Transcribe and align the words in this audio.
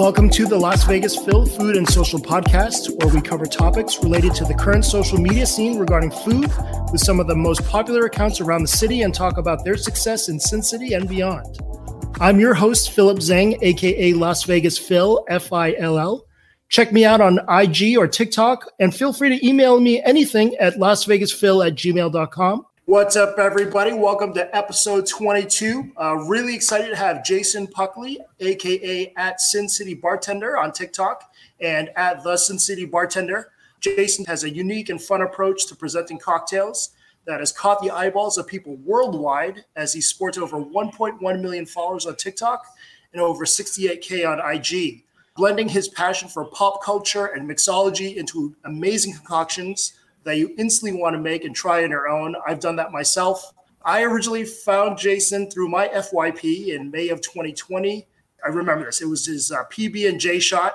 Welcome 0.00 0.30
to 0.30 0.46
the 0.46 0.56
Las 0.56 0.84
Vegas 0.84 1.14
Phil 1.14 1.44
Food 1.44 1.76
and 1.76 1.86
Social 1.86 2.18
Podcast, 2.18 2.88
where 2.98 3.14
we 3.14 3.20
cover 3.20 3.44
topics 3.44 4.02
related 4.02 4.34
to 4.36 4.46
the 4.46 4.54
current 4.54 4.86
social 4.86 5.18
media 5.18 5.44
scene 5.44 5.78
regarding 5.78 6.10
food 6.10 6.50
with 6.90 7.02
some 7.02 7.20
of 7.20 7.26
the 7.26 7.36
most 7.36 7.62
popular 7.66 8.06
accounts 8.06 8.40
around 8.40 8.62
the 8.62 8.68
city 8.68 9.02
and 9.02 9.14
talk 9.14 9.36
about 9.36 9.62
their 9.62 9.76
success 9.76 10.30
in 10.30 10.40
Sin 10.40 10.62
City 10.62 10.94
and 10.94 11.06
beyond. 11.06 11.58
I'm 12.18 12.40
your 12.40 12.54
host, 12.54 12.92
Philip 12.92 13.18
Zhang, 13.18 13.58
aka 13.60 14.14
Las 14.14 14.44
Vegas 14.44 14.78
Phil, 14.78 15.22
F 15.28 15.52
I 15.52 15.74
L 15.74 15.98
L. 15.98 16.24
Check 16.70 16.92
me 16.94 17.04
out 17.04 17.20
on 17.20 17.38
IG 17.50 17.98
or 17.98 18.08
TikTok, 18.08 18.70
and 18.78 18.94
feel 18.94 19.12
free 19.12 19.38
to 19.38 19.46
email 19.46 19.80
me 19.80 20.02
anything 20.02 20.56
at 20.56 20.76
lasvegasphil 20.76 21.66
at 21.66 21.74
gmail.com. 21.74 22.64
What's 22.90 23.14
up, 23.14 23.38
everybody? 23.38 23.92
Welcome 23.92 24.34
to 24.34 24.56
episode 24.56 25.06
22. 25.06 25.92
Uh, 25.96 26.16
really 26.26 26.56
excited 26.56 26.88
to 26.90 26.96
have 26.96 27.24
Jason 27.24 27.68
Puckley, 27.68 28.18
aka 28.40 29.12
at 29.16 29.40
Sin 29.40 29.68
City 29.68 29.94
Bartender 29.94 30.58
on 30.58 30.72
TikTok 30.72 31.32
and 31.60 31.90
at 31.94 32.24
the 32.24 32.36
Sin 32.36 32.58
City 32.58 32.84
Bartender. 32.84 33.52
Jason 33.78 34.24
has 34.24 34.42
a 34.42 34.50
unique 34.50 34.88
and 34.88 35.00
fun 35.00 35.22
approach 35.22 35.68
to 35.68 35.76
presenting 35.76 36.18
cocktails 36.18 36.90
that 37.26 37.38
has 37.38 37.52
caught 37.52 37.80
the 37.80 37.92
eyeballs 37.92 38.38
of 38.38 38.48
people 38.48 38.74
worldwide 38.78 39.64
as 39.76 39.92
he 39.92 40.00
sports 40.00 40.36
over 40.36 40.56
1.1 40.56 41.20
million 41.40 41.66
followers 41.66 42.06
on 42.06 42.16
TikTok 42.16 42.66
and 43.12 43.22
over 43.22 43.44
68K 43.44 44.28
on 44.28 44.40
IG. 44.52 45.04
Blending 45.36 45.68
his 45.68 45.86
passion 45.86 46.28
for 46.28 46.46
pop 46.46 46.82
culture 46.82 47.26
and 47.26 47.48
mixology 47.48 48.16
into 48.16 48.56
amazing 48.64 49.14
concoctions 49.14 49.92
that 50.24 50.36
you 50.36 50.54
instantly 50.58 51.00
want 51.00 51.14
to 51.14 51.20
make 51.20 51.44
and 51.44 51.54
try 51.54 51.82
on 51.84 51.90
your 51.90 52.08
own. 52.08 52.34
I've 52.46 52.60
done 52.60 52.76
that 52.76 52.92
myself. 52.92 53.52
I 53.82 54.02
originally 54.02 54.44
found 54.44 54.98
Jason 54.98 55.50
through 55.50 55.68
my 55.68 55.88
FYP 55.88 56.68
in 56.68 56.90
May 56.90 57.08
of 57.08 57.20
2020. 57.20 58.06
I 58.44 58.48
remember 58.48 58.84
this. 58.84 59.00
It 59.00 59.08
was 59.08 59.26
his 59.26 59.50
uh, 59.50 59.64
PB 59.70 60.08
and 60.08 60.20
J 60.20 60.38
shot, 60.38 60.74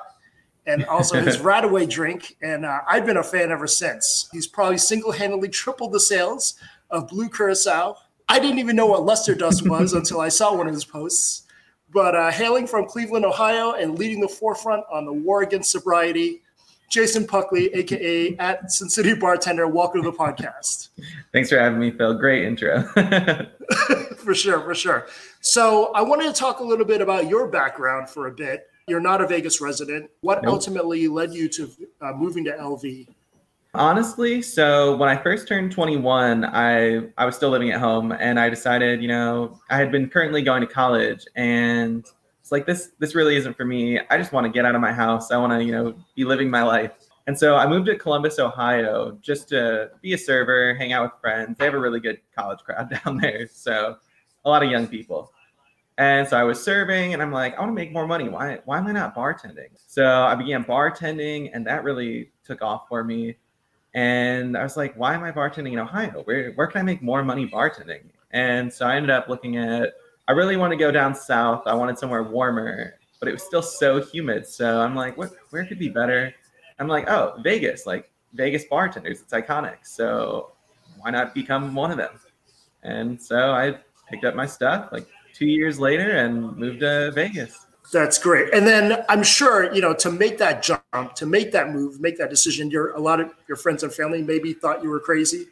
and 0.66 0.86
also 0.86 1.22
his 1.24 1.38
RadAway 1.38 1.90
drink, 1.90 2.36
and 2.42 2.66
uh, 2.66 2.80
I've 2.88 3.06
been 3.06 3.18
a 3.18 3.24
fan 3.24 3.52
ever 3.52 3.68
since. 3.68 4.28
He's 4.32 4.48
probably 4.48 4.78
single-handedly 4.78 5.50
tripled 5.50 5.92
the 5.92 6.00
sales 6.00 6.56
of 6.90 7.08
Blue 7.08 7.30
Curacao. 7.30 7.98
I 8.28 8.40
didn't 8.40 8.60
even 8.60 8.76
know 8.76 8.88
what 8.88 9.04
Luster 9.04 9.36
Dust 9.36 9.68
was 9.68 9.94
until 9.96 10.20
I 10.20 10.30
saw 10.30 10.56
one 10.56 10.68
of 10.68 10.74
his 10.74 10.86
posts. 10.86 11.44
But 11.92 12.16
uh, 12.16 12.32
hailing 12.32 12.68
from 12.68 12.88
Cleveland, 12.88 13.26
Ohio, 13.26 13.74
and 13.74 13.98
leading 13.98 14.20
the 14.20 14.28
forefront 14.28 14.84
on 14.92 15.06
the 15.06 15.14
war 15.14 15.44
against 15.44 15.72
sobriety, 15.72 16.42
Jason 16.96 17.28
Puckley, 17.28 17.70
aka 17.74 18.38
at 18.38 18.72
Sin 18.72 18.90
City 18.90 19.14
Bartender. 19.16 19.68
Welcome 19.68 20.02
to 20.02 20.12
the 20.12 20.18
podcast. 20.18 20.88
Thanks 21.34 21.50
for 21.50 21.60
having 21.60 21.78
me, 21.78 21.92
Phil. 21.92 22.14
Great 22.14 22.46
intro. 22.46 22.84
for 24.16 24.34
sure, 24.34 24.62
for 24.62 24.74
sure. 24.74 25.06
So 25.42 25.92
I 25.92 26.02
wanted 26.02 26.34
to 26.34 26.40
talk 26.40 26.62
a 26.62 26.64
little 26.64 26.86
bit 26.86 27.02
about 27.02 27.28
your 27.28 27.50
background 27.50 28.10
for 28.10 28.28
a 28.28 28.32
bit. 28.32 28.70
You're 28.88 29.02
not 29.02 29.20
a 29.20 29.28
Vegas 29.28 29.60
resident. 29.60 30.10
What 30.22 30.42
nope. 30.44 30.54
ultimately 30.54 31.10
led 31.10 31.34
you 31.34 31.50
to 31.50 31.70
uh, 32.00 32.14
moving 32.14 32.46
to 32.46 32.52
LV? 32.52 33.10
Honestly, 33.74 34.42
so 34.42 34.96
when 34.96 35.10
I 35.10 35.22
first 35.22 35.50
turned 35.50 35.74
21, 35.74 36.46
I 36.46 37.10
I 37.18 37.26
was 37.26 37.36
still 37.36 37.50
living 37.50 37.72
at 37.72 37.82
home, 37.82 38.14
and 38.14 38.40
I 38.40 38.50
decided, 38.50 39.02
you 39.02 39.10
know, 39.10 39.60
I 39.70 39.76
had 39.76 39.92
been 39.92 40.10
currently 40.10 40.42
going 40.42 40.62
to 40.62 40.68
college, 40.68 41.26
and 41.36 42.06
it's 42.46 42.52
like 42.52 42.68
this 42.68 42.92
this 43.00 43.16
really 43.16 43.38
isn't 43.38 43.58
for 43.58 43.66
me. 43.66 44.00
I 44.12 44.20
just 44.20 44.32
want 44.32 44.46
to 44.46 44.52
get 44.52 44.66
out 44.66 44.76
of 44.76 44.82
my 44.82 44.94
house. 44.94 45.32
I 45.32 45.38
want 45.38 45.52
to, 45.54 45.64
you 45.64 45.72
know, 45.72 45.96
be 46.16 46.26
living 46.26 46.48
my 46.48 46.62
life. 46.62 46.92
And 47.26 47.36
so 47.36 47.56
I 47.56 47.66
moved 47.66 47.88
to 47.88 47.98
Columbus, 47.98 48.38
Ohio, 48.38 49.18
just 49.20 49.50
to 49.50 49.90
be 50.04 50.14
a 50.14 50.18
server, 50.20 50.76
hang 50.76 50.94
out 50.94 51.06
with 51.06 51.20
friends. 51.20 51.58
They 51.58 51.66
have 51.66 51.74
a 51.74 51.80
really 51.80 52.00
good 52.00 52.20
college 52.38 52.60
crowd 52.60 52.96
down 53.04 53.18
there, 53.18 53.48
so 53.52 53.98
a 54.46 54.48
lot 54.50 54.62
of 54.62 54.70
young 54.70 54.86
people. 54.86 55.32
And 55.98 56.28
so 56.28 56.38
I 56.38 56.44
was 56.44 56.64
serving, 56.64 57.14
and 57.14 57.24
I'm 57.24 57.32
like, 57.32 57.56
I 57.56 57.62
want 57.62 57.72
to 57.72 57.74
make 57.74 57.92
more 57.92 58.06
money. 58.06 58.30
Why 58.30 58.60
why 58.66 58.78
am 58.78 58.86
I 58.86 58.92
not 58.92 59.16
bartending? 59.16 59.70
So 59.88 60.06
I 60.06 60.36
began 60.36 60.64
bartending, 60.64 61.50
and 61.52 61.66
that 61.66 61.84
really 61.84 62.30
took 62.44 62.62
off 62.62 62.88
for 62.88 63.04
me. 63.04 63.38
And 63.96 64.56
I 64.56 64.62
was 64.62 64.78
like, 64.78 64.94
why 64.94 65.16
am 65.16 65.24
I 65.24 65.32
bartending 65.32 65.74
in 65.74 65.80
Ohio? 65.80 66.22
Where 66.26 66.52
where 66.52 66.68
can 66.68 66.82
I 66.82 66.84
make 66.84 67.02
more 67.02 67.24
money 67.24 67.48
bartending? 67.48 68.04
And 68.30 68.72
so 68.72 68.86
I 68.86 68.98
ended 68.98 69.10
up 69.10 69.30
looking 69.30 69.58
at 69.58 69.94
I 70.28 70.32
really 70.32 70.58
want 70.58 70.72
to 70.72 70.78
go 70.78 70.92
down 70.92 71.14
south. 71.14 71.64
I 71.66 71.74
wanted 71.74 72.00
somewhere 72.00 72.24
warmer, 72.24 72.96
but 73.20 73.30
it 73.30 73.32
was 73.32 73.44
still 73.44 73.62
so 73.62 74.02
humid. 74.02 74.48
So 74.48 74.82
I'm 74.82 74.96
like, 74.96 75.18
what? 75.18 75.32
Where 75.52 75.66
could 75.66 75.80
be 75.80 75.90
better? 75.90 76.34
I'm 76.80 76.88
like, 76.88 77.10
oh, 77.10 77.36
Vegas. 77.44 77.86
Like 77.86 78.12
Vegas 78.34 78.66
bartenders, 78.66 79.22
it's 79.22 79.34
iconic. 79.34 79.78
So 79.84 80.54
why 81.00 81.12
not 81.12 81.34
become 81.34 81.76
one 81.76 81.92
of 81.92 81.98
them? 81.98 82.20
And 82.84 83.22
so 83.22 83.52
I 83.52 83.78
picked 84.10 84.26
up 84.26 84.36
my 84.36 84.46
stuff 84.46 84.90
like 84.92 85.08
two 85.34 85.46
years 85.46 85.80
later 85.80 86.12
and 86.18 86.56
moved 86.58 86.80
to 86.82 87.12
Vegas. 87.14 87.66
That's 87.94 88.18
great. 88.18 88.52
And 88.54 88.66
then 88.66 89.04
I'm 89.10 89.22
sure, 89.22 89.72
you 89.74 89.82
know, 89.82 89.94
to 89.96 90.12
make 90.12 90.40
that 90.40 90.64
jump, 90.64 90.82
to 91.16 91.26
make 91.26 91.52
that 91.52 91.70
move, 91.70 92.00
make 92.00 92.18
that 92.18 92.30
decision, 92.30 92.72
your 92.72 92.94
a 92.94 93.00
lot 93.00 93.20
of 93.20 93.32
your 93.48 93.58
friends 93.58 93.84
and 93.84 93.94
family 93.94 94.24
maybe 94.24 94.54
thought 94.54 94.82
you 94.82 94.90
were 94.90 95.00
crazy. 95.00 95.46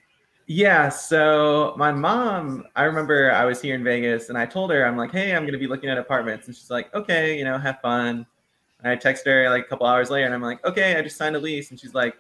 Yeah. 0.48 0.90
So 0.90 1.74
my 1.78 1.92
mom, 1.92 2.66
I 2.76 2.84
remember 2.84 3.32
I 3.32 3.46
was 3.46 3.62
here 3.62 3.76
in 3.76 3.84
Vegas 3.84 4.30
and 4.30 4.38
I 4.38 4.46
told 4.46 4.72
her, 4.72 4.86
I'm 4.86 4.98
like, 4.98 5.12
hey, 5.12 5.36
I'm 5.36 5.44
going 5.44 5.54
to 5.54 5.60
be 5.60 5.68
looking 5.68 5.90
at 5.90 5.98
apartments. 5.98 6.48
And 6.48 6.56
she's 6.56 6.70
like, 6.70 6.94
okay, 6.94 7.38
you 7.38 7.46
know, 7.46 7.58
have 7.58 7.80
fun. 7.82 8.26
And 8.84 8.92
I 8.92 8.96
text 8.96 9.26
her 9.26 9.50
like 9.50 9.66
a 9.66 9.68
couple 9.68 9.88
hours 9.88 10.10
later 10.10 10.26
and 10.26 10.34
I'm 10.34 10.42
like, 10.42 10.64
okay, 10.66 10.98
I 10.98 11.02
just 11.02 11.16
signed 11.18 11.36
a 11.36 11.40
lease. 11.40 11.72
And 11.72 11.80
she's 11.80 11.94
like, 11.94 12.16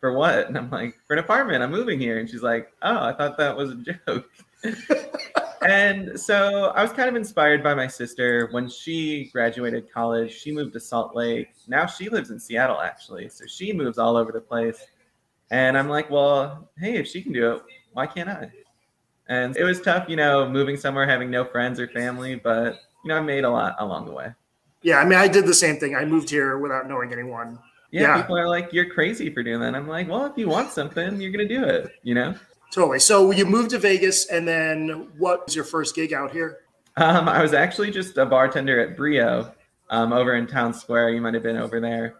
for 0.00 0.12
what? 0.12 0.48
And 0.48 0.58
I'm 0.58 0.68
like, 0.68 0.98
for 1.06 1.14
an 1.14 1.20
apartment. 1.20 1.62
I'm 1.62 1.70
moving 1.70 1.98
here. 1.98 2.18
And 2.18 2.28
she's 2.28 2.42
like, 2.42 2.72
oh, 2.82 3.04
I 3.06 3.12
thought 3.14 3.38
that 3.38 3.56
was 3.56 3.70
a 3.70 3.76
joke. 3.76 4.28
and 5.62 6.18
so 6.20 6.72
I 6.74 6.82
was 6.82 6.92
kind 6.92 7.08
of 7.08 7.14
inspired 7.14 7.62
by 7.62 7.72
my 7.74 7.86
sister. 7.86 8.48
When 8.50 8.68
she 8.68 9.30
graduated 9.32 9.90
college, 9.90 10.32
she 10.32 10.52
moved 10.52 10.72
to 10.74 10.80
Salt 10.80 11.14
Lake. 11.14 11.48
Now 11.68 11.86
she 11.86 12.08
lives 12.08 12.30
in 12.30 12.38
Seattle, 12.38 12.80
actually. 12.80 13.28
So 13.28 13.46
she 13.46 13.72
moves 13.72 13.96
all 13.96 14.16
over 14.16 14.32
the 14.32 14.40
place. 14.40 14.84
And 15.52 15.76
I'm 15.76 15.88
like, 15.90 16.10
well, 16.10 16.70
hey, 16.78 16.96
if 16.96 17.06
she 17.06 17.22
can 17.22 17.32
do 17.32 17.52
it, 17.52 17.62
why 17.92 18.06
can't 18.06 18.28
I? 18.28 18.50
And 19.28 19.54
it 19.54 19.64
was 19.64 19.82
tough, 19.82 20.08
you 20.08 20.16
know, 20.16 20.48
moving 20.48 20.78
somewhere, 20.78 21.06
having 21.06 21.30
no 21.30 21.44
friends 21.44 21.78
or 21.78 21.86
family, 21.88 22.36
but 22.36 22.78
you 23.04 23.08
know, 23.08 23.16
I 23.16 23.20
made 23.20 23.44
a 23.44 23.50
lot 23.50 23.76
along 23.78 24.06
the 24.06 24.12
way. 24.12 24.32
Yeah, 24.80 24.98
I 24.98 25.04
mean, 25.04 25.18
I 25.18 25.28
did 25.28 25.46
the 25.46 25.54
same 25.54 25.76
thing. 25.76 25.94
I 25.94 26.06
moved 26.06 26.30
here 26.30 26.58
without 26.58 26.88
knowing 26.88 27.12
anyone. 27.12 27.58
Yeah, 27.90 28.02
yeah. 28.02 28.22
people 28.22 28.38
are 28.38 28.48
like, 28.48 28.72
"You're 28.72 28.88
crazy 28.88 29.32
for 29.32 29.42
doing 29.42 29.60
that." 29.60 29.74
I'm 29.74 29.86
like, 29.86 30.08
"Well, 30.08 30.24
if 30.24 30.36
you 30.36 30.48
want 30.48 30.70
something, 30.70 31.20
you're 31.20 31.30
gonna 31.30 31.46
do 31.46 31.62
it," 31.62 31.92
you 32.02 32.14
know. 32.14 32.34
Totally. 32.72 32.98
So 32.98 33.30
you 33.30 33.44
moved 33.44 33.70
to 33.70 33.78
Vegas, 33.78 34.26
and 34.26 34.48
then 34.48 35.10
what 35.18 35.44
was 35.44 35.54
your 35.54 35.64
first 35.64 35.94
gig 35.94 36.14
out 36.14 36.32
here? 36.32 36.60
Um, 36.96 37.28
I 37.28 37.42
was 37.42 37.52
actually 37.52 37.90
just 37.90 38.16
a 38.16 38.24
bartender 38.24 38.80
at 38.80 38.96
Brio, 38.96 39.52
um, 39.90 40.12
over 40.12 40.34
in 40.34 40.46
Town 40.46 40.72
Square. 40.72 41.10
You 41.10 41.20
might 41.20 41.34
have 41.34 41.42
been 41.42 41.58
over 41.58 41.78
there, 41.78 42.14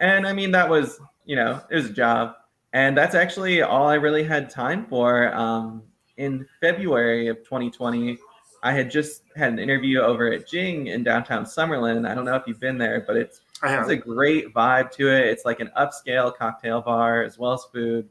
and 0.00 0.26
I 0.26 0.32
mean 0.32 0.50
that 0.50 0.68
was, 0.68 1.00
you 1.24 1.36
know, 1.36 1.60
it 1.70 1.76
was 1.76 1.86
a 1.86 1.92
job 1.92 2.34
and 2.72 2.96
that's 2.96 3.14
actually 3.14 3.62
all 3.62 3.88
I 3.88 3.94
really 3.94 4.24
had 4.24 4.48
time 4.50 4.86
for. 4.86 5.32
Um, 5.34 5.82
in 6.16 6.46
February 6.60 7.28
of 7.28 7.38
2020, 7.38 8.18
I 8.62 8.72
had 8.72 8.90
just 8.90 9.24
had 9.34 9.52
an 9.52 9.58
interview 9.58 10.00
over 10.00 10.32
at 10.32 10.46
Jing 10.46 10.86
in 10.86 11.02
downtown 11.02 11.44
Summerlin. 11.44 12.08
I 12.08 12.14
don't 12.14 12.24
know 12.24 12.36
if 12.36 12.44
you've 12.46 12.60
been 12.60 12.78
there, 12.78 13.04
but 13.06 13.16
it's 13.16 13.40
it's 13.64 13.88
a 13.90 13.96
great 13.96 14.52
vibe 14.54 14.90
to 14.92 15.08
it. 15.08 15.26
It's 15.26 15.44
like 15.44 15.60
an 15.60 15.70
upscale 15.76 16.34
cocktail 16.34 16.80
bar 16.80 17.22
as 17.22 17.38
well 17.38 17.52
as 17.52 17.64
food. 17.72 18.08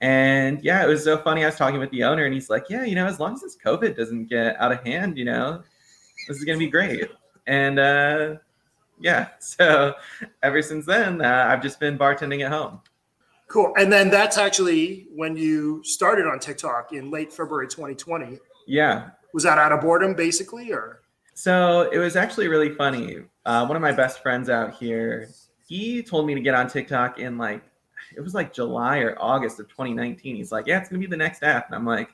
And 0.00 0.62
yeah, 0.62 0.82
it 0.84 0.88
was 0.88 1.04
so 1.04 1.18
funny. 1.18 1.42
I 1.42 1.46
was 1.46 1.56
talking 1.56 1.78
with 1.78 1.90
the 1.90 2.04
owner, 2.04 2.24
and 2.24 2.32
he's 2.32 2.48
like, 2.48 2.70
"Yeah, 2.70 2.84
you 2.84 2.94
know, 2.94 3.06
as 3.06 3.20
long 3.20 3.34
as 3.34 3.42
this 3.42 3.56
COVID 3.56 3.96
doesn't 3.96 4.26
get 4.26 4.56
out 4.60 4.72
of 4.72 4.82
hand, 4.84 5.18
you 5.18 5.24
know, 5.24 5.62
this 6.26 6.38
is 6.38 6.44
gonna 6.44 6.58
be 6.58 6.70
great." 6.70 7.10
And 7.46 7.78
uh, 7.78 8.36
yeah, 9.00 9.28
so 9.40 9.94
ever 10.42 10.62
since 10.62 10.86
then, 10.86 11.20
uh, 11.20 11.48
I've 11.50 11.62
just 11.62 11.80
been 11.80 11.98
bartending 11.98 12.44
at 12.44 12.52
home. 12.52 12.80
Cool. 13.50 13.72
And 13.76 13.92
then 13.92 14.10
that's 14.10 14.38
actually 14.38 15.08
when 15.12 15.36
you 15.36 15.82
started 15.82 16.24
on 16.24 16.38
TikTok 16.38 16.92
in 16.92 17.10
late 17.10 17.32
February 17.32 17.66
2020. 17.66 18.38
Yeah. 18.68 19.10
Was 19.34 19.42
that 19.42 19.58
out 19.58 19.72
of 19.72 19.80
boredom 19.80 20.14
basically 20.14 20.72
or? 20.72 21.00
So 21.34 21.90
it 21.90 21.98
was 21.98 22.14
actually 22.14 22.46
really 22.46 22.72
funny. 22.72 23.24
Uh, 23.44 23.66
one 23.66 23.74
of 23.74 23.82
my 23.82 23.90
best 23.90 24.22
friends 24.22 24.48
out 24.48 24.74
here, 24.74 25.30
he 25.66 26.00
told 26.00 26.28
me 26.28 26.34
to 26.36 26.40
get 26.40 26.54
on 26.54 26.68
TikTok 26.68 27.18
in 27.18 27.38
like, 27.38 27.62
it 28.16 28.20
was 28.20 28.34
like 28.34 28.52
July 28.52 28.98
or 28.98 29.16
August 29.20 29.58
of 29.58 29.68
2019. 29.68 30.36
He's 30.36 30.52
like, 30.52 30.68
yeah, 30.68 30.78
it's 30.78 30.88
going 30.88 31.00
to 31.00 31.06
be 31.06 31.10
the 31.10 31.16
next 31.16 31.42
app. 31.42 31.66
And 31.66 31.74
I'm 31.74 31.84
like, 31.84 32.10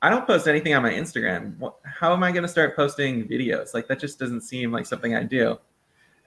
I 0.00 0.08
don't 0.08 0.26
post 0.26 0.48
anything 0.48 0.72
on 0.72 0.82
my 0.82 0.92
Instagram. 0.92 1.70
How 1.84 2.14
am 2.14 2.22
I 2.22 2.32
going 2.32 2.44
to 2.44 2.48
start 2.48 2.76
posting 2.76 3.28
videos? 3.28 3.74
Like, 3.74 3.88
that 3.88 3.98
just 3.98 4.18
doesn't 4.18 4.40
seem 4.40 4.72
like 4.72 4.86
something 4.86 5.14
I 5.14 5.22
do. 5.22 5.58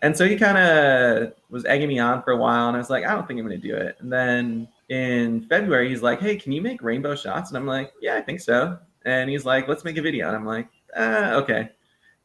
And 0.02 0.16
so 0.16 0.28
he 0.28 0.38
kind 0.38 0.58
of 0.58 1.34
was 1.50 1.66
egging 1.66 1.90
me 1.90 2.00
on 2.00 2.24
for 2.24 2.32
a 2.32 2.38
while, 2.38 2.68
and 2.68 2.76
I 2.76 2.80
was 2.80 2.90
like, 2.90 3.06
I 3.06 3.14
don't 3.14 3.28
think 3.28 3.40
I'm 3.40 3.46
going 3.46 3.60
to 3.60 3.68
do 3.68 3.76
it. 3.76 3.98
And 4.00 4.12
then 4.12 4.68
in 4.90 5.42
February, 5.48 5.90
he's 5.90 6.02
like, 6.02 6.20
Hey, 6.20 6.36
can 6.36 6.52
you 6.52 6.62
make 6.62 6.82
rainbow 6.82 7.16
shots? 7.16 7.50
And 7.50 7.58
I'm 7.58 7.66
like, 7.66 7.94
Yeah, 8.02 8.16
I 8.16 8.22
think 8.22 8.40
so. 8.40 8.78
And 9.06 9.30
he's 9.30 9.46
like, 9.46 9.68
Let's 9.68 9.84
make 9.84 9.98
a 9.98 10.02
video. 10.02 10.28
And 10.28 10.36
I'm 10.36 10.46
like, 10.46 10.68
uh, 10.96 11.42
Okay. 11.44 11.70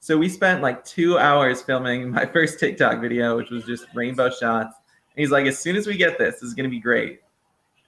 So 0.00 0.18
we 0.18 0.28
spent 0.28 0.62
like 0.62 0.84
two 0.84 1.18
hours 1.18 1.62
filming 1.62 2.10
my 2.12 2.26
first 2.26 2.58
TikTok 2.58 3.00
video, 3.00 3.36
which 3.36 3.50
was 3.50 3.64
just 3.64 3.86
rainbow 3.94 4.30
shots. 4.30 4.74
And 5.16 5.22
he's 5.22 5.30
like, 5.30 5.46
As 5.46 5.58
soon 5.58 5.76
as 5.76 5.86
we 5.86 5.96
get 5.96 6.18
this, 6.18 6.34
this 6.34 6.42
is 6.44 6.54
going 6.54 6.68
to 6.68 6.74
be 6.74 6.80
great. 6.80 7.20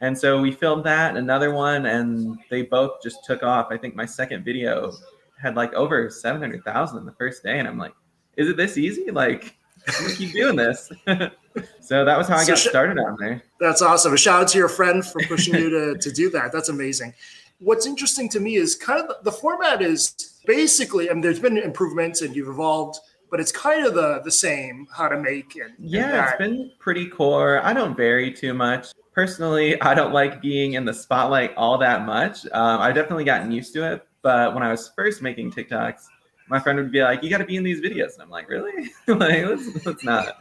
And 0.03 0.17
so 0.17 0.41
we 0.41 0.53
filmed 0.53 0.85
that, 0.85 1.17
another 1.17 1.55
one, 1.55 1.87
and 1.87 2.38
they 2.50 2.62
both 2.62 3.03
just 3.03 3.25
took 3.25 3.43
off. 3.43 3.69
I 3.71 3.79
think 3.79 3.94
my 3.94 4.05
second 4.05 4.44
video 4.44 4.93
had 5.41 5.56
like 5.56 5.73
over 5.73 6.11
700,000 6.11 7.06
the 7.06 7.12
first 7.12 7.43
day. 7.43 7.59
And 7.59 7.67
I'm 7.67 7.79
like, 7.79 7.94
Is 8.37 8.49
it 8.49 8.59
this 8.59 8.77
easy? 8.77 9.11
Like, 9.11 9.56
I'm 9.87 10.05
gonna 10.05 10.15
keep 10.15 10.33
doing 10.33 10.56
this. 10.56 10.91
so 11.81 12.05
that 12.05 12.19
was 12.19 12.29
how 12.29 12.37
I 12.37 12.44
so 12.44 12.53
got 12.53 12.59
sh- 12.59 12.69
started 12.69 12.99
on 12.99 13.17
there. 13.19 13.43
That's 13.61 13.83
awesome. 13.83 14.12
A 14.12 14.17
shout 14.17 14.43
out 14.43 14.49
to 14.49 14.59
your 14.59 14.69
friend 14.69 15.05
for 15.05 15.21
pushing 15.23 15.55
you 15.55 15.71
to, 15.71 15.99
to 15.99 16.12
do 16.12 16.31
that. 16.31 16.53
That's 16.53 16.69
amazing. 16.69 17.15
What's 17.59 17.87
interesting 17.87 18.29
to 18.31 18.41
me 18.41 18.56
is 18.56 18.75
kind 18.75 19.00
of 19.00 19.25
the, 19.25 19.33
format 19.33 19.81
is 19.81 20.15
basically, 20.44 21.09
I 21.09 21.15
mean, 21.15 21.23
there's 21.23 21.41
been 21.41 21.56
improvements 21.56 22.21
and 22.21 22.37
you've 22.37 22.49
evolved, 22.49 22.99
but 23.31 23.41
it's 23.41 23.50
kind 23.50 23.87
of 23.87 23.94
the 23.94 24.21
the 24.25 24.31
same 24.31 24.87
how 24.93 25.09
to 25.09 25.19
make 25.19 25.56
and 25.56 25.75
yeah, 25.79 26.29
it's 26.29 26.38
been 26.38 26.71
pretty 26.79 27.09
core. 27.09 27.61
I 27.65 27.73
don't 27.73 27.97
vary 27.97 28.33
too 28.33 28.55
much. 28.55 28.88
Personally, 29.12 29.81
I 29.81 29.94
don't 29.94 30.12
like 30.12 30.43
being 30.43 30.75
in 30.75 30.85
the 30.85 30.93
spotlight 30.93 31.55
all 31.56 31.79
that 31.79 32.05
much. 32.05 32.44
Um, 32.53 32.81
I've 32.81 32.94
definitely 32.94 33.25
gotten 33.25 33.50
used 33.50 33.73
to 33.75 33.91
it, 33.91 34.06
but 34.23 34.53
when 34.55 34.62
I 34.62 34.71
was 34.71 34.91
first 34.94 35.23
making 35.23 35.53
TikToks, 35.53 36.03
my 36.48 36.60
friend 36.60 36.78
would 36.78 36.93
be 36.93 37.02
like, 37.02 37.22
"You 37.22 37.31
got 37.31 37.38
to 37.38 37.44
be 37.44 37.56
in 37.56 37.64
these 37.64 37.81
videos," 37.81 38.14
and 38.14 38.22
I'm 38.22 38.31
like, 38.31 38.48
"Really? 38.48 38.90
like, 39.06 39.44
let's, 39.44 39.87
let's 39.87 40.04
not." 40.04 40.38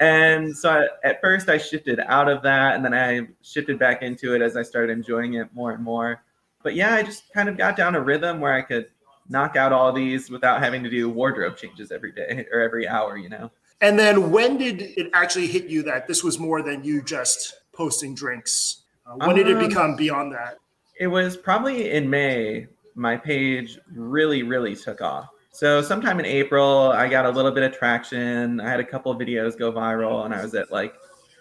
And 0.00 0.56
so 0.56 0.70
I, 0.70 1.08
at 1.08 1.20
first, 1.20 1.48
I 1.48 1.58
shifted 1.58 2.00
out 2.00 2.28
of 2.28 2.42
that, 2.42 2.76
and 2.76 2.84
then 2.84 2.94
I 2.94 3.28
shifted 3.42 3.78
back 3.78 4.02
into 4.02 4.34
it 4.34 4.42
as 4.42 4.56
I 4.56 4.62
started 4.62 4.92
enjoying 4.92 5.34
it 5.34 5.48
more 5.54 5.72
and 5.72 5.82
more. 5.82 6.22
But 6.62 6.74
yeah, 6.74 6.94
I 6.94 7.02
just 7.02 7.32
kind 7.32 7.48
of 7.48 7.56
got 7.56 7.76
down 7.76 7.94
a 7.94 8.00
rhythm 8.00 8.40
where 8.40 8.52
I 8.52 8.62
could 8.62 8.86
knock 9.28 9.56
out 9.56 9.72
all 9.72 9.92
these 9.92 10.30
without 10.30 10.62
having 10.62 10.82
to 10.84 10.90
do 10.90 11.08
wardrobe 11.08 11.56
changes 11.56 11.90
every 11.90 12.12
day 12.12 12.46
or 12.52 12.60
every 12.60 12.86
hour, 12.86 13.16
you 13.16 13.28
know. 13.28 13.50
And 13.80 13.98
then 13.98 14.30
when 14.30 14.56
did 14.56 14.80
it 14.80 15.10
actually 15.12 15.48
hit 15.48 15.66
you 15.66 15.82
that 15.84 16.06
this 16.06 16.24
was 16.24 16.38
more 16.38 16.62
than 16.62 16.82
you 16.82 17.02
just 17.02 17.54
posting 17.72 18.14
drinks? 18.14 18.82
Uh, 19.06 19.16
when 19.16 19.30
um, 19.30 19.36
did 19.36 19.48
it 19.48 19.56
um, 19.56 19.68
become 19.68 19.96
beyond 19.96 20.32
that? 20.32 20.58
It 20.98 21.08
was 21.08 21.36
probably 21.36 21.90
in 21.90 22.08
May. 22.08 22.68
My 22.94 23.16
page 23.16 23.78
really, 23.92 24.42
really 24.42 24.74
took 24.74 25.02
off. 25.02 25.28
So 25.56 25.80
sometime 25.80 26.20
in 26.20 26.26
April, 26.26 26.92
I 26.92 27.08
got 27.08 27.24
a 27.24 27.30
little 27.30 27.50
bit 27.50 27.62
of 27.62 27.74
traction. 27.74 28.60
I 28.60 28.68
had 28.68 28.78
a 28.78 28.84
couple 28.84 29.18
videos 29.18 29.58
go 29.58 29.72
viral, 29.72 30.26
and 30.26 30.34
I 30.34 30.42
was 30.42 30.54
at 30.54 30.70
like 30.70 30.92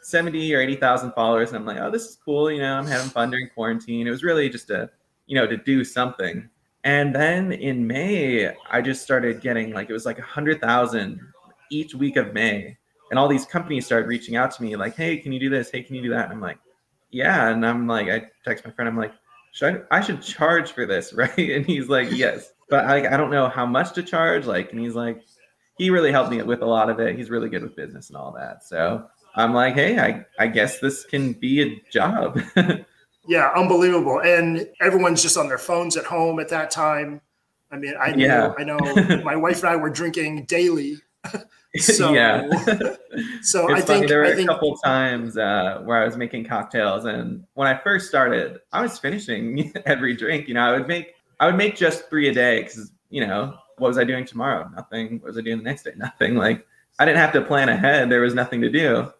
70 0.03 0.55
or 0.55 0.61
80,000 0.61 1.11
followers. 1.11 1.49
And 1.49 1.57
I'm 1.57 1.65
like, 1.65 1.79
oh, 1.79 1.91
this 1.91 2.05
is 2.05 2.17
cool. 2.23 2.49
You 2.49 2.59
know, 2.59 2.77
I'm 2.77 2.87
having 2.87 3.09
fun 3.09 3.29
during 3.29 3.49
quarantine. 3.49 4.07
It 4.07 4.11
was 4.11 4.23
really 4.23 4.47
just 4.47 4.69
a, 4.69 4.89
you 5.27 5.35
know, 5.35 5.45
to 5.45 5.57
do 5.57 5.83
something. 5.83 6.49
And 6.85 7.13
then 7.13 7.51
in 7.51 7.85
May, 7.85 8.55
I 8.71 8.79
just 8.79 9.03
started 9.03 9.41
getting 9.41 9.73
like, 9.73 9.89
it 9.89 9.93
was 9.93 10.05
like 10.05 10.17
100,000 10.17 11.19
each 11.69 11.93
week 11.93 12.15
of 12.15 12.33
May. 12.33 12.77
And 13.09 13.19
all 13.19 13.27
these 13.27 13.45
companies 13.45 13.85
started 13.85 14.07
reaching 14.07 14.37
out 14.37 14.49
to 14.51 14.63
me 14.63 14.77
like, 14.77 14.95
hey, 14.95 15.17
can 15.17 15.33
you 15.33 15.41
do 15.41 15.49
this? 15.49 15.69
Hey, 15.69 15.83
can 15.83 15.93
you 15.93 16.01
do 16.01 16.11
that? 16.11 16.23
And 16.23 16.31
I'm 16.35 16.41
like, 16.41 16.59
yeah. 17.11 17.49
And 17.49 17.65
I'm 17.65 17.85
like, 17.85 18.07
I 18.07 18.23
text 18.45 18.63
my 18.63 18.71
friend, 18.71 18.87
I'm 18.87 18.95
like, 18.95 19.11
should 19.51 19.85
I, 19.91 19.97
I 19.97 19.99
should 19.99 20.21
charge 20.21 20.71
for 20.71 20.85
this, 20.85 21.11
right? 21.17 21.37
And 21.37 21.65
he's 21.65 21.89
like, 21.89 22.13
yes 22.13 22.53
but 22.69 22.85
I, 22.85 23.13
I 23.13 23.17
don't 23.17 23.31
know 23.31 23.49
how 23.49 23.65
much 23.65 23.93
to 23.93 24.03
charge. 24.03 24.45
Like, 24.45 24.71
and 24.71 24.79
he's 24.79 24.95
like, 24.95 25.21
he 25.77 25.89
really 25.89 26.11
helped 26.11 26.31
me 26.31 26.41
with 26.41 26.61
a 26.61 26.65
lot 26.65 26.89
of 26.89 26.99
it. 26.99 27.17
He's 27.17 27.29
really 27.29 27.49
good 27.49 27.63
with 27.63 27.75
business 27.75 28.09
and 28.09 28.17
all 28.17 28.31
that. 28.33 28.63
So 28.63 29.05
I'm 29.35 29.53
like, 29.53 29.75
hey, 29.75 29.99
I, 29.99 30.25
I 30.39 30.47
guess 30.47 30.79
this 30.79 31.05
can 31.05 31.33
be 31.33 31.61
a 31.61 31.81
job. 31.91 32.39
yeah, 33.27 33.51
unbelievable. 33.55 34.21
And 34.21 34.67
everyone's 34.79 35.21
just 35.21 35.37
on 35.37 35.47
their 35.47 35.57
phones 35.57 35.97
at 35.97 36.05
home 36.05 36.39
at 36.39 36.49
that 36.49 36.71
time. 36.71 37.21
I 37.71 37.77
mean, 37.77 37.93
I 37.99 38.11
know, 38.11 38.25
yeah. 38.25 38.53
I 38.57 38.63
know 38.63 39.23
my 39.23 39.35
wife 39.35 39.59
and 39.59 39.69
I 39.69 39.75
were 39.75 39.89
drinking 39.89 40.45
daily. 40.45 40.97
so, 41.77 42.13
yeah. 42.13 42.47
so 43.41 43.67
it's 43.67 43.81
I 43.81 43.81
funny, 43.81 43.81
think 43.81 44.07
there 44.07 44.19
were 44.19 44.25
I 44.25 44.35
think, 44.35 44.49
a 44.49 44.53
couple 44.53 44.77
times 44.77 45.37
uh, 45.37 45.81
where 45.83 46.01
I 46.01 46.05
was 46.05 46.15
making 46.15 46.45
cocktails, 46.45 47.05
and 47.05 47.43
when 47.55 47.67
I 47.67 47.75
first 47.75 48.07
started, 48.07 48.59
I 48.71 48.81
was 48.81 48.99
finishing 48.99 49.73
every 49.85 50.15
drink. 50.15 50.47
You 50.47 50.53
know, 50.53 50.61
I 50.61 50.71
would 50.77 50.87
make 50.87 51.14
I 51.39 51.47
would 51.47 51.55
make 51.55 51.75
just 51.75 52.09
three 52.09 52.29
a 52.29 52.33
day 52.33 52.63
because 52.63 52.91
you 53.09 53.25
know 53.25 53.55
what 53.77 53.87
was 53.89 53.97
I 53.97 54.03
doing 54.03 54.25
tomorrow? 54.25 54.69
Nothing. 54.75 55.19
What 55.19 55.27
was 55.27 55.37
I 55.37 55.41
doing 55.41 55.57
the 55.57 55.63
next 55.63 55.83
day? 55.83 55.93
Nothing. 55.95 56.35
Like 56.35 56.65
I 56.99 57.05
didn't 57.05 57.17
have 57.17 57.33
to 57.33 57.41
plan 57.41 57.69
ahead. 57.69 58.09
There 58.09 58.21
was 58.21 58.33
nothing 58.33 58.61
to 58.61 58.69
do, 58.69 59.11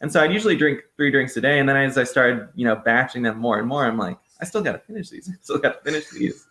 and 0.00 0.12
so 0.12 0.22
I'd 0.22 0.32
usually 0.32 0.56
drink 0.56 0.82
three 0.96 1.10
drinks 1.10 1.36
a 1.36 1.40
day. 1.40 1.58
And 1.58 1.68
then 1.68 1.76
as 1.76 1.98
I 1.98 2.04
started, 2.04 2.48
you 2.54 2.64
know, 2.64 2.76
batching 2.76 3.22
them 3.22 3.38
more 3.38 3.58
and 3.58 3.66
more, 3.66 3.84
I'm 3.84 3.98
like, 3.98 4.18
I 4.40 4.44
still 4.44 4.62
got 4.62 4.72
to 4.72 4.78
finish 4.78 5.08
these. 5.08 5.28
I 5.32 5.34
still 5.40 5.58
got 5.58 5.84
to 5.84 5.90
finish 5.90 6.10
these. 6.10 6.46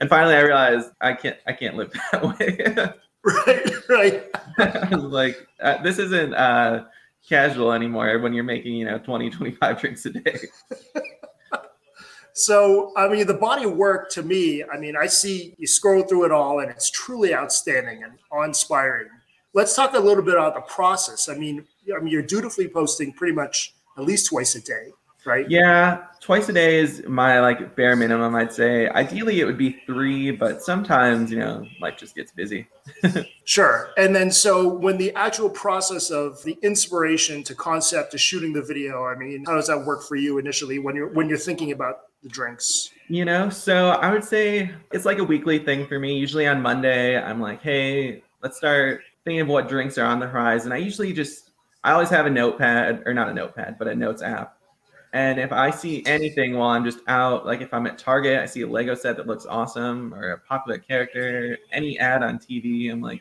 And 0.00 0.08
finally, 0.08 0.34
I 0.34 0.40
realized 0.40 0.90
I 1.00 1.14
can't. 1.14 1.36
I 1.46 1.52
can't 1.52 1.76
live 1.76 1.92
that 2.12 2.22
way. 2.22 2.92
right. 3.88 4.26
Right. 4.58 4.92
Like, 4.92 5.46
uh, 5.60 5.82
this 5.82 5.98
isn't 5.98 6.34
uh, 6.34 6.84
casual 7.28 7.72
anymore 7.72 8.18
when 8.18 8.32
you're 8.32 8.44
making 8.44 8.74
you 8.74 8.84
know 8.84 8.98
20, 8.98 9.30
25 9.30 9.80
drinks 9.80 10.06
a 10.06 10.10
day. 10.10 10.38
So, 12.32 12.92
I 12.96 13.08
mean, 13.08 13.26
the 13.26 13.34
body 13.34 13.64
of 13.64 13.76
work 13.76 14.10
to 14.10 14.22
me, 14.22 14.64
I 14.64 14.78
mean, 14.78 14.96
I 14.96 15.06
see 15.06 15.54
you 15.58 15.66
scroll 15.66 16.02
through 16.02 16.24
it 16.24 16.32
all 16.32 16.60
and 16.60 16.70
it's 16.70 16.90
truly 16.90 17.34
outstanding 17.34 18.04
and 18.04 18.12
inspiring. 18.44 19.08
Let's 19.52 19.74
talk 19.74 19.94
a 19.94 19.98
little 19.98 20.22
bit 20.22 20.34
about 20.34 20.54
the 20.54 20.60
process. 20.62 21.28
I 21.28 21.34
mean, 21.34 21.66
I 21.94 22.00
mean, 22.00 22.12
you're 22.12 22.22
dutifully 22.22 22.68
posting 22.68 23.12
pretty 23.12 23.34
much 23.34 23.74
at 23.98 24.04
least 24.04 24.26
twice 24.26 24.54
a 24.54 24.60
day, 24.60 24.92
right? 25.24 25.50
Yeah, 25.50 26.04
twice 26.30 26.48
a 26.48 26.52
day 26.52 26.78
is 26.78 27.02
my 27.08 27.40
like 27.40 27.74
bare 27.74 27.96
minimum, 27.96 28.36
I'd 28.36 28.52
say. 28.52 28.88
Ideally, 28.90 29.40
it 29.40 29.46
would 29.46 29.58
be 29.58 29.82
three, 29.84 30.30
but 30.30 30.62
sometimes, 30.62 31.32
you 31.32 31.40
know, 31.40 31.66
life 31.80 31.96
just 31.98 32.14
gets 32.14 32.30
busy. 32.30 32.68
sure. 33.44 33.90
And 33.96 34.14
then, 34.14 34.30
so 34.30 34.68
when 34.68 34.96
the 34.96 35.12
actual 35.16 35.50
process 35.50 36.08
of 36.08 36.40
the 36.44 36.56
inspiration 36.62 37.42
to 37.42 37.54
concept 37.56 38.12
to 38.12 38.18
shooting 38.18 38.52
the 38.52 38.62
video, 38.62 39.06
I 39.06 39.16
mean, 39.16 39.44
how 39.44 39.56
does 39.56 39.66
that 39.66 39.84
work 39.84 40.04
for 40.04 40.14
you 40.14 40.38
initially 40.38 40.78
when 40.78 40.94
you're 40.94 41.08
when 41.08 41.28
you're 41.28 41.36
thinking 41.36 41.72
about 41.72 42.02
the 42.22 42.28
drinks? 42.28 42.90
You 43.08 43.24
know, 43.24 43.50
so 43.50 43.88
I 43.88 44.12
would 44.12 44.22
say 44.22 44.70
it's 44.92 45.04
like 45.04 45.18
a 45.18 45.24
weekly 45.24 45.58
thing 45.58 45.84
for 45.88 45.98
me. 45.98 46.16
Usually 46.16 46.46
on 46.46 46.62
Monday, 46.62 47.20
I'm 47.20 47.40
like, 47.40 47.60
hey, 47.60 48.22
let's 48.40 48.56
start 48.56 49.00
thinking 49.24 49.40
of 49.40 49.48
what 49.48 49.68
drinks 49.68 49.98
are 49.98 50.06
on 50.06 50.20
the 50.20 50.28
horizon. 50.28 50.70
I 50.70 50.76
usually 50.76 51.12
just, 51.12 51.50
I 51.82 51.90
always 51.90 52.10
have 52.10 52.26
a 52.26 52.30
notepad, 52.30 53.02
or 53.04 53.14
not 53.14 53.28
a 53.28 53.34
notepad, 53.34 53.80
but 53.80 53.88
a 53.88 53.96
notes 53.96 54.22
app. 54.22 54.59
And 55.12 55.40
if 55.40 55.50
I 55.50 55.70
see 55.70 56.04
anything 56.06 56.56
while 56.56 56.70
I'm 56.70 56.84
just 56.84 57.00
out, 57.08 57.44
like 57.44 57.60
if 57.60 57.74
I'm 57.74 57.86
at 57.86 57.98
Target, 57.98 58.38
I 58.38 58.46
see 58.46 58.62
a 58.62 58.66
Lego 58.66 58.94
set 58.94 59.16
that 59.16 59.26
looks 59.26 59.44
awesome 59.44 60.14
or 60.14 60.32
a 60.32 60.38
popular 60.38 60.78
character, 60.78 61.58
any 61.72 61.98
ad 61.98 62.22
on 62.22 62.38
TV, 62.38 62.92
I'm 62.92 63.00
like, 63.00 63.20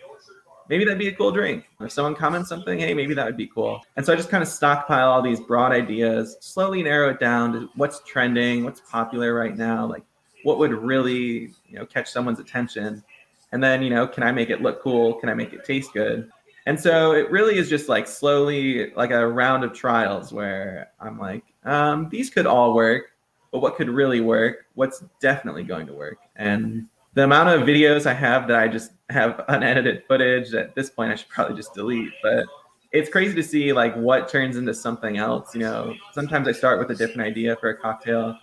maybe 0.70 0.86
that'd 0.86 1.00
be 1.00 1.08
a 1.08 1.16
cool 1.16 1.32
drink. 1.32 1.66
If 1.82 1.92
someone 1.92 2.16
comments 2.16 2.48
something, 2.48 2.78
hey, 2.78 2.94
maybe 2.94 3.16
that 3.16 3.26
would 3.26 3.38
be 3.38 3.48
cool. 3.48 3.82
And 3.98 4.06
so 4.06 4.14
I 4.14 4.16
just 4.16 4.30
kind 4.30 4.44
of 4.44 4.48
stockpile 4.48 5.10
all 5.10 5.24
these 5.24 5.40
broad 5.40 5.72
ideas, 5.72 6.38
slowly 6.42 6.84
narrow 6.84 7.10
it 7.10 7.20
down 7.20 7.54
to 7.54 7.70
what's 7.76 8.02
trending, 8.06 8.64
what's 8.64 8.82
popular 8.82 9.34
right 9.34 9.58
now, 9.58 9.88
like 9.88 10.04
what 10.44 10.60
would 10.60 10.72
really, 10.72 11.54
you 11.68 11.80
know, 11.80 11.86
catch 11.88 12.10
someone's 12.10 12.40
attention. 12.40 13.04
And 13.52 13.64
then, 13.64 13.82
you 13.82 13.90
know, 13.90 14.08
can 14.08 14.22
I 14.22 14.32
make 14.32 14.52
it 14.52 14.62
look 14.62 14.84
cool? 14.84 15.16
Can 15.16 15.28
I 15.28 15.34
make 15.34 15.54
it 15.54 15.66
taste 15.66 15.92
good? 15.94 16.30
And 16.68 16.80
so 16.80 17.14
it 17.14 17.32
really 17.32 17.58
is 17.58 17.68
just 17.68 17.90
like 17.90 18.08
slowly 18.08 18.92
like 18.94 19.10
a 19.10 19.28
round 19.28 19.64
of 19.64 19.74
trials 19.74 20.32
where 20.32 20.92
I'm 21.00 21.18
like, 21.18 21.44
um, 21.64 22.10
these 22.10 22.30
could 22.30 22.46
all 22.46 22.74
work, 22.74 23.12
but 23.52 23.60
what 23.60 23.76
could 23.76 23.90
really 23.90 24.22
work? 24.22 24.66
What's 24.76 25.04
definitely 25.20 25.64
going 25.64 25.88
to 25.88 25.94
work? 25.94 26.20
And 26.36 26.88
the 27.14 27.24
amount 27.24 27.50
of 27.50 27.68
videos 27.68 28.06
I 28.06 28.14
have 28.14 28.48
that 28.48 28.60
I 28.60 28.68
just 28.68 28.92
have 29.10 29.44
unedited 29.48 30.04
footage 30.08 30.54
at 30.54 30.76
this 30.76 30.90
point 30.90 31.12
I 31.12 31.16
should 31.16 31.30
probably 31.30 31.56
just 31.56 31.74
delete. 31.74 32.12
But 32.22 32.46
it's 32.92 33.10
crazy 33.10 33.36
to 33.36 33.44
see 33.44 33.74
like 33.74 33.96
what 33.96 34.30
turns 34.30 34.58
into 34.58 34.74
something 34.74 35.18
else. 35.18 35.54
You 35.54 35.62
know, 35.62 35.96
sometimes 36.14 36.48
I 36.48 36.52
start 36.52 36.80
with 36.80 36.92
a 36.92 36.96
different 36.96 37.28
idea 37.28 37.56
for 37.58 37.70
a 37.70 37.78
cocktail 37.78 38.38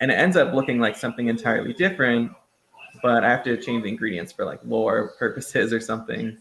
and 0.00 0.10
it 0.10 0.14
ends 0.14 0.36
up 0.36 0.54
looking 0.54 0.78
like 0.78 0.96
something 0.96 1.28
entirely 1.28 1.74
different, 1.74 2.32
but 3.02 3.22
I 3.22 3.30
have 3.30 3.44
to 3.44 3.56
change 3.60 3.82
the 3.82 3.90
ingredients 3.90 4.32
for 4.32 4.44
like 4.44 4.60
lore 4.64 5.12
purposes 5.18 5.72
or 5.72 5.80
something. 5.80 6.38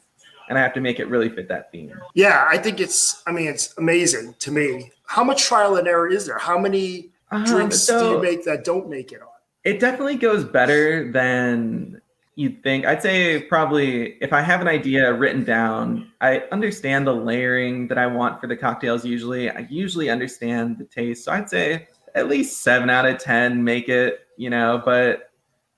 And 0.49 0.57
I 0.57 0.61
have 0.61 0.73
to 0.73 0.81
make 0.81 0.99
it 0.99 1.07
really 1.07 1.29
fit 1.29 1.47
that 1.47 1.71
theme. 1.71 1.93
Yeah, 2.15 2.45
I 2.49 2.57
think 2.57 2.79
it's 2.79 3.23
I 3.25 3.31
mean 3.31 3.47
it's 3.47 3.77
amazing 3.77 4.35
to 4.39 4.51
me. 4.51 4.91
How 5.05 5.23
much 5.23 5.43
trial 5.43 5.75
and 5.77 5.87
error 5.87 6.09
is 6.09 6.25
there? 6.25 6.37
How 6.37 6.57
many 6.57 7.09
um, 7.31 7.43
drinks 7.43 7.79
so 7.79 7.99
do 7.99 8.15
you 8.15 8.21
make 8.21 8.43
that 8.45 8.63
don't 8.63 8.89
make 8.89 9.11
it 9.11 9.21
on? 9.21 9.27
It 9.63 9.79
definitely 9.79 10.15
goes 10.15 10.43
better 10.43 11.11
than 11.11 12.01
you'd 12.35 12.63
think. 12.63 12.85
I'd 12.85 13.01
say 13.01 13.41
probably 13.43 14.13
if 14.21 14.31
I 14.31 14.41
have 14.41 14.61
an 14.61 14.67
idea 14.67 15.13
written 15.13 15.43
down, 15.43 16.09
I 16.21 16.43
understand 16.51 17.05
the 17.05 17.13
layering 17.13 17.87
that 17.89 17.97
I 17.97 18.07
want 18.07 18.39
for 18.39 18.47
the 18.47 18.55
cocktails 18.55 19.05
usually. 19.05 19.49
I 19.49 19.67
usually 19.69 20.09
understand 20.09 20.77
the 20.77 20.85
taste. 20.85 21.25
So 21.25 21.33
I'd 21.33 21.49
say 21.49 21.87
at 22.15 22.29
least 22.29 22.61
seven 22.61 22.89
out 22.89 23.05
of 23.05 23.17
10 23.19 23.63
make 23.63 23.89
it, 23.89 24.21
you 24.37 24.49
know, 24.49 24.81
but 24.83 25.31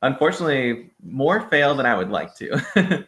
unfortunately, 0.03 0.91
more 1.03 1.41
fail 1.49 1.75
than 1.75 1.85
I 1.85 1.97
would 1.97 2.09
like 2.09 2.35
to. 2.35 3.07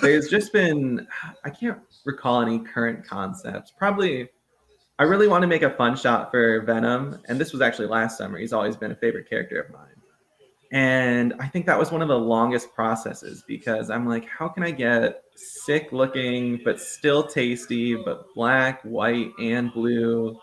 There's 0.00 0.28
just 0.28 0.52
been, 0.52 1.06
I 1.44 1.50
can't 1.50 1.78
recall 2.04 2.42
any 2.42 2.58
current 2.58 3.06
concepts. 3.06 3.72
Probably, 3.76 4.28
I 4.98 5.04
really 5.04 5.28
want 5.28 5.42
to 5.42 5.48
make 5.48 5.62
a 5.62 5.70
fun 5.70 5.96
shot 5.96 6.30
for 6.30 6.60
Venom. 6.62 7.20
And 7.26 7.40
this 7.40 7.52
was 7.52 7.60
actually 7.60 7.88
last 7.88 8.18
summer. 8.18 8.38
He's 8.38 8.52
always 8.52 8.76
been 8.76 8.92
a 8.92 8.96
favorite 8.96 9.28
character 9.28 9.60
of 9.60 9.72
mine. 9.72 9.88
And 10.72 11.34
I 11.38 11.46
think 11.46 11.66
that 11.66 11.78
was 11.78 11.92
one 11.92 12.02
of 12.02 12.08
the 12.08 12.18
longest 12.18 12.74
processes 12.74 13.44
because 13.46 13.90
I'm 13.90 14.08
like, 14.08 14.28
how 14.28 14.48
can 14.48 14.64
I 14.64 14.72
get 14.72 15.22
sick 15.36 15.92
looking, 15.92 16.60
but 16.64 16.80
still 16.80 17.24
tasty, 17.24 17.94
but 17.94 18.34
black, 18.34 18.82
white, 18.82 19.30
and 19.38 19.72
blue 19.72 20.36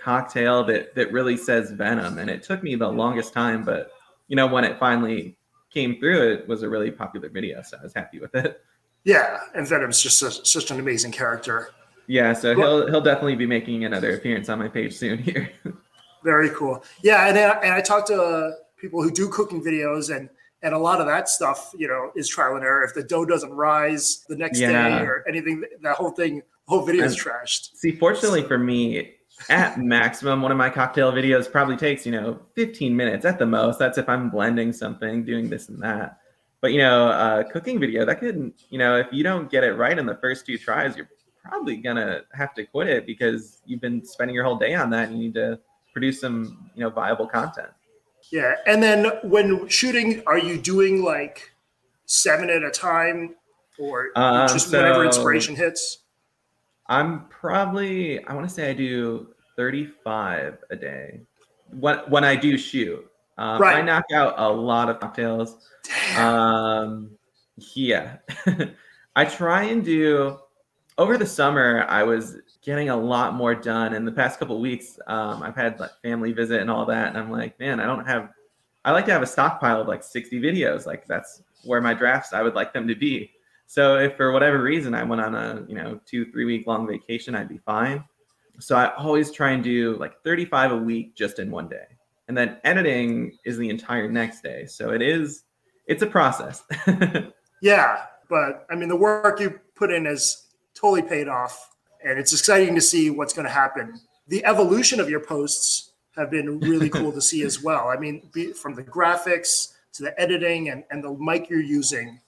cocktail 0.00 0.62
that, 0.64 0.94
that 0.94 1.10
really 1.10 1.36
says 1.36 1.72
Venom? 1.72 2.18
And 2.18 2.30
it 2.30 2.44
took 2.44 2.62
me 2.62 2.76
the 2.76 2.88
longest 2.88 3.32
time, 3.32 3.64
but 3.64 3.90
you 4.28 4.36
know, 4.36 4.46
when 4.46 4.64
it 4.64 4.78
finally 4.78 5.36
came 5.72 5.98
through, 5.98 6.34
it 6.34 6.48
was 6.48 6.62
a 6.62 6.68
really 6.68 6.92
popular 6.92 7.28
video. 7.28 7.60
So 7.62 7.76
I 7.78 7.82
was 7.82 7.94
happy 7.94 8.20
with 8.20 8.34
it. 8.36 8.60
Yeah, 9.04 9.38
and 9.54 9.68
Venom's 9.68 10.00
just 10.02 10.22
a, 10.22 10.30
such 10.30 10.70
an 10.70 10.80
amazing 10.80 11.12
character. 11.12 11.70
Yeah, 12.06 12.32
so 12.32 12.54
he'll 12.54 12.86
he'll 12.88 13.00
definitely 13.00 13.36
be 13.36 13.46
making 13.46 13.84
another 13.84 14.14
appearance 14.14 14.48
on 14.48 14.58
my 14.58 14.68
page 14.68 14.94
soon 14.94 15.18
here. 15.18 15.50
Very 16.24 16.50
cool. 16.50 16.82
Yeah, 17.02 17.28
and 17.28 17.38
I, 17.38 17.50
and 17.60 17.74
I 17.74 17.80
talked 17.80 18.08
to 18.08 18.22
uh, 18.22 18.50
people 18.78 19.02
who 19.02 19.10
do 19.10 19.28
cooking 19.28 19.62
videos, 19.62 20.14
and 20.14 20.28
and 20.62 20.74
a 20.74 20.78
lot 20.78 21.00
of 21.00 21.06
that 21.06 21.28
stuff, 21.28 21.72
you 21.76 21.86
know, 21.86 22.10
is 22.16 22.28
trial 22.28 22.56
and 22.56 22.64
error. 22.64 22.84
If 22.84 22.94
the 22.94 23.02
dough 23.02 23.26
doesn't 23.26 23.52
rise 23.52 24.24
the 24.28 24.36
next 24.36 24.58
yeah. 24.58 24.98
day 24.98 25.04
or 25.04 25.24
anything, 25.28 25.62
that 25.82 25.96
whole 25.96 26.10
thing, 26.10 26.42
whole 26.66 26.82
video 26.82 27.04
is 27.04 27.16
trashed. 27.16 27.74
See, 27.74 27.92
fortunately 27.92 28.42
for 28.42 28.58
me, 28.58 29.14
at 29.50 29.78
maximum, 29.78 30.40
one 30.40 30.50
of 30.50 30.56
my 30.56 30.70
cocktail 30.70 31.12
videos 31.12 31.50
probably 31.50 31.76
takes 31.76 32.06
you 32.06 32.12
know 32.12 32.40
15 32.54 32.96
minutes 32.96 33.24
at 33.24 33.38
the 33.38 33.46
most. 33.46 33.78
That's 33.78 33.98
if 33.98 34.08
I'm 34.08 34.30
blending 34.30 34.72
something, 34.72 35.24
doing 35.24 35.48
this 35.48 35.68
and 35.68 35.82
that. 35.82 36.18
But 36.64 36.72
you 36.72 36.78
know, 36.78 37.08
a 37.10 37.44
cooking 37.44 37.78
video 37.78 38.06
that 38.06 38.20
could, 38.20 38.50
you 38.70 38.78
know, 38.78 38.96
if 38.96 39.08
you 39.12 39.22
don't 39.22 39.50
get 39.50 39.64
it 39.64 39.74
right 39.74 39.98
in 39.98 40.06
the 40.06 40.14
first 40.14 40.46
two 40.46 40.56
tries, 40.56 40.96
you're 40.96 41.10
probably 41.42 41.76
gonna 41.76 42.22
have 42.32 42.54
to 42.54 42.64
quit 42.64 42.88
it 42.88 43.06
because 43.06 43.60
you've 43.66 43.82
been 43.82 44.02
spending 44.02 44.34
your 44.34 44.44
whole 44.44 44.56
day 44.56 44.72
on 44.72 44.88
that. 44.88 45.10
And 45.10 45.18
you 45.18 45.24
need 45.24 45.34
to 45.34 45.60
produce 45.92 46.22
some, 46.22 46.70
you 46.74 46.82
know, 46.82 46.88
viable 46.88 47.26
content. 47.26 47.68
Yeah, 48.32 48.54
and 48.66 48.82
then 48.82 49.10
when 49.24 49.68
shooting, 49.68 50.22
are 50.26 50.38
you 50.38 50.56
doing 50.56 51.02
like 51.02 51.52
seven 52.06 52.48
at 52.48 52.62
a 52.62 52.70
time, 52.70 53.34
or 53.78 54.08
um, 54.16 54.48
just 54.48 54.70
so 54.70 54.78
whenever 54.78 55.04
inspiration 55.04 55.54
hits? 55.54 55.98
I'm 56.86 57.26
probably 57.28 58.24
I 58.24 58.32
want 58.32 58.48
to 58.48 58.54
say 58.54 58.70
I 58.70 58.72
do 58.72 59.34
35 59.56 60.64
a 60.70 60.76
day 60.76 61.20
when 61.72 61.98
when 62.08 62.24
I 62.24 62.36
do 62.36 62.56
shoot. 62.56 63.06
Um, 63.36 63.60
right. 63.60 63.76
I 63.76 63.82
knock 63.82 64.04
out 64.12 64.34
a 64.38 64.48
lot 64.48 64.88
of 64.88 65.00
cocktails. 65.00 65.68
Um, 66.16 67.10
yeah, 67.74 68.16
I 69.16 69.24
try 69.24 69.64
and 69.64 69.84
do 69.84 70.38
over 70.98 71.18
the 71.18 71.26
summer. 71.26 71.84
I 71.88 72.02
was 72.02 72.36
getting 72.62 72.88
a 72.88 72.96
lot 72.96 73.34
more 73.34 73.54
done. 73.54 73.94
In 73.94 74.04
the 74.04 74.12
past 74.12 74.38
couple 74.38 74.60
weeks, 74.60 74.98
um, 75.06 75.42
I've 75.42 75.56
had 75.56 75.78
like 75.80 75.90
family 76.02 76.32
visit 76.32 76.60
and 76.60 76.70
all 76.70 76.86
that, 76.86 77.08
and 77.08 77.18
I'm 77.18 77.30
like, 77.30 77.58
man, 77.58 77.80
I 77.80 77.86
don't 77.86 78.06
have. 78.06 78.30
I 78.84 78.92
like 78.92 79.06
to 79.06 79.12
have 79.12 79.22
a 79.22 79.26
stockpile 79.26 79.80
of 79.80 79.88
like 79.88 80.04
60 80.04 80.40
videos. 80.40 80.84
Like 80.84 81.06
that's 81.06 81.42
where 81.64 81.80
my 81.80 81.94
drafts 81.94 82.32
I 82.32 82.42
would 82.42 82.54
like 82.54 82.72
them 82.72 82.86
to 82.88 82.94
be. 82.94 83.30
So 83.66 83.96
if 83.98 84.16
for 84.16 84.30
whatever 84.30 84.62
reason 84.62 84.94
I 84.94 85.02
went 85.04 85.22
on 85.22 85.34
a 85.34 85.64
you 85.66 85.74
know 85.74 86.00
two 86.06 86.30
three 86.30 86.44
week 86.44 86.66
long 86.66 86.86
vacation, 86.86 87.34
I'd 87.34 87.48
be 87.48 87.58
fine. 87.58 88.04
So 88.60 88.76
I 88.76 88.94
always 88.94 89.32
try 89.32 89.50
and 89.50 89.64
do 89.64 89.96
like 89.96 90.22
35 90.22 90.72
a 90.72 90.76
week 90.76 91.16
just 91.16 91.38
in 91.40 91.50
one 91.50 91.68
day, 91.68 91.86
and 92.28 92.36
then 92.36 92.58
editing 92.64 93.36
is 93.44 93.58
the 93.58 93.68
entire 93.68 94.08
next 94.10 94.42
day. 94.42 94.66
So 94.66 94.90
it 94.90 95.02
is 95.02 95.44
it's 95.86 96.02
a 96.02 96.06
process. 96.06 96.62
yeah, 97.62 98.06
but 98.28 98.66
I 98.70 98.74
mean 98.74 98.88
the 98.88 98.96
work 98.96 99.40
you 99.40 99.58
put 99.74 99.92
in 99.92 100.06
has 100.06 100.46
totally 100.74 101.02
paid 101.02 101.28
off 101.28 101.70
and 102.04 102.18
it's 102.18 102.32
exciting 102.32 102.74
to 102.74 102.80
see 102.80 103.10
what's 103.10 103.32
going 103.32 103.46
to 103.46 103.52
happen. 103.52 104.00
The 104.28 104.44
evolution 104.44 105.00
of 105.00 105.08
your 105.08 105.20
posts 105.20 105.92
have 106.16 106.30
been 106.30 106.60
really 106.60 106.88
cool 106.88 107.12
to 107.12 107.20
see 107.20 107.42
as 107.42 107.62
well. 107.62 107.88
I 107.88 107.96
mean, 107.96 108.30
from 108.54 108.74
the 108.74 108.84
graphics 108.84 109.74
to 109.94 110.02
the 110.02 110.20
editing 110.20 110.70
and, 110.70 110.84
and 110.90 111.02
the 111.02 111.12
mic 111.18 111.48
you're 111.48 111.60
using. 111.60 112.20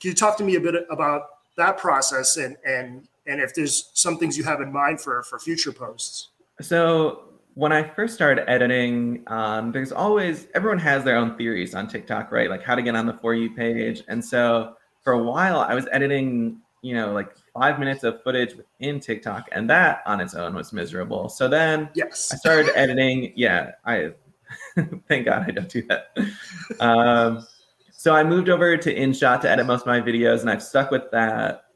Can 0.00 0.10
you 0.10 0.14
talk 0.14 0.36
to 0.38 0.44
me 0.44 0.56
a 0.56 0.60
bit 0.60 0.74
about 0.90 1.22
that 1.56 1.78
process 1.78 2.36
and 2.36 2.56
and 2.66 3.08
and 3.26 3.40
if 3.40 3.54
there's 3.54 3.90
some 3.94 4.18
things 4.18 4.36
you 4.36 4.44
have 4.44 4.60
in 4.60 4.72
mind 4.72 5.00
for 5.00 5.22
for 5.22 5.38
future 5.38 5.72
posts? 5.72 6.30
So 6.60 7.33
when 7.54 7.72
I 7.72 7.82
first 7.82 8.14
started 8.14 8.48
editing, 8.50 9.22
um, 9.28 9.70
there's 9.70 9.92
always 9.92 10.48
everyone 10.54 10.78
has 10.80 11.04
their 11.04 11.16
own 11.16 11.36
theories 11.36 11.74
on 11.74 11.86
TikTok, 11.86 12.32
right? 12.32 12.50
Like 12.50 12.62
how 12.62 12.74
to 12.74 12.82
get 12.82 12.96
on 12.96 13.06
the 13.06 13.14
for 13.14 13.34
you 13.34 13.50
page. 13.50 14.02
And 14.08 14.24
so 14.24 14.74
for 15.02 15.12
a 15.12 15.22
while, 15.22 15.60
I 15.60 15.74
was 15.74 15.86
editing, 15.92 16.58
you 16.82 16.94
know, 16.94 17.12
like 17.12 17.30
five 17.52 17.78
minutes 17.78 18.02
of 18.02 18.22
footage 18.22 18.54
within 18.56 18.98
TikTok, 18.98 19.48
and 19.52 19.70
that 19.70 20.02
on 20.06 20.20
its 20.20 20.34
own 20.34 20.54
was 20.54 20.72
miserable. 20.72 21.28
So 21.28 21.46
then 21.48 21.88
yes. 21.94 22.32
I 22.32 22.36
started 22.36 22.76
editing. 22.76 23.32
Yeah, 23.36 23.72
I 23.84 24.12
thank 25.08 25.26
God 25.26 25.44
I 25.46 25.50
don't 25.52 25.68
do 25.68 25.86
that. 25.88 26.16
Um, 26.80 27.46
so 27.92 28.14
I 28.14 28.24
moved 28.24 28.48
over 28.48 28.76
to 28.76 28.94
InShot 28.94 29.40
to 29.42 29.50
edit 29.50 29.66
most 29.66 29.82
of 29.82 29.86
my 29.86 30.00
videos, 30.00 30.40
and 30.40 30.50
I've 30.50 30.62
stuck 30.62 30.90
with 30.90 31.10
that. 31.12 31.66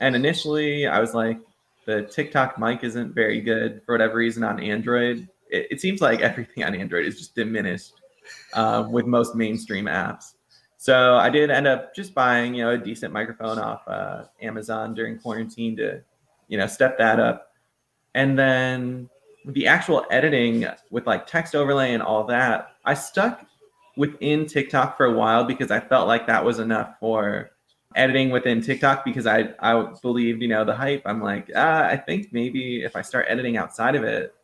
And 0.00 0.14
initially, 0.14 0.86
I 0.86 1.00
was 1.00 1.14
like, 1.14 1.38
the 1.86 2.02
TikTok 2.02 2.58
mic 2.58 2.84
isn't 2.84 3.14
very 3.14 3.40
good 3.40 3.80
for 3.86 3.94
whatever 3.94 4.16
reason 4.16 4.44
on 4.44 4.60
Android. 4.60 5.28
It, 5.48 5.68
it 5.70 5.80
seems 5.80 6.00
like 6.00 6.20
everything 6.20 6.64
on 6.64 6.74
Android 6.74 7.06
is 7.06 7.16
just 7.16 7.34
diminished 7.34 7.94
um, 8.54 8.92
with 8.92 9.06
most 9.06 9.34
mainstream 9.34 9.86
apps. 9.86 10.34
So 10.78 11.14
I 11.14 11.30
did 11.30 11.50
end 11.50 11.66
up 11.66 11.94
just 11.94 12.14
buying, 12.14 12.54
you 12.54 12.64
know, 12.64 12.70
a 12.72 12.78
decent 12.78 13.12
microphone 13.12 13.58
off 13.58 13.86
uh, 13.88 14.24
Amazon 14.42 14.94
during 14.94 15.18
quarantine 15.18 15.76
to, 15.76 16.02
you 16.48 16.58
know, 16.58 16.66
step 16.66 16.98
that 16.98 17.18
up. 17.18 17.52
And 18.14 18.38
then 18.38 19.08
the 19.46 19.66
actual 19.66 20.04
editing 20.10 20.66
with 20.90 21.06
like 21.06 21.26
text 21.26 21.54
overlay 21.54 21.94
and 21.94 22.02
all 22.02 22.24
that, 22.24 22.76
I 22.84 22.94
stuck 22.94 23.46
within 23.96 24.46
TikTok 24.46 24.96
for 24.96 25.06
a 25.06 25.12
while 25.12 25.44
because 25.44 25.70
I 25.70 25.80
felt 25.80 26.08
like 26.08 26.26
that 26.26 26.44
was 26.44 26.58
enough 26.58 26.94
for 27.00 27.50
editing 27.96 28.30
within 28.30 28.60
TikTok 28.60 29.04
because 29.04 29.26
I 29.26 29.54
I 29.60 29.92
believed, 30.02 30.42
you 30.42 30.48
know, 30.48 30.64
the 30.64 30.74
hype. 30.74 31.02
I'm 31.04 31.20
like, 31.20 31.50
ah, 31.56 31.86
I 31.86 31.96
think 31.96 32.32
maybe 32.32 32.84
if 32.84 32.94
I 32.94 33.02
start 33.02 33.26
editing 33.28 33.56
outside 33.56 33.94
of 33.96 34.04
it, 34.04 34.34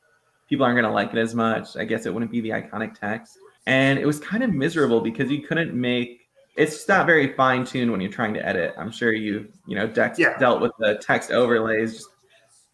people 0.48 0.64
aren't 0.64 0.76
gonna 0.76 0.92
like 0.92 1.12
it 1.12 1.18
as 1.18 1.34
much. 1.34 1.76
I 1.76 1.84
guess 1.84 2.06
it 2.06 2.12
wouldn't 2.12 2.32
be 2.32 2.40
the 2.40 2.50
iconic 2.50 2.98
text. 2.98 3.38
And 3.66 3.98
it 3.98 4.06
was 4.06 4.18
kind 4.18 4.42
of 4.42 4.52
miserable 4.52 5.00
because 5.00 5.30
you 5.30 5.42
couldn't 5.42 5.72
make 5.74 6.20
it's 6.56 6.86
not 6.86 7.06
very 7.06 7.32
fine 7.34 7.64
tuned 7.64 7.90
when 7.90 8.00
you're 8.00 8.10
trying 8.10 8.34
to 8.34 8.46
edit. 8.46 8.74
I'm 8.76 8.90
sure 8.90 9.12
you 9.12 9.48
you 9.66 9.76
know 9.76 9.86
dex, 9.86 10.18
yeah. 10.18 10.36
dealt 10.38 10.60
with 10.60 10.72
the 10.78 10.96
text 10.96 11.30
overlays 11.30 11.94
just 11.94 12.08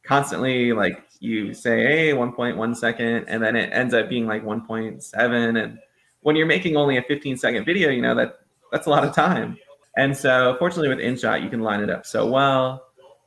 constantly 0.08 0.72
like 0.72 1.04
you 1.20 1.52
say 1.52 1.82
hey 1.82 2.12
1.1 2.12 2.76
second 2.76 3.24
and 3.28 3.42
then 3.42 3.54
it 3.54 3.68
ends 3.72 3.92
up 3.92 4.08
being 4.08 4.26
like 4.26 4.42
1.7 4.42 5.62
and 5.62 5.78
when 6.22 6.34
you're 6.34 6.46
making 6.46 6.76
only 6.76 6.96
a 6.96 7.02
15 7.02 7.36
second 7.36 7.64
video 7.66 7.90
you 7.90 8.00
know 8.00 8.14
that 8.14 8.38
that's 8.72 8.86
a 8.86 8.90
lot 8.90 9.04
of 9.04 9.14
time 9.14 9.58
and 9.98 10.16
so 10.16 10.56
fortunately 10.58 10.88
with 10.88 10.98
InShot 10.98 11.42
you 11.42 11.50
can 11.50 11.60
line 11.60 11.80
it 11.80 11.90
up 11.90 12.06
so 12.06 12.26
well. 12.26 12.84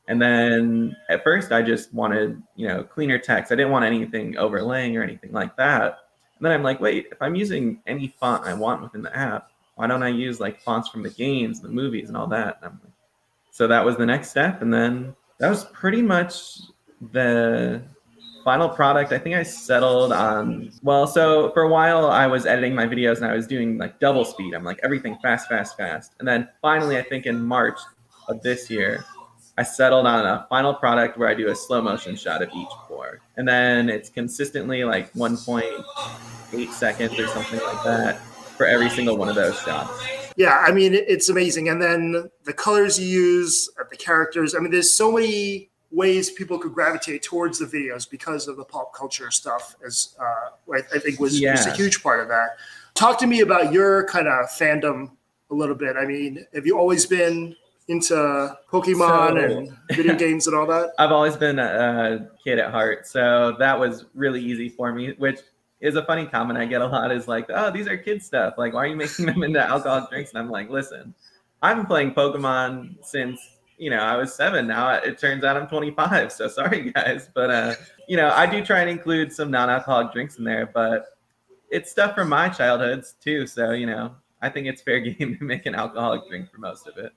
And 0.08 0.20
then 0.20 0.96
at 1.08 1.22
first 1.22 1.52
I 1.52 1.62
just 1.62 1.94
wanted 1.94 2.42
you 2.56 2.66
know 2.66 2.82
cleaner 2.82 3.18
text. 3.18 3.52
I 3.52 3.54
didn't 3.54 3.70
want 3.70 3.84
anything 3.84 4.36
overlaying 4.36 4.96
or 4.96 5.04
anything 5.04 5.30
like 5.30 5.56
that. 5.56 5.98
And 6.36 6.44
then 6.44 6.50
I'm 6.52 6.64
like 6.64 6.80
wait 6.80 7.06
if 7.12 7.22
I'm 7.22 7.36
using 7.36 7.80
any 7.86 8.08
font 8.18 8.44
I 8.44 8.54
want 8.54 8.82
within 8.82 9.02
the 9.02 9.16
app 9.16 9.52
why 9.76 9.86
don't 9.86 10.02
I 10.02 10.08
use 10.08 10.40
like 10.40 10.60
fonts 10.60 10.88
from 10.88 11.02
the 11.02 11.10
games, 11.10 11.60
the 11.60 11.68
movies, 11.68 12.08
and 12.08 12.16
all 12.16 12.26
that? 12.28 12.58
And 12.62 12.78
like, 12.82 12.92
so 13.50 13.66
that 13.66 13.84
was 13.84 13.96
the 13.96 14.06
next 14.06 14.30
step, 14.30 14.62
and 14.62 14.72
then 14.72 15.14
that 15.38 15.48
was 15.48 15.64
pretty 15.66 16.02
much 16.02 16.60
the 17.12 17.82
final 18.44 18.68
product. 18.68 19.12
I 19.12 19.18
think 19.18 19.34
I 19.36 19.42
settled 19.42 20.12
on 20.12 20.70
well, 20.82 21.06
so 21.06 21.50
for 21.52 21.62
a 21.62 21.68
while 21.68 22.06
I 22.06 22.26
was 22.26 22.46
editing 22.46 22.74
my 22.74 22.86
videos 22.86 23.16
and 23.16 23.26
I 23.26 23.34
was 23.34 23.46
doing 23.46 23.78
like 23.78 23.98
double 24.00 24.24
speed. 24.24 24.54
I'm 24.54 24.64
like 24.64 24.80
everything 24.82 25.16
fast, 25.22 25.48
fast, 25.48 25.76
fast, 25.76 26.12
and 26.18 26.28
then 26.28 26.48
finally, 26.60 26.98
I 26.98 27.02
think 27.02 27.26
in 27.26 27.42
March 27.42 27.78
of 28.28 28.42
this 28.42 28.70
year. 28.70 29.04
I 29.58 29.62
settled 29.64 30.06
on 30.06 30.24
a 30.24 30.46
final 30.48 30.72
product 30.72 31.18
where 31.18 31.28
I 31.28 31.34
do 31.34 31.48
a 31.48 31.54
slow 31.54 31.82
motion 31.82 32.16
shot 32.16 32.42
of 32.42 32.48
each 32.56 32.70
pour. 32.88 33.20
And 33.36 33.46
then 33.46 33.90
it's 33.90 34.08
consistently 34.08 34.82
like 34.84 35.12
1.8 35.12 36.72
seconds 36.72 37.18
or 37.18 37.26
something 37.26 37.60
like 37.60 37.84
that 37.84 38.18
for 38.56 38.64
every 38.64 38.88
single 38.88 39.18
one 39.18 39.28
of 39.28 39.34
those 39.34 39.60
shots. 39.60 39.92
Yeah, 40.36 40.64
I 40.66 40.72
mean 40.72 40.94
it's 40.94 41.28
amazing, 41.28 41.68
and 41.68 41.82
then 41.82 42.30
the 42.44 42.54
colors 42.54 42.98
you 42.98 43.06
use, 43.06 43.68
the 43.90 43.96
characters. 43.96 44.54
I 44.54 44.60
mean, 44.60 44.70
there's 44.70 44.92
so 44.92 45.12
many 45.12 45.68
ways 45.92 46.30
people 46.30 46.58
could 46.58 46.72
gravitate 46.72 47.22
towards 47.22 47.58
the 47.58 47.66
videos 47.66 48.08
because 48.08 48.48
of 48.48 48.56
the 48.56 48.64
pop 48.64 48.94
culture 48.94 49.30
stuff. 49.30 49.76
As 49.86 50.16
uh, 50.20 50.72
I, 50.74 50.98
think 50.98 51.20
was, 51.20 51.40
yeah. 51.40 51.52
was 51.52 51.66
a 51.66 51.74
huge 51.74 52.02
part 52.02 52.20
of 52.20 52.28
that. 52.28 52.56
Talk 52.94 53.18
to 53.18 53.26
me 53.26 53.40
about 53.40 53.72
your 53.72 54.06
kind 54.06 54.26
of 54.26 54.46
fandom 54.46 55.10
a 55.50 55.54
little 55.54 55.74
bit. 55.74 55.96
I 55.96 56.04
mean, 56.04 56.46
have 56.54 56.66
you 56.66 56.78
always 56.78 57.06
been 57.06 57.54
into 57.88 58.56
Pokemon 58.70 59.32
so, 59.32 59.36
and 59.36 59.76
video 59.90 60.16
games 60.16 60.46
and 60.46 60.56
all 60.56 60.66
that? 60.66 60.92
I've 60.98 61.12
always 61.12 61.36
been 61.36 61.58
a, 61.58 61.64
a 61.64 62.42
kid 62.42 62.58
at 62.58 62.70
heart, 62.70 63.06
so 63.06 63.54
that 63.58 63.78
was 63.78 64.06
really 64.14 64.42
easy 64.42 64.68
for 64.68 64.92
me. 64.92 65.12
Which 65.18 65.40
is 65.80 65.96
a 65.96 66.04
funny 66.04 66.26
comment 66.26 66.58
I 66.58 66.64
get 66.64 66.80
a 66.80 66.86
lot 66.86 67.12
is 67.12 67.28
like, 67.28 67.46
oh, 67.50 67.70
these 67.70 67.88
are 67.88 67.96
kid 67.96 68.22
stuff. 68.22 68.54
Like, 68.56 68.72
why 68.72 68.84
are 68.84 68.86
you 68.86 68.96
making 68.96 69.26
them 69.26 69.42
into 69.42 69.60
alcoholic 69.60 70.08
drinks? 70.10 70.30
And 70.30 70.38
I'm 70.38 70.50
like, 70.50 70.70
listen, 70.70 71.14
I've 71.60 71.76
been 71.76 71.86
playing 71.86 72.14
Pokemon 72.14 73.04
since 73.04 73.40
you 73.82 73.90
know 73.90 73.98
I 73.98 74.16
was 74.16 74.32
seven. 74.32 74.68
Now 74.68 74.90
it 74.90 75.18
turns 75.18 75.42
out 75.42 75.56
I'm 75.56 75.66
25. 75.66 76.30
So 76.30 76.46
sorry 76.48 76.92
guys, 76.92 77.28
but 77.34 77.50
uh, 77.50 77.74
you 78.08 78.16
know 78.16 78.30
I 78.30 78.46
do 78.46 78.64
try 78.64 78.80
and 78.80 78.88
include 78.88 79.32
some 79.32 79.50
non-alcoholic 79.50 80.12
drinks 80.12 80.38
in 80.38 80.44
there, 80.44 80.66
but 80.66 81.18
it's 81.68 81.90
stuff 81.90 82.14
from 82.14 82.28
my 82.28 82.48
childhoods 82.48 83.14
too. 83.20 83.46
So 83.46 83.72
you 83.72 83.86
know 83.86 84.14
I 84.40 84.48
think 84.48 84.68
it's 84.68 84.82
fair 84.82 85.00
game 85.06 85.36
to 85.36 85.44
make 85.44 85.66
an 85.66 85.74
alcoholic 85.74 86.28
drink 86.28 86.50
for 86.50 86.58
most 86.58 86.86
of 86.86 86.96
it. 86.96 87.12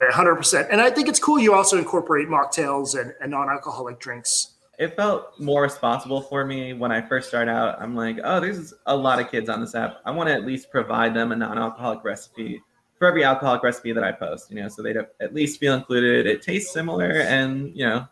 100%. 0.00 0.68
And 0.70 0.80
I 0.80 0.90
think 0.90 1.08
it's 1.08 1.18
cool 1.18 1.40
you 1.40 1.52
also 1.52 1.76
incorporate 1.76 2.28
mocktails 2.28 2.98
and, 2.98 3.12
and 3.20 3.32
non-alcoholic 3.32 3.98
drinks 3.98 4.52
it 4.78 4.94
felt 4.94 5.38
more 5.40 5.62
responsible 5.62 6.20
for 6.20 6.44
me 6.44 6.72
when 6.72 6.92
I 6.92 7.02
first 7.02 7.28
started 7.28 7.50
out. 7.50 7.82
I'm 7.82 7.96
like, 7.96 8.18
oh, 8.22 8.38
there's 8.38 8.72
a 8.86 8.96
lot 8.96 9.18
of 9.18 9.28
kids 9.28 9.48
on 9.48 9.60
this 9.60 9.74
app. 9.74 9.96
I 10.04 10.12
want 10.12 10.28
to 10.28 10.32
at 10.32 10.46
least 10.46 10.70
provide 10.70 11.14
them 11.14 11.32
a 11.32 11.36
non-alcoholic 11.36 12.04
recipe 12.04 12.62
for 12.98 13.06
every 13.06 13.24
alcoholic 13.24 13.62
recipe 13.62 13.92
that 13.92 14.04
I 14.04 14.12
post, 14.12 14.50
you 14.50 14.60
know, 14.60 14.68
so 14.68 14.82
they'd 14.82 14.96
at 14.96 15.34
least 15.34 15.60
feel 15.60 15.74
included. 15.74 16.26
It 16.26 16.42
tastes 16.42 16.72
similar, 16.72 17.10
and 17.10 17.74
you 17.76 17.86
know, 17.86 18.06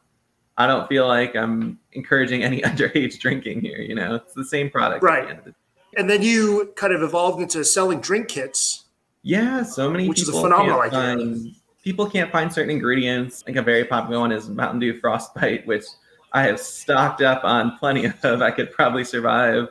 I 0.56 0.66
don't 0.66 0.88
feel 0.88 1.06
like 1.06 1.34
I'm 1.34 1.78
encouraging 1.92 2.42
any 2.42 2.60
underage 2.62 3.18
drinking 3.18 3.60
here. 3.60 3.78
You 3.78 3.94
know, 3.94 4.16
it's 4.16 4.34
the 4.34 4.44
same 4.44 4.70
product, 4.70 5.02
right? 5.02 5.44
The 5.44 5.54
and 5.96 6.10
then 6.10 6.22
you 6.22 6.72
kind 6.76 6.92
of 6.92 7.02
evolved 7.02 7.40
into 7.40 7.64
selling 7.64 8.00
drink 8.00 8.28
kits. 8.28 8.84
Yeah, 9.22 9.62
so 9.62 9.90
many 9.90 10.08
which 10.08 10.22
is 10.22 10.28
a 10.28 10.32
phenomenal 10.32 10.80
idea. 10.80 11.00
Find, 11.00 11.56
people 11.82 12.08
can't 12.08 12.30
find 12.30 12.52
certain 12.52 12.70
ingredients. 12.70 13.42
Like 13.46 13.56
a 13.56 13.62
very 13.62 13.84
popular 13.84 14.20
one 14.20 14.30
is 14.30 14.48
Mountain 14.48 14.78
Dew 14.78 15.00
Frostbite, 15.00 15.66
which 15.66 15.84
I 16.32 16.42
have 16.42 16.60
stocked 16.60 17.22
up 17.22 17.42
on 17.44 17.76
plenty 17.78 18.04
of. 18.04 18.24
I 18.42 18.50
could 18.50 18.72
probably 18.72 19.04
survive 19.04 19.68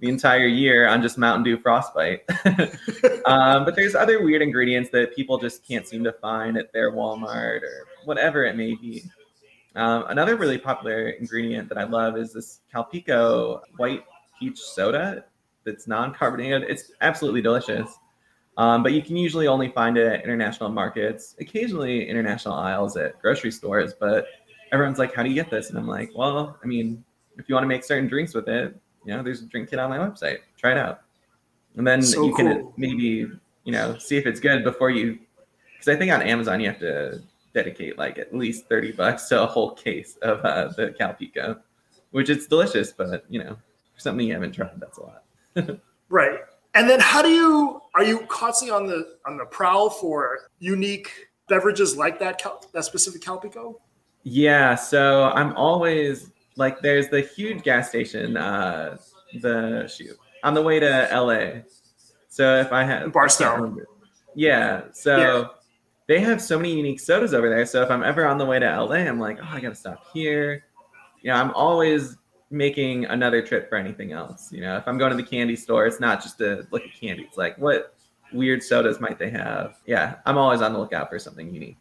the 0.00 0.08
entire 0.08 0.46
year 0.46 0.88
on 0.88 1.02
just 1.02 1.18
Mountain 1.18 1.44
Dew 1.44 1.58
Frostbite. 1.58 2.22
um, 3.26 3.64
but 3.64 3.76
there's 3.76 3.94
other 3.94 4.24
weird 4.24 4.42
ingredients 4.42 4.90
that 4.90 5.14
people 5.14 5.38
just 5.38 5.66
can't 5.66 5.86
seem 5.86 6.02
to 6.04 6.12
find 6.12 6.56
at 6.56 6.72
their 6.72 6.92
Walmart 6.92 7.62
or 7.62 7.86
whatever 8.04 8.44
it 8.44 8.56
may 8.56 8.74
be. 8.74 9.04
Um, 9.76 10.06
another 10.08 10.36
really 10.36 10.58
popular 10.58 11.10
ingredient 11.10 11.68
that 11.68 11.78
I 11.78 11.84
love 11.84 12.16
is 12.16 12.32
this 12.32 12.60
Calpico 12.74 13.60
white 13.76 14.04
peach 14.38 14.58
soda 14.58 15.24
that's 15.64 15.86
non-carbonated. 15.86 16.62
It's 16.62 16.92
absolutely 17.02 17.42
delicious. 17.42 17.98
Um, 18.56 18.82
but 18.82 18.92
you 18.92 19.02
can 19.02 19.16
usually 19.16 19.46
only 19.46 19.68
find 19.68 19.96
it 19.96 20.06
at 20.06 20.24
international 20.24 20.70
markets, 20.70 21.36
occasionally 21.38 22.08
international 22.08 22.54
aisles 22.54 22.96
at 22.96 23.20
grocery 23.20 23.50
stores. 23.52 23.94
But 23.98 24.26
everyone's 24.72 24.98
like, 24.98 25.14
"How 25.14 25.22
do 25.22 25.28
you 25.28 25.34
get 25.34 25.50
this?" 25.50 25.70
And 25.70 25.78
I'm 25.78 25.86
like, 25.86 26.10
"Well, 26.14 26.58
I 26.62 26.66
mean, 26.66 27.04
if 27.38 27.48
you 27.48 27.54
want 27.54 27.62
to 27.62 27.68
make 27.68 27.84
certain 27.84 28.08
drinks 28.08 28.34
with 28.34 28.48
it, 28.48 28.78
you 29.04 29.14
know, 29.14 29.22
there's 29.22 29.42
a 29.42 29.46
drink 29.46 29.70
kit 29.70 29.78
on 29.78 29.90
my 29.90 29.98
website. 29.98 30.38
Try 30.56 30.72
it 30.72 30.78
out, 30.78 31.02
and 31.76 31.86
then 31.86 32.02
so 32.02 32.26
you 32.26 32.34
can 32.34 32.72
maybe 32.76 33.30
you 33.64 33.72
know 33.72 33.96
see 33.98 34.16
if 34.16 34.26
it's 34.26 34.40
good 34.40 34.64
before 34.64 34.90
you. 34.90 35.18
Because 35.72 35.94
I 35.94 35.98
think 35.98 36.12
on 36.12 36.22
Amazon 36.22 36.60
you 36.60 36.68
have 36.68 36.78
to 36.80 37.22
dedicate 37.54 37.98
like 37.98 38.18
at 38.18 38.34
least 38.34 38.68
thirty 38.68 38.92
bucks 38.92 39.28
to 39.28 39.42
a 39.42 39.46
whole 39.46 39.72
case 39.72 40.16
of 40.22 40.40
uh, 40.44 40.68
the 40.76 40.94
Calpico, 40.98 41.58
which 42.10 42.28
is 42.28 42.46
delicious, 42.46 42.92
but 42.92 43.24
you 43.28 43.42
know, 43.42 43.56
for 43.94 44.00
something 44.00 44.26
you 44.26 44.34
haven't 44.34 44.52
tried, 44.52 44.78
that's 44.78 44.98
a 44.98 45.02
lot. 45.02 45.80
right. 46.08 46.40
And 46.74 46.88
then 46.88 47.00
how 47.00 47.22
do 47.22 47.30
you 47.30 47.80
are 47.94 48.04
you 48.04 48.20
constantly 48.28 48.74
on 48.74 48.86
the 48.86 49.16
on 49.26 49.36
the 49.36 49.44
prowl 49.46 49.90
for 49.90 50.38
unique 50.58 51.10
beverages 51.48 51.96
like 51.96 52.18
that 52.20 52.42
that 52.72 52.84
specific 52.84 53.22
Calpico? 53.22 53.76
Yeah, 54.22 54.74
so 54.74 55.24
I'm 55.34 55.56
always 55.56 56.30
like 56.56 56.80
there's 56.80 57.08
the 57.08 57.20
huge 57.20 57.62
gas 57.62 57.88
station, 57.88 58.36
uh, 58.36 58.96
the 59.40 59.86
shoot 59.88 60.16
on 60.42 60.54
the 60.54 60.62
way 60.62 60.80
to 60.80 61.08
LA. 61.12 61.62
So 62.28 62.60
if 62.60 62.72
I 62.72 62.84
have 62.84 63.12
Barstow, 63.12 63.76
yeah. 64.34 64.82
So 64.92 65.16
yeah. 65.16 65.44
they 66.06 66.20
have 66.20 66.40
so 66.40 66.56
many 66.56 66.74
unique 66.74 67.00
sodas 67.00 67.34
over 67.34 67.48
there. 67.48 67.66
So 67.66 67.82
if 67.82 67.90
I'm 67.90 68.02
ever 68.02 68.26
on 68.26 68.38
the 68.38 68.46
way 68.46 68.58
to 68.58 68.82
LA, 68.82 68.96
I'm 68.96 69.18
like, 69.18 69.38
oh, 69.40 69.48
I 69.48 69.60
gotta 69.60 69.74
stop 69.74 70.04
here. 70.12 70.64
Yeah, 71.22 71.40
I'm 71.40 71.50
always 71.52 72.16
making 72.50 73.04
another 73.06 73.42
trip 73.42 73.68
for 73.68 73.76
anything 73.76 74.12
else. 74.12 74.52
You 74.52 74.62
know, 74.62 74.76
if 74.76 74.88
I'm 74.88 74.98
going 74.98 75.10
to 75.10 75.16
the 75.16 75.28
candy 75.28 75.56
store, 75.56 75.86
it's 75.86 76.00
not 76.00 76.22
just 76.22 76.38
to 76.38 76.66
look 76.70 76.82
at 76.82 76.94
candy. 76.98 77.24
It's 77.24 77.36
like 77.36 77.56
what 77.58 77.94
weird 78.32 78.62
sodas 78.62 79.00
might 79.00 79.18
they 79.18 79.30
have? 79.30 79.78
Yeah, 79.86 80.16
I'm 80.26 80.38
always 80.38 80.62
on 80.62 80.72
the 80.72 80.78
lookout 80.78 81.10
for 81.10 81.18
something 81.18 81.52
unique. 81.52 81.76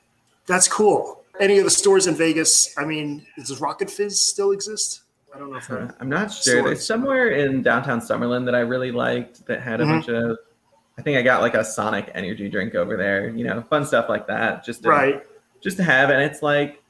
That's 0.46 0.68
cool 0.68 1.19
any 1.40 1.58
of 1.58 1.64
the 1.64 1.72
stores 1.72 2.08
in 2.08 2.16
Vegas. 2.16 2.78
I 2.78 2.86
mean, 2.86 3.26
does 3.38 3.60
Rocket 3.60 3.90
Fizz 3.90 4.26
still 4.26 4.52
exist? 4.52 5.04
I 5.34 5.38
don't 5.38 5.52
know 5.52 5.58
if 5.58 5.70
uh, 5.70 5.88
I'm 6.00 6.10
not 6.10 6.32
sure. 6.32 6.64
There's 6.64 6.86
somewhere 6.86 7.30
in 7.30 7.62
downtown 7.62 8.02
Summerlin 8.02 8.46
that 8.46 8.56
I 8.56 8.60
really 8.60 8.92
liked 8.92 9.46
that 9.46 9.62
had 9.62 9.80
a 9.80 9.84
mm-hmm. 9.84 9.94
bunch 9.94 10.08
of. 10.10 10.38
I 10.98 11.02
think 11.02 11.18
I 11.18 11.22
got 11.22 11.42
like 11.42 11.54
a 11.54 11.64
Sonic 11.64 12.12
energy 12.14 12.50
drink 12.50 12.76
over 12.76 12.98
there. 12.98 13.30
You 13.30 13.46
know, 13.46 13.62
fun 13.62 13.86
stuff 13.86 14.10
like 14.10 14.28
that. 14.28 14.66
Just 14.66 14.84
to, 14.84 14.90
right. 14.90 15.24
Just 15.62 15.78
to 15.78 15.84
have, 15.84 16.10
and 16.10 16.22
it's 16.22 16.42
like 16.42 16.82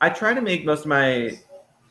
I 0.00 0.10
try 0.10 0.32
to 0.32 0.40
make 0.40 0.64
most 0.64 0.80
of 0.80 0.86
my 0.86 1.38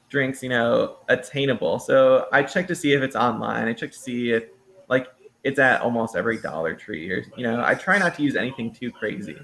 drinks, 0.10 0.41
you 0.41 0.49
know, 0.49 0.97
attainable. 1.10 1.80
So 1.80 2.28
I 2.32 2.43
check 2.43 2.67
to 2.67 2.76
see 2.76 2.93
if 2.93 3.02
it's 3.02 3.15
online. 3.15 3.67
I 3.67 3.73
check 3.73 3.91
to 3.91 3.97
see 3.97 4.32
if 4.32 4.45
like 4.88 5.08
it's 5.43 5.60
at 5.60 5.82
almost 5.82 6.15
every 6.15 6.38
Dollar 6.38 6.73
Tree 6.73 7.12
or 7.12 7.26
you 7.36 7.43
know. 7.43 7.63
I 7.63 7.76
try 7.76 7.97
not 7.97 8.15
to 8.15 8.23
use 8.23 8.36
anything 8.36 8.71
too 8.71 8.91
crazy. 8.91 9.38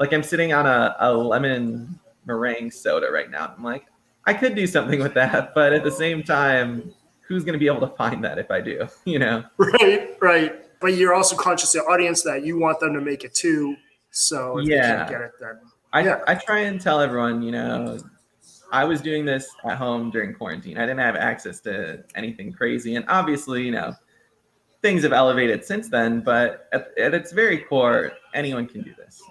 Like 0.00 0.12
I'm 0.12 0.22
sitting 0.22 0.52
on 0.52 0.66
a, 0.66 0.96
a 0.98 1.12
lemon 1.12 1.98
meringue 2.24 2.70
soda 2.70 3.10
right 3.10 3.30
now. 3.30 3.54
I'm 3.56 3.64
like, 3.64 3.86
I 4.26 4.34
could 4.34 4.54
do 4.54 4.66
something 4.66 5.00
with 5.00 5.14
that, 5.14 5.54
but 5.54 5.72
at 5.72 5.84
the 5.84 5.90
same 5.90 6.22
time, 6.22 6.92
who's 7.20 7.44
going 7.44 7.54
to 7.54 7.58
be 7.58 7.66
able 7.66 7.80
to 7.80 7.94
find 7.96 8.22
that 8.24 8.38
if 8.38 8.50
I 8.50 8.60
do? 8.60 8.86
You 9.04 9.18
know? 9.18 9.44
Right, 9.58 10.16
right. 10.20 10.80
But 10.80 10.94
you're 10.94 11.14
also 11.14 11.36
conscious 11.36 11.74
of 11.74 11.84
the 11.84 11.88
audience 11.88 12.22
that 12.22 12.44
you 12.44 12.58
want 12.58 12.80
them 12.80 12.94
to 12.94 13.00
make 13.00 13.24
it 13.24 13.34
too. 13.34 13.76
So 14.10 14.58
if 14.58 14.68
yeah. 14.68 14.96
can't 14.96 15.10
get 15.10 15.20
it, 15.20 15.32
then 15.40 15.60
I 15.92 16.02
yeah. 16.02 16.20
I 16.26 16.34
try 16.34 16.60
and 16.60 16.80
tell 16.80 17.00
everyone, 17.00 17.42
you 17.42 17.52
know, 17.52 17.98
I 18.72 18.84
was 18.84 19.00
doing 19.00 19.24
this 19.24 19.48
at 19.64 19.76
home 19.76 20.10
during 20.10 20.34
quarantine. 20.34 20.78
I 20.78 20.82
didn't 20.82 20.98
have 20.98 21.14
access 21.16 21.60
to 21.60 22.02
anything 22.14 22.52
crazy, 22.52 22.96
and 22.96 23.04
obviously, 23.08 23.62
you 23.64 23.70
know, 23.70 23.94
things 24.80 25.02
have 25.02 25.12
elevated 25.12 25.64
since 25.64 25.88
then. 25.88 26.20
But 26.20 26.68
at, 26.72 26.96
at 26.98 27.14
its 27.14 27.32
very 27.32 27.58
core, 27.58 28.12
anyone 28.34 28.66
can 28.66 28.82
do 28.82 28.92
this. 28.96 29.22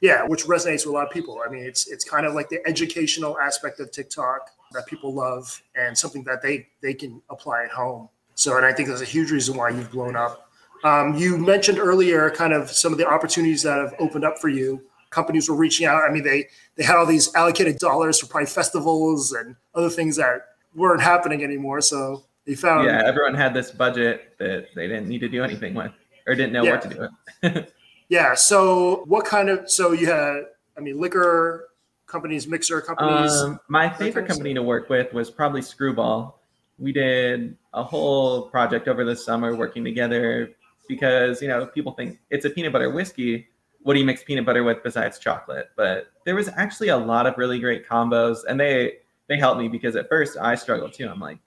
Yeah, 0.00 0.24
which 0.24 0.44
resonates 0.44 0.86
with 0.86 0.86
a 0.86 0.92
lot 0.92 1.06
of 1.06 1.12
people. 1.12 1.42
I 1.46 1.50
mean, 1.50 1.64
it's 1.64 1.88
it's 1.88 2.04
kind 2.04 2.24
of 2.26 2.34
like 2.34 2.48
the 2.48 2.66
educational 2.66 3.38
aspect 3.38 3.80
of 3.80 3.90
TikTok 3.90 4.50
that 4.72 4.86
people 4.86 5.14
love 5.14 5.62
and 5.74 5.96
something 5.96 6.24
that 6.24 6.42
they 6.42 6.68
they 6.82 6.94
can 6.94 7.20
apply 7.30 7.64
at 7.64 7.70
home. 7.70 8.08
So, 8.34 8.56
and 8.56 8.64
I 8.64 8.72
think 8.72 8.88
that's 8.88 9.02
a 9.02 9.06
huge 9.06 9.30
reason 9.30 9.56
why 9.56 9.70
you've 9.70 9.90
blown 9.90 10.16
up. 10.16 10.50
Um, 10.82 11.14
you 11.14 11.36
mentioned 11.36 11.78
earlier 11.78 12.30
kind 12.30 12.54
of 12.54 12.70
some 12.70 12.92
of 12.92 12.98
the 12.98 13.06
opportunities 13.06 13.62
that 13.64 13.78
have 13.78 13.94
opened 13.98 14.24
up 14.24 14.38
for 14.38 14.48
you. 14.48 14.80
Companies 15.10 15.48
were 15.50 15.56
reaching 15.56 15.86
out. 15.86 16.02
I 16.02 16.10
mean, 16.10 16.24
they 16.24 16.48
they 16.76 16.84
had 16.84 16.96
all 16.96 17.06
these 17.06 17.34
allocated 17.34 17.78
dollars 17.78 18.18
for 18.18 18.26
probably 18.26 18.46
festivals 18.46 19.32
and 19.32 19.56
other 19.74 19.90
things 19.90 20.16
that 20.16 20.46
weren't 20.74 21.02
happening 21.02 21.44
anymore. 21.44 21.80
So 21.80 22.24
they 22.46 22.54
found 22.54 22.86
yeah, 22.86 23.02
everyone 23.04 23.34
had 23.34 23.52
this 23.52 23.70
budget 23.70 24.36
that 24.38 24.68
they 24.74 24.86
didn't 24.86 25.08
need 25.08 25.20
to 25.20 25.28
do 25.28 25.42
anything 25.42 25.74
with 25.74 25.92
or 26.26 26.34
didn't 26.34 26.52
know 26.52 26.62
yeah. 26.62 26.70
what 26.70 26.82
to 26.82 26.88
do 26.88 27.08
with. 27.42 27.72
Yeah. 28.10 28.34
So 28.34 29.04
what 29.06 29.24
kind 29.24 29.48
of 29.48 29.70
so 29.70 29.92
you 29.92 30.06
had 30.06 30.42
I 30.76 30.80
mean 30.80 31.00
liquor 31.00 31.68
companies, 32.06 32.46
mixer 32.46 32.80
companies? 32.82 33.32
Um, 33.32 33.58
my 33.68 33.88
favorite 33.88 34.26
company 34.26 34.52
to 34.52 34.62
work 34.62 34.90
with 34.90 35.14
was 35.14 35.30
probably 35.30 35.62
Screwball. 35.62 36.42
We 36.78 36.92
did 36.92 37.56
a 37.72 37.84
whole 37.84 38.42
project 38.50 38.88
over 38.88 39.04
the 39.04 39.14
summer 39.14 39.54
working 39.54 39.84
together 39.84 40.50
because 40.88 41.40
you 41.40 41.48
know 41.48 41.66
people 41.66 41.92
think 41.92 42.18
it's 42.30 42.44
a 42.44 42.50
peanut 42.50 42.72
butter 42.72 42.90
whiskey. 42.90 43.46
What 43.82 43.94
do 43.94 44.00
you 44.00 44.04
mix 44.04 44.24
peanut 44.24 44.44
butter 44.44 44.64
with 44.64 44.82
besides 44.82 45.18
chocolate? 45.18 45.70
But 45.76 46.08
there 46.26 46.34
was 46.34 46.48
actually 46.56 46.88
a 46.88 46.96
lot 46.96 47.26
of 47.26 47.38
really 47.38 47.60
great 47.60 47.88
combos, 47.88 48.38
and 48.48 48.58
they 48.58 48.94
they 49.28 49.38
helped 49.38 49.60
me 49.60 49.68
because 49.68 49.94
at 49.94 50.08
first 50.08 50.36
I 50.36 50.56
struggled 50.56 50.94
too. 50.94 51.08
I'm 51.08 51.20
like, 51.20 51.38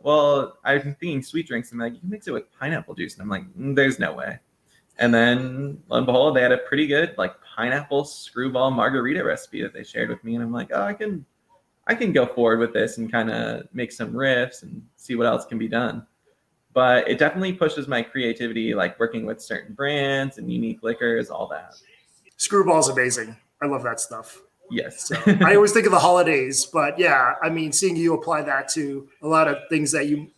well, 0.00 0.58
I'm 0.64 0.94
thinking 1.00 1.22
sweet 1.22 1.48
drinks, 1.48 1.72
and 1.72 1.80
like 1.80 1.94
you 1.94 2.00
can 2.00 2.10
mix 2.10 2.28
it 2.28 2.30
with 2.30 2.44
pineapple 2.52 2.94
juice, 2.94 3.14
and 3.14 3.22
I'm 3.22 3.28
like, 3.28 3.42
mm, 3.58 3.74
there's 3.74 3.98
no 3.98 4.12
way. 4.12 4.38
And 4.98 5.12
then 5.12 5.82
lo 5.88 5.98
and 5.98 6.06
behold, 6.06 6.36
they 6.36 6.42
had 6.42 6.52
a 6.52 6.58
pretty 6.58 6.86
good 6.86 7.14
like 7.18 7.34
pineapple 7.56 8.04
screwball 8.04 8.70
margarita 8.70 9.24
recipe 9.24 9.62
that 9.62 9.72
they 9.72 9.84
shared 9.84 10.08
with 10.08 10.22
me. 10.24 10.34
And 10.34 10.44
I'm 10.44 10.52
like, 10.52 10.70
oh, 10.72 10.82
I 10.82 10.92
can 10.92 11.24
I 11.86 11.94
can 11.94 12.12
go 12.12 12.26
forward 12.26 12.60
with 12.60 12.72
this 12.72 12.98
and 12.98 13.10
kind 13.10 13.30
of 13.30 13.64
make 13.72 13.90
some 13.90 14.12
riffs 14.12 14.62
and 14.62 14.82
see 14.96 15.14
what 15.16 15.26
else 15.26 15.44
can 15.44 15.58
be 15.58 15.68
done. 15.68 16.06
But 16.74 17.08
it 17.08 17.18
definitely 17.18 17.52
pushes 17.52 17.88
my 17.88 18.02
creativity, 18.02 18.74
like 18.74 18.98
working 18.98 19.26
with 19.26 19.42
certain 19.42 19.74
brands 19.74 20.38
and 20.38 20.50
unique 20.50 20.82
liquors, 20.82 21.28
all 21.28 21.46
that. 21.48 21.74
Screwball's 22.36 22.88
amazing. 22.88 23.36
I 23.60 23.66
love 23.66 23.82
that 23.82 24.00
stuff. 24.00 24.40
Yes. 24.70 25.08
so 25.08 25.16
I 25.44 25.54
always 25.54 25.72
think 25.72 25.84
of 25.86 25.92
the 25.92 25.98
holidays, 25.98 26.64
but 26.64 26.98
yeah, 26.98 27.34
I 27.42 27.50
mean, 27.50 27.72
seeing 27.72 27.94
you 27.94 28.14
apply 28.14 28.42
that 28.42 28.68
to 28.70 29.06
a 29.20 29.28
lot 29.28 29.48
of 29.48 29.58
things 29.68 29.92
that 29.92 30.06
you 30.06 30.28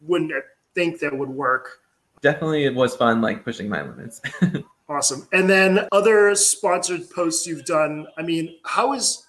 wouldn't 0.00 0.32
think 0.74 1.00
that 1.00 1.16
would 1.16 1.28
work 1.28 1.79
definitely 2.22 2.64
it 2.64 2.74
was 2.74 2.96
fun 2.96 3.20
like 3.20 3.44
pushing 3.44 3.68
my 3.68 3.82
limits. 3.82 4.20
Awesome. 4.90 5.28
And 5.32 5.48
then 5.48 5.86
other 5.92 6.34
sponsored 6.34 7.08
posts 7.10 7.46
you've 7.46 7.64
done 7.64 8.08
i 8.18 8.22
mean 8.22 8.56
how 8.64 8.92
is 8.92 9.24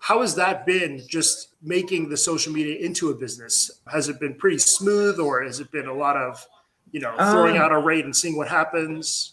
how 0.00 0.20
has 0.20 0.34
that 0.36 0.66
been 0.66 1.02
just 1.08 1.48
making 1.62 2.08
the 2.08 2.16
social 2.16 2.52
media 2.52 2.78
into 2.78 3.10
a 3.10 3.14
business? 3.14 3.80
Has 3.90 4.08
it 4.08 4.20
been 4.20 4.34
pretty 4.34 4.58
smooth 4.58 5.18
or 5.18 5.42
has 5.42 5.58
it 5.58 5.70
been 5.72 5.86
a 5.86 5.92
lot 5.92 6.16
of 6.16 6.46
you 6.92 7.00
know 7.00 7.12
throwing 7.16 7.56
um, 7.56 7.62
out 7.62 7.72
a 7.72 7.78
rate 7.78 8.04
and 8.04 8.14
seeing 8.14 8.36
what 8.36 8.48
happens? 8.48 9.32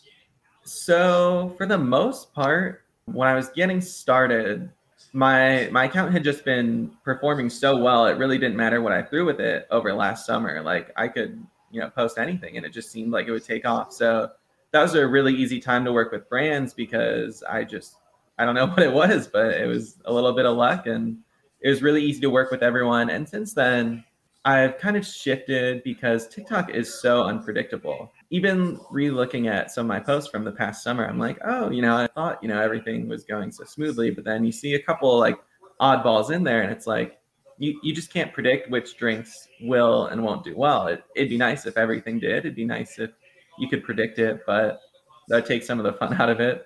So 0.63 1.53
for 1.57 1.65
the 1.65 1.77
most 1.77 2.33
part 2.33 2.81
when 3.05 3.27
i 3.27 3.35
was 3.35 3.49
getting 3.49 3.81
started 3.81 4.71
my 5.11 5.67
my 5.71 5.85
account 5.85 6.13
had 6.13 6.23
just 6.23 6.45
been 6.45 6.89
performing 7.03 7.49
so 7.49 7.77
well 7.77 8.05
it 8.07 8.17
really 8.17 8.37
didn't 8.37 8.55
matter 8.55 8.81
what 8.81 8.93
i 8.93 9.01
threw 9.01 9.25
with 9.25 9.39
it 9.39 9.67
over 9.71 9.93
last 9.93 10.25
summer. 10.25 10.61
Like 10.61 10.91
i 10.95 11.07
could 11.07 11.45
you 11.73 11.81
know 11.81 11.89
post 11.89 12.17
anything 12.17 12.57
and 12.57 12.65
it 12.65 12.71
just 12.71 12.91
seemed 12.91 13.11
like 13.11 13.27
it 13.27 13.31
would 13.31 13.43
take 13.43 13.65
off 13.65 13.91
so 13.91 14.29
that 14.71 14.81
was 14.81 14.95
a 14.95 15.07
really 15.07 15.33
easy 15.33 15.59
time 15.59 15.83
to 15.83 15.91
work 15.91 16.11
with 16.11 16.29
brands 16.29 16.73
because 16.73 17.43
i 17.43 17.63
just 17.63 17.95
i 18.37 18.45
don't 18.45 18.55
know 18.55 18.67
what 18.73 18.81
it 18.81 18.93
was 18.93 19.27
but 19.27 19.53
it 19.53 19.67
was 19.67 19.97
a 20.05 20.13
little 20.13 20.33
bit 20.33 20.45
of 20.45 20.55
luck 20.55 20.87
and 20.87 21.17
it 21.61 21.69
was 21.69 21.81
really 21.81 22.03
easy 22.03 22.21
to 22.21 22.29
work 22.29 22.51
with 22.51 22.63
everyone 22.63 23.09
and 23.09 23.27
since 23.27 23.53
then 23.53 24.03
I've 24.45 24.77
kind 24.77 24.97
of 24.97 25.05
shifted 25.05 25.83
because 25.83 26.27
TikTok 26.27 26.69
is 26.69 26.93
so 26.93 27.23
unpredictable. 27.23 28.11
Even 28.29 28.77
re-looking 28.91 29.47
at 29.47 29.71
some 29.71 29.85
of 29.85 29.87
my 29.87 30.01
posts 30.01 30.29
from 30.29 30.43
the 30.43 30.51
past 30.51 30.83
summer, 30.83 31.07
I'm 31.07 31.17
like, 31.17 31.37
oh, 31.45 31.69
you 31.69 31.81
know, 31.81 31.95
I 31.95 32.07
thought, 32.07 32.43
you 32.43 32.49
know, 32.49 32.61
everything 32.61 33.07
was 33.07 33.23
going 33.23 33.53
so 33.53 33.63
smoothly, 33.63 34.11
but 34.11 34.25
then 34.25 34.43
you 34.43 34.51
see 34.51 34.73
a 34.73 34.81
couple 34.81 35.17
like 35.17 35.37
oddballs 35.79 36.29
in 36.29 36.43
there 36.43 36.61
and 36.61 36.71
it's 36.71 36.87
like 36.87 37.19
you, 37.63 37.79
you 37.81 37.95
just 37.95 38.11
can't 38.11 38.33
predict 38.33 38.69
which 38.69 38.97
drinks 38.97 39.47
will 39.61 40.07
and 40.07 40.21
won't 40.21 40.43
do 40.43 40.55
well. 40.55 40.87
It, 40.87 41.03
it'd 41.15 41.29
be 41.29 41.37
nice 41.37 41.65
if 41.65 41.77
everything 41.77 42.19
did. 42.19 42.39
It'd 42.39 42.55
be 42.55 42.65
nice 42.65 42.99
if 42.99 43.11
you 43.57 43.69
could 43.69 43.83
predict 43.83 44.19
it, 44.19 44.41
but 44.45 44.81
that 45.29 45.45
takes 45.45 45.65
some 45.65 45.79
of 45.79 45.85
the 45.85 45.93
fun 45.93 46.13
out 46.21 46.29
of 46.29 46.41
it. 46.41 46.65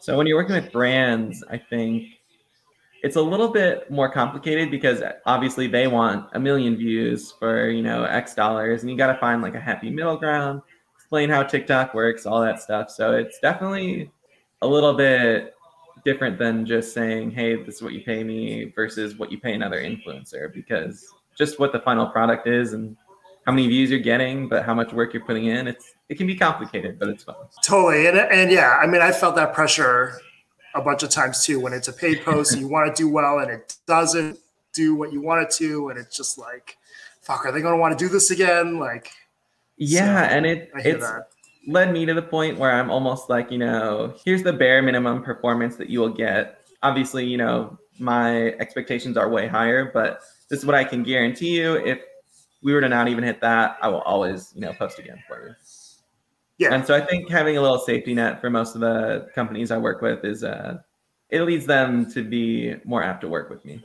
So 0.00 0.18
when 0.18 0.26
you're 0.26 0.36
working 0.36 0.56
with 0.56 0.72
brands, 0.72 1.44
I 1.48 1.58
think 1.58 2.08
it's 3.04 3.14
a 3.14 3.22
little 3.22 3.48
bit 3.48 3.88
more 3.88 4.10
complicated 4.10 4.68
because 4.68 5.00
obviously 5.26 5.68
they 5.68 5.86
want 5.86 6.28
a 6.32 6.40
million 6.40 6.76
views 6.76 7.32
for 7.38 7.68
you 7.68 7.82
know 7.82 8.04
x 8.04 8.32
dollars 8.34 8.82
and 8.82 8.90
you 8.90 8.96
got 8.96 9.12
to 9.12 9.18
find 9.18 9.42
like 9.42 9.56
a 9.56 9.60
happy 9.60 9.90
middle 9.90 10.16
ground 10.16 10.62
explain 10.94 11.28
how 11.28 11.42
tiktok 11.42 11.94
works 11.94 12.26
all 12.26 12.40
that 12.40 12.62
stuff 12.62 12.88
so 12.90 13.12
it's 13.12 13.40
definitely 13.40 14.08
a 14.62 14.66
little 14.66 14.94
bit 14.94 15.52
different 16.04 16.38
than 16.38 16.66
just 16.66 16.92
saying 16.92 17.30
hey 17.30 17.62
this 17.62 17.76
is 17.76 17.82
what 17.82 17.92
you 17.92 18.02
pay 18.02 18.24
me 18.24 18.72
versus 18.74 19.16
what 19.16 19.30
you 19.30 19.38
pay 19.38 19.54
another 19.54 19.80
influencer. 19.80 20.52
Because 20.52 21.06
just 21.36 21.58
what 21.58 21.72
the 21.72 21.80
final 21.80 22.06
product 22.06 22.46
is 22.46 22.72
and 22.72 22.96
how 23.46 23.52
many 23.52 23.66
views 23.66 23.90
you're 23.90 24.00
getting 24.00 24.48
but 24.48 24.64
how 24.64 24.74
much 24.74 24.92
work 24.92 25.12
you're 25.12 25.24
putting 25.24 25.46
in 25.46 25.66
it's 25.66 25.94
it 26.08 26.16
can 26.16 26.26
be 26.26 26.36
complicated 26.36 26.98
but 26.98 27.08
it's 27.08 27.24
fun. 27.24 27.36
Totally. 27.64 28.06
And, 28.06 28.18
and 28.18 28.50
yeah 28.50 28.78
i 28.80 28.86
mean 28.86 29.02
i 29.02 29.10
felt 29.10 29.34
that 29.36 29.52
pressure 29.54 30.18
a 30.74 30.80
bunch 30.80 31.02
of 31.02 31.10
times 31.10 31.44
too 31.44 31.58
when 31.60 31.72
it's 31.72 31.88
a 31.88 31.92
paid 31.92 32.22
post 32.24 32.52
and 32.52 32.60
you 32.60 32.68
want 32.68 32.94
to 32.94 33.02
do 33.02 33.08
well 33.08 33.38
and 33.38 33.50
it 33.50 33.76
doesn't 33.86 34.38
do 34.72 34.94
what 34.94 35.12
you 35.12 35.20
want 35.20 35.42
it 35.42 35.50
to 35.50 35.88
and 35.88 35.98
it's 35.98 36.16
just 36.16 36.38
like 36.38 36.76
fuck 37.22 37.46
are 37.46 37.52
they 37.52 37.60
going 37.62 37.74
to 37.74 37.78
want 37.80 37.96
to 37.96 38.04
do 38.04 38.10
this 38.10 38.30
again? 38.30 38.78
Like 38.78 39.10
yeah 39.76 40.28
so 40.28 40.34
and 40.34 40.46
it 40.46 40.70
it's 40.76 41.04
that. 41.04 41.28
Led 41.66 41.92
me 41.92 42.04
to 42.04 42.14
the 42.14 42.22
point 42.22 42.58
where 42.58 42.72
i'm 42.72 42.90
almost 42.90 43.30
like 43.30 43.50
you 43.50 43.58
know 43.58 44.14
here's 44.24 44.42
the 44.42 44.52
bare 44.52 44.82
minimum 44.82 45.22
performance 45.22 45.76
that 45.76 45.88
you 45.88 46.00
will 46.00 46.08
get 46.08 46.66
obviously 46.82 47.24
you 47.24 47.36
know 47.36 47.78
my 47.98 48.48
expectations 48.54 49.16
are 49.16 49.28
way 49.28 49.46
higher 49.46 49.90
but 49.92 50.20
this 50.48 50.60
is 50.60 50.66
what 50.66 50.74
i 50.74 50.82
can 50.82 51.02
guarantee 51.02 51.58
you 51.58 51.74
if 51.76 52.00
we 52.62 52.72
were 52.72 52.80
to 52.80 52.88
not 52.88 53.08
even 53.08 53.22
hit 53.22 53.40
that 53.40 53.76
i 53.80 53.88
will 53.88 54.02
always 54.02 54.52
you 54.54 54.60
know 54.60 54.72
post 54.72 54.98
again 54.98 55.22
for 55.28 55.46
you 55.46 55.54
yeah. 56.62 56.74
And 56.74 56.86
so 56.86 56.94
I 56.94 57.00
think 57.00 57.28
having 57.28 57.56
a 57.56 57.60
little 57.60 57.78
safety 57.78 58.14
net 58.14 58.40
for 58.40 58.48
most 58.48 58.76
of 58.76 58.80
the 58.80 59.28
companies 59.34 59.72
I 59.72 59.78
work 59.78 60.00
with 60.00 60.24
is 60.24 60.44
uh, 60.44 60.78
it 61.28 61.42
leads 61.42 61.66
them 61.66 62.08
to 62.12 62.22
be 62.22 62.76
more 62.84 63.02
apt 63.02 63.22
to 63.22 63.28
work 63.28 63.50
with 63.50 63.64
me. 63.64 63.82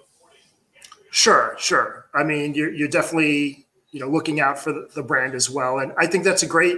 Sure, 1.10 1.56
sure. 1.58 2.06
I 2.14 2.24
mean, 2.24 2.54
you're, 2.54 2.72
you're 2.72 2.88
definitely 2.88 3.66
you 3.90 4.00
know 4.00 4.08
looking 4.08 4.40
out 4.40 4.60
for 4.60 4.72
the, 4.74 4.88
the 4.94 5.02
brand 5.02 5.34
as 5.34 5.50
well, 5.50 5.80
and 5.80 5.92
I 5.98 6.06
think 6.06 6.24
that's 6.24 6.44
a 6.44 6.48
great 6.48 6.78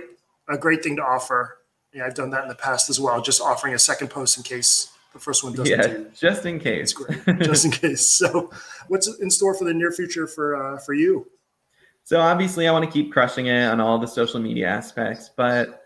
a 0.49 0.57
great 0.57 0.83
thing 0.83 0.95
to 0.97 1.03
offer. 1.03 1.57
Yeah, 1.93 2.05
I've 2.05 2.15
done 2.15 2.29
that 2.31 2.43
in 2.43 2.49
the 2.49 2.55
past 2.55 2.89
as 2.89 2.99
well, 2.99 3.21
just 3.21 3.41
offering 3.41 3.73
a 3.73 3.79
second 3.79 4.09
post 4.09 4.37
in 4.37 4.43
case 4.43 4.91
the 5.13 5.19
first 5.19 5.43
one 5.43 5.53
doesn't. 5.53 5.79
Yeah, 5.79 5.87
do. 5.87 6.07
just 6.13 6.45
in 6.45 6.59
case. 6.59 6.93
great, 6.93 7.23
just 7.39 7.65
in 7.65 7.71
case. 7.71 8.01
So, 8.19 8.51
what's 8.87 9.07
in 9.19 9.31
store 9.31 9.55
for 9.55 9.65
the 9.65 9.73
near 9.73 9.91
future 9.91 10.27
for 10.27 10.55
uh, 10.55 10.77
for 10.79 10.93
you? 10.93 11.27
So 12.03 12.19
obviously, 12.19 12.67
I 12.67 12.71
want 12.71 12.85
to 12.85 12.91
keep 12.91 13.11
crushing 13.11 13.47
it 13.47 13.65
on 13.65 13.79
all 13.79 13.99
the 13.99 14.07
social 14.07 14.39
media 14.39 14.67
aspects, 14.67 15.29
but 15.35 15.83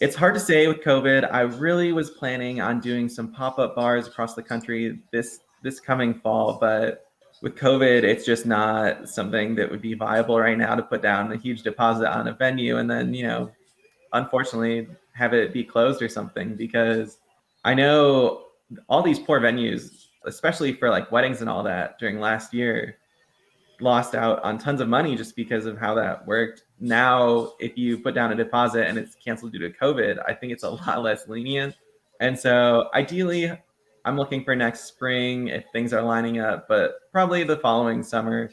it's 0.00 0.14
hard 0.14 0.34
to 0.34 0.40
say 0.40 0.68
with 0.68 0.80
COVID. 0.80 1.32
I 1.32 1.40
really 1.40 1.92
was 1.92 2.10
planning 2.10 2.60
on 2.60 2.80
doing 2.80 3.08
some 3.08 3.32
pop-up 3.32 3.74
bars 3.74 4.06
across 4.06 4.34
the 4.34 4.42
country 4.42 5.00
this 5.12 5.40
this 5.62 5.80
coming 5.80 6.14
fall, 6.14 6.58
but 6.60 7.06
with 7.42 7.54
COVID, 7.56 8.02
it's 8.02 8.24
just 8.24 8.46
not 8.46 9.08
something 9.08 9.54
that 9.56 9.70
would 9.70 9.82
be 9.82 9.94
viable 9.94 10.38
right 10.38 10.56
now 10.56 10.74
to 10.74 10.82
put 10.82 11.02
down 11.02 11.32
a 11.32 11.36
huge 11.36 11.62
deposit 11.62 12.10
on 12.10 12.28
a 12.28 12.32
venue 12.32 12.78
and 12.78 12.90
then, 12.90 13.12
you 13.12 13.26
know, 13.26 13.50
unfortunately 14.12 14.88
have 15.12 15.32
it 15.34 15.52
be 15.52 15.64
closed 15.64 16.02
or 16.02 16.08
something 16.08 16.54
because 16.54 17.18
I 17.64 17.74
know 17.74 18.44
all 18.88 19.02
these 19.02 19.18
poor 19.18 19.40
venues, 19.40 20.06
especially 20.24 20.72
for 20.72 20.90
like 20.90 21.10
weddings 21.10 21.40
and 21.40 21.50
all 21.50 21.62
that 21.64 21.98
during 21.98 22.20
last 22.20 22.52
year, 22.52 22.98
lost 23.80 24.14
out 24.14 24.42
on 24.42 24.58
tons 24.58 24.80
of 24.80 24.88
money 24.88 25.16
just 25.16 25.36
because 25.36 25.66
of 25.66 25.78
how 25.78 25.94
that 25.94 26.26
worked. 26.26 26.64
Now, 26.80 27.52
if 27.58 27.76
you 27.76 27.98
put 27.98 28.14
down 28.14 28.32
a 28.32 28.36
deposit 28.36 28.86
and 28.86 28.98
it's 28.98 29.14
canceled 29.16 29.52
due 29.52 29.58
to 29.58 29.70
COVID, 29.70 30.22
I 30.26 30.34
think 30.34 30.52
it's 30.52 30.62
a 30.62 30.70
lot 30.70 31.02
less 31.02 31.28
lenient. 31.28 31.74
And 32.20 32.38
so, 32.38 32.88
ideally, 32.94 33.52
I'm 34.04 34.16
looking 34.16 34.44
for 34.44 34.54
next 34.54 34.84
spring 34.84 35.48
if 35.48 35.64
things 35.72 35.92
are 35.92 36.02
lining 36.02 36.38
up, 36.38 36.68
but 36.68 37.10
probably 37.12 37.42
the 37.44 37.58
following 37.58 38.02
summer. 38.02 38.50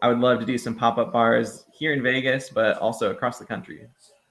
I 0.00 0.08
would 0.08 0.18
love 0.18 0.38
to 0.40 0.46
do 0.46 0.58
some 0.58 0.76
pop 0.76 0.98
up 0.98 1.12
bars 1.12 1.64
here 1.72 1.92
in 1.92 2.02
Vegas, 2.02 2.50
but 2.50 2.78
also 2.78 3.10
across 3.10 3.38
the 3.38 3.44
country. 3.44 3.86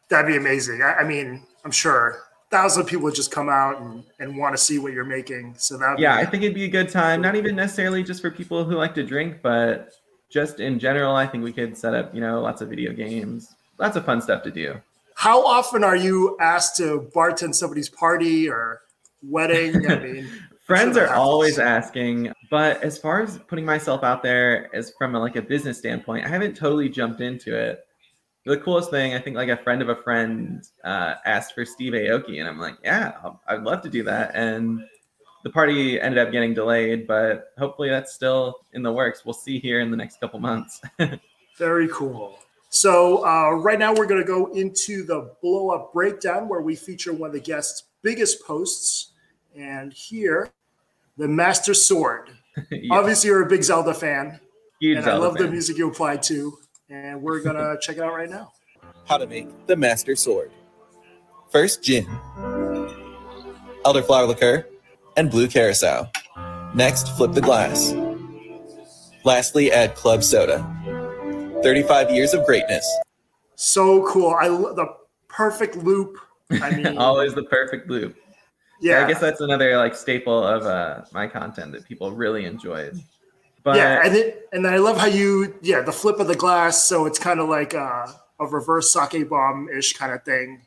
That'd 0.09 0.27
be 0.27 0.37
amazing. 0.37 0.81
I, 0.81 0.95
I 0.95 1.03
mean, 1.03 1.43
I'm 1.65 1.71
sure 1.71 2.21
thousand 2.49 2.85
people 2.85 3.03
would 3.03 3.15
just 3.15 3.31
come 3.31 3.49
out 3.49 3.81
and, 3.81 4.03
and 4.19 4.37
want 4.37 4.55
to 4.55 4.61
see 4.61 4.79
what 4.79 4.93
you're 4.93 5.05
making. 5.05 5.55
So 5.57 5.77
that 5.77 5.99
yeah, 5.99 6.17
be, 6.17 6.21
I 6.21 6.29
think 6.29 6.43
it'd 6.43 6.55
be 6.55 6.65
a 6.65 6.69
good 6.69 6.89
time. 6.89 7.21
Not 7.21 7.35
even 7.35 7.55
necessarily 7.55 8.03
just 8.03 8.21
for 8.21 8.31
people 8.31 8.63
who 8.63 8.75
like 8.75 8.95
to 8.95 9.03
drink, 9.03 9.39
but 9.41 9.93
just 10.29 10.59
in 10.59 10.79
general, 10.79 11.15
I 11.15 11.27
think 11.27 11.43
we 11.43 11.53
could 11.53 11.77
set 11.77 11.93
up, 11.93 12.13
you 12.13 12.21
know, 12.21 12.41
lots 12.41 12.61
of 12.61 12.69
video 12.69 12.93
games, 12.93 13.55
lots 13.77 13.95
of 13.95 14.05
fun 14.05 14.21
stuff 14.21 14.43
to 14.43 14.51
do. 14.51 14.75
How 15.15 15.45
often 15.45 15.83
are 15.83 15.95
you 15.95 16.37
asked 16.39 16.77
to 16.77 17.09
bartend 17.15 17.55
somebody's 17.55 17.89
party 17.89 18.49
or 18.49 18.81
wedding? 19.23 19.89
I 19.89 19.99
mean, 20.03 20.29
friends 20.65 20.95
are 20.95 21.13
always 21.13 21.59
asking, 21.59 22.33
but 22.51 22.81
as 22.83 22.97
far 22.97 23.21
as 23.21 23.39
putting 23.39 23.65
myself 23.65 24.03
out 24.03 24.21
there 24.21 24.73
as 24.75 24.93
from 24.97 25.15
a, 25.15 25.19
like 25.19 25.35
a 25.35 25.41
business 25.41 25.77
standpoint, 25.77 26.25
I 26.25 26.29
haven't 26.29 26.55
totally 26.55 26.89
jumped 26.89 27.21
into 27.21 27.57
it. 27.57 27.86
The 28.47 28.57
coolest 28.57 28.89
thing, 28.89 29.13
I 29.13 29.19
think, 29.19 29.35
like 29.35 29.49
a 29.49 29.57
friend 29.57 29.81
of 29.81 29.89
a 29.89 29.95
friend 29.95 30.63
uh, 30.85 31.15
asked 31.25 31.53
for 31.53 31.65
Steve 31.65 31.91
Aoki, 31.91 32.39
and 32.39 32.47
I'm 32.47 32.57
like, 32.57 32.77
yeah, 32.81 33.17
I'd 33.45 33.63
love 33.63 33.81
to 33.81 33.89
do 33.89 34.03
that. 34.03 34.31
And 34.35 34.85
the 35.43 35.49
party 35.49 35.99
ended 35.99 36.17
up 36.17 36.31
getting 36.31 36.53
delayed, 36.53 37.07
but 37.07 37.53
hopefully 37.57 37.89
that's 37.89 38.13
still 38.13 38.61
in 38.71 38.83
the 38.83 38.91
works. 38.91 39.25
We'll 39.25 39.33
see 39.33 39.59
here 39.59 39.81
in 39.81 39.91
the 39.91 39.97
next 39.97 40.21
couple 40.21 40.39
months. 40.39 40.81
Very 41.57 41.89
cool. 41.89 42.39
So 42.69 43.25
uh, 43.25 43.51
right 43.51 43.79
now 43.79 43.93
we're 43.93 44.05
going 44.05 44.21
to 44.21 44.27
go 44.27 44.47
into 44.53 45.03
the 45.03 45.33
blow 45.41 45.71
up 45.71 45.91
breakdown 45.91 46.47
where 46.47 46.61
we 46.61 46.75
feature 46.75 47.13
one 47.13 47.27
of 47.27 47.33
the 47.33 47.39
guests' 47.41 47.83
biggest 48.01 48.45
posts. 48.45 49.11
And 49.57 49.91
here, 49.91 50.51
the 51.17 51.27
Master 51.27 51.73
Sword. 51.73 52.29
yeah. 52.71 52.93
Obviously, 52.93 53.29
you're 53.29 53.43
a 53.43 53.49
big 53.49 53.63
Zelda 53.63 53.93
fan. 53.93 54.39
Huge 54.79 54.97
and 54.97 55.05
Zelda 55.05 55.19
I 55.19 55.27
love 55.27 55.37
fan. 55.37 55.47
the 55.47 55.51
music 55.51 55.77
you 55.77 55.89
applied 55.89 56.23
to. 56.23 56.57
And 56.89 57.21
we're 57.21 57.41
going 57.41 57.55
to 57.57 57.77
check 57.81 57.97
it 57.97 58.03
out 58.03 58.13
right 58.13 58.29
now. 58.29 58.51
How 59.05 59.17
to 59.17 59.27
make 59.27 59.47
the 59.67 59.75
Master 59.75 60.15
Sword. 60.15 60.51
First, 61.49 61.81
gin, 61.81 62.05
elderflower 63.85 64.27
liqueur, 64.27 64.67
and 65.15 65.31
blue 65.31 65.47
curacao. 65.47 66.09
Next, 66.73 67.15
flip 67.15 67.31
the 67.31 67.41
glass. 67.41 67.93
Lastly, 69.23 69.71
add 69.71 69.95
club 69.95 70.23
soda. 70.23 70.65
35 71.63 72.11
years 72.11 72.33
of 72.33 72.45
greatness. 72.45 72.85
So 73.55 74.05
cool. 74.07 74.35
I 74.39 74.47
love 74.47 74.75
the 74.75 74.87
perfect 75.27 75.77
loop. 75.77 76.17
I 76.51 76.71
mean, 76.71 76.97
always 76.97 77.33
the 77.33 77.43
perfect 77.43 77.89
loop. 77.89 78.15
Yeah. 78.79 79.03
I 79.03 79.07
guess 79.07 79.19
that's 79.19 79.41
another 79.41 79.75
like 79.77 79.95
staple 79.95 80.45
of 80.45 80.63
uh, 80.63 81.03
my 81.11 81.27
content 81.27 81.71
that 81.71 81.85
people 81.85 82.11
really 82.11 82.45
enjoyed. 82.45 83.01
But 83.67 83.75
yeah, 83.75 84.05
and 84.05 84.15
it, 84.15 84.47
and 84.53 84.65
I 84.65 84.77
love 84.77 84.97
how 84.97 85.07
you 85.07 85.53
yeah 85.61 85.81
the 85.81 85.91
flip 85.91 86.21
of 86.21 86.27
the 86.27 86.35
glass, 86.35 86.85
so 86.85 87.05
it's 87.05 87.19
kind 87.19 87.41
of 87.41 87.49
like 87.49 87.73
a, 87.73 88.15
a 88.39 88.45
reverse 88.47 88.93
sake 88.93 89.29
bomb 89.29 89.67
ish 89.69 89.91
kind 89.91 90.13
of 90.13 90.23
thing 90.23 90.61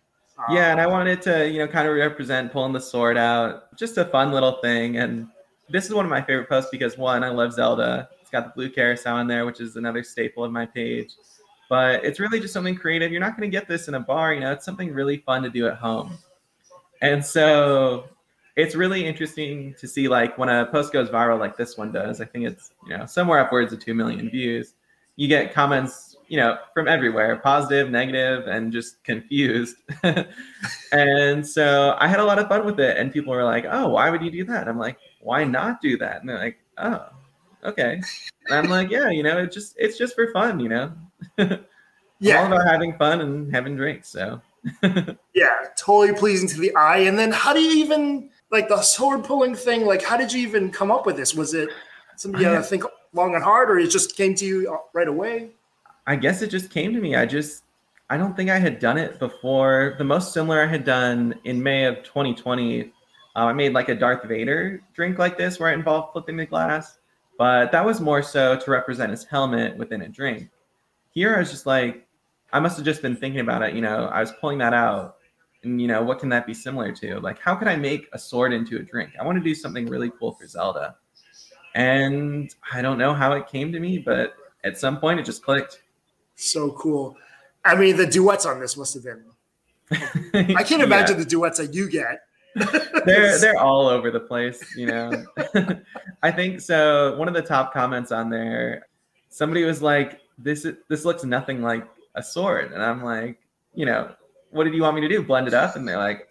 yeah, 0.49 0.71
and 0.71 0.81
I 0.81 0.85
um, 0.85 0.93
wanted 0.93 1.21
to, 1.23 1.49
you 1.49 1.59
know, 1.59 1.69
kind 1.69 1.87
of 1.87 1.95
represent 1.95 2.53
pulling 2.53 2.73
the 2.73 2.81
sword 2.81 3.19
out. 3.19 3.77
Just 3.77 3.99
a 3.99 4.05
fun 4.07 4.33
little 4.33 4.53
thing. 4.63 4.97
And 4.97 5.29
this 5.69 5.87
is 5.87 5.93
one 5.93 6.05
of 6.05 6.11
my 6.11 6.23
favorite 6.23 6.49
posts 6.49 6.71
because 6.71 6.97
one, 6.97 7.23
I 7.23 7.29
love 7.29 7.53
Zelda. 7.53 8.09
It's 8.21 8.31
got 8.31 8.47
the 8.47 8.53
blue 8.55 8.71
curacao 8.71 9.19
in 9.19 9.27
there, 9.27 9.45
which 9.45 9.61
is 9.61 9.77
another 9.77 10.03
staple 10.03 10.45
of 10.45 10.53
my 10.53 10.67
page. 10.67 11.13
But 11.69 12.05
it's 12.05 12.19
really 12.19 12.41
just 12.41 12.53
something 12.53 12.75
creative. 12.75 13.13
You're 13.13 13.21
not 13.21 13.37
going 13.37 13.51
to 13.51 13.55
get 13.57 13.69
this 13.69 13.87
in 13.87 13.95
a 13.95 14.01
bar, 14.01 14.33
you 14.35 14.41
know, 14.41 14.53
it's 14.53 14.65
something 14.65 14.93
really 14.93 15.19
fun 15.19 15.43
to 15.43 15.51
do 15.51 15.69
at 15.69 15.77
home. 15.77 16.19
And 17.01 17.25
so 17.25 18.09
it's 18.57 18.75
really 18.75 19.07
interesting 19.07 19.75
to 19.79 19.89
see 19.89 20.09
like 20.09 20.37
when 20.39 20.49
a 20.49 20.67
post 20.67 20.93
goes 20.93 21.09
viral 21.09 21.39
like 21.39 21.57
this 21.57 21.77
one 21.77 21.93
does, 21.93 22.21
I 22.21 22.25
think 22.25 22.47
it's, 22.47 22.73
you 22.87 22.97
know, 22.97 23.07
somewhere 23.07 23.39
upwards 23.39 23.73
of 23.73 23.81
2 23.81 23.95
million 23.95 24.29
views. 24.31 24.75
You 25.17 25.29
get 25.29 25.53
comments 25.53 26.11
you 26.31 26.37
know, 26.37 26.57
from 26.75 26.87
everywhere, 26.87 27.37
positive, 27.39 27.91
negative, 27.91 28.47
and 28.47 28.73
just 28.73 29.03
confused. 29.03 29.79
and 30.93 31.45
so 31.45 31.97
I 31.99 32.07
had 32.07 32.21
a 32.21 32.25
lot 32.25 32.39
of 32.39 32.47
fun 32.47 32.65
with 32.65 32.79
it. 32.79 32.97
And 32.97 33.13
people 33.13 33.35
were 33.35 33.43
like, 33.43 33.67
oh, 33.69 33.89
why 33.89 34.11
would 34.11 34.23
you 34.23 34.31
do 34.31 34.45
that? 34.45 34.69
I'm 34.69 34.79
like, 34.79 34.97
why 35.21 35.43
not 35.43 35.81
do 35.81 35.99
that? 35.99 36.21
And 36.21 36.29
they're 36.29 36.39
like, 36.39 36.59
oh, 36.79 37.05
okay. 37.65 38.01
And 38.47 38.55
I'm 38.59 38.71
like, 38.71 38.91
yeah, 38.91 39.11
you 39.11 39.25
know, 39.25 39.39
it's 39.39 39.53
just 39.53 39.75
it's 39.77 39.99
just 39.99 40.15
for 40.15 40.33
fun, 40.33 40.61
you 40.61 40.69
know. 40.69 40.93
yeah. 42.21 42.39
all 42.39 42.47
about 42.47 42.65
having 42.65 42.97
fun 42.97 43.21
and 43.23 43.53
having 43.53 43.75
drinks. 43.75 44.09
So 44.09 44.41
yeah, 45.35 45.65
totally 45.77 46.17
pleasing 46.17 46.49
to 46.51 46.61
the 46.61 46.73
eye. 46.77 46.99
And 46.99 47.19
then 47.19 47.33
how 47.33 47.53
do 47.53 47.61
you 47.61 47.73
even 47.85 48.31
like 48.51 48.69
the 48.69 48.83
sword 48.83 49.25
pulling 49.25 49.55
thing? 49.55 49.87
Like, 49.87 50.03
how 50.03 50.17
did 50.17 50.33
you 50.33 50.41
even 50.41 50.71
come 50.71 50.91
up 50.91 51.07
with 51.07 51.17
this? 51.17 51.35
Was 51.35 51.55
it 51.55 51.71
something 52.17 52.41
you 52.41 52.47
had 52.47 52.59
to 52.59 52.63
think 52.63 52.85
long 53.13 53.35
and 53.35 53.43
hard, 53.43 53.71
or 53.71 53.79
it 53.79 53.89
just 53.89 54.17
came 54.17 54.35
to 54.37 54.45
you 54.45 54.79
right 54.93 55.09
away? 55.09 55.51
I 56.07 56.17
guess 56.17 56.43
it 56.43 56.51
just 56.51 56.71
came 56.71 56.93
to 56.93 57.01
me. 57.01 57.15
I 57.17 57.27
just 57.27 57.65
I 58.09 58.17
don't 58.17 58.37
think 58.37 58.51
I 58.51 58.59
had 58.59 58.81
done 58.81 58.99
it 58.99 59.19
before. 59.21 59.95
The 59.99 60.05
most 60.05 60.33
similar 60.33 60.63
I 60.63 60.67
had 60.67 60.85
done 60.85 61.35
in 61.45 61.63
May 61.63 61.85
of 61.85 62.03
2020, 62.03 62.83
uh, 62.83 62.85
I 63.35 63.53
made 63.53 63.73
like 63.73 63.89
a 63.89 63.95
Darth 63.95 64.25
Vader 64.25 64.83
drink 64.93 65.19
like 65.19 65.39
this 65.39 65.61
where 65.61 65.71
it 65.71 65.75
involved 65.75 66.13
flipping 66.13 66.37
the 66.37 66.47
glass, 66.47 66.99
but 67.39 67.71
that 67.71 67.85
was 67.85 68.01
more 68.01 68.23
so 68.23 68.59
to 68.59 68.71
represent 68.71 69.13
his 69.13 69.25
helmet 69.25 69.77
within 69.77 70.03
a 70.03 70.09
drink. 70.09 70.51
Here 71.13 71.37
I 71.37 71.39
was 71.39 71.53
just 71.53 71.67
like, 71.67 72.07
I 72.53 72.59
must 72.59 72.77
have 72.77 72.85
just 72.85 73.01
been 73.01 73.15
thinking 73.15 73.41
about 73.41 73.63
it. 73.63 73.75
You 73.75 73.81
know, 73.81 74.07
I 74.07 74.21
was 74.21 74.33
pulling 74.41 74.59
that 74.59 74.75
out 74.75 75.19
and, 75.63 75.81
you 75.81 75.89
know, 75.89 76.03
what 76.03 76.19
can 76.19 76.29
that 76.31 76.47
be 76.47 76.55
similar 76.55 76.93
to? 76.93 77.21
Like, 77.21 77.39
how 77.39 77.55
could 77.55 77.69
I 77.69 77.77
make 77.77 78.09
a 78.13 78.19
sword 78.19 78.53
into 78.53 78.77
a 78.77 78.83
drink? 78.83 79.13
I 79.21 79.25
want 79.25 79.37
to 79.37 79.45
do 79.45 79.55
something 79.55 79.87
really 79.87 80.11
cool 80.19 80.33
for 80.33 80.47
Zelda. 80.47 80.97
And 81.75 82.55
I 82.73 82.83
don't 82.83 82.99
know 82.99 83.15
how 83.15 83.33
it 83.33 83.47
came 83.47 83.73
to 83.73 83.81
me, 83.81 83.99
but 83.99 84.35
at 84.65 84.79
some 84.79 84.99
point 84.99 85.21
it 85.21 85.25
just 85.25 85.43
clicked. 85.43 85.83
So 86.37 86.73
cool. 86.73 87.17
I 87.65 87.77
mean, 87.77 87.97
the 87.97 88.07
duets 88.07 88.47
on 88.47 88.61
this 88.61 88.77
must 88.77 88.95
have 88.95 89.05
been. 89.05 89.25
I 90.57 90.63
can't 90.63 90.83
imagine 90.83 91.17
yeah. 91.17 91.25
the 91.25 91.29
duets 91.29 91.59
that 91.59 91.75
you 91.75 91.91
get. 91.91 92.23
they're 93.05 93.39
they're 93.39 93.59
all 93.59 93.87
over 93.87 94.11
the 94.11 94.21
place, 94.21 94.77
you 94.77 94.87
know. 94.87 95.25
I 96.23 96.33
think 96.33 96.61
so. 96.61 97.17
One 97.17 97.29
of 97.29 97.35
the 97.35 97.43
top 97.43 97.73
comments 97.73 98.11
on 98.11 98.29
there, 98.29 98.87
somebody 99.29 99.65
was 99.65 99.83
like, 99.83 100.21
"This 100.37 100.67
this 100.89 101.05
looks 101.05 101.23
nothing 101.23 101.63
like 101.63 101.87
a 102.17 102.23
sword," 102.23 102.73
and 102.73 102.83
I'm 102.83 103.05
like, 103.05 103.39
you 103.73 103.87
know, 103.87 104.13
what 104.51 104.65
did 104.65 104.75
you 104.75 104.83
want 104.83 104.97
me 104.97 105.03
to 105.03 105.09
do? 105.09 105.23
Blend 105.23 105.49
it 105.49 105.55
up? 105.55 105.77
And 105.77 105.87
they're 105.87 105.99
like, 105.99 106.29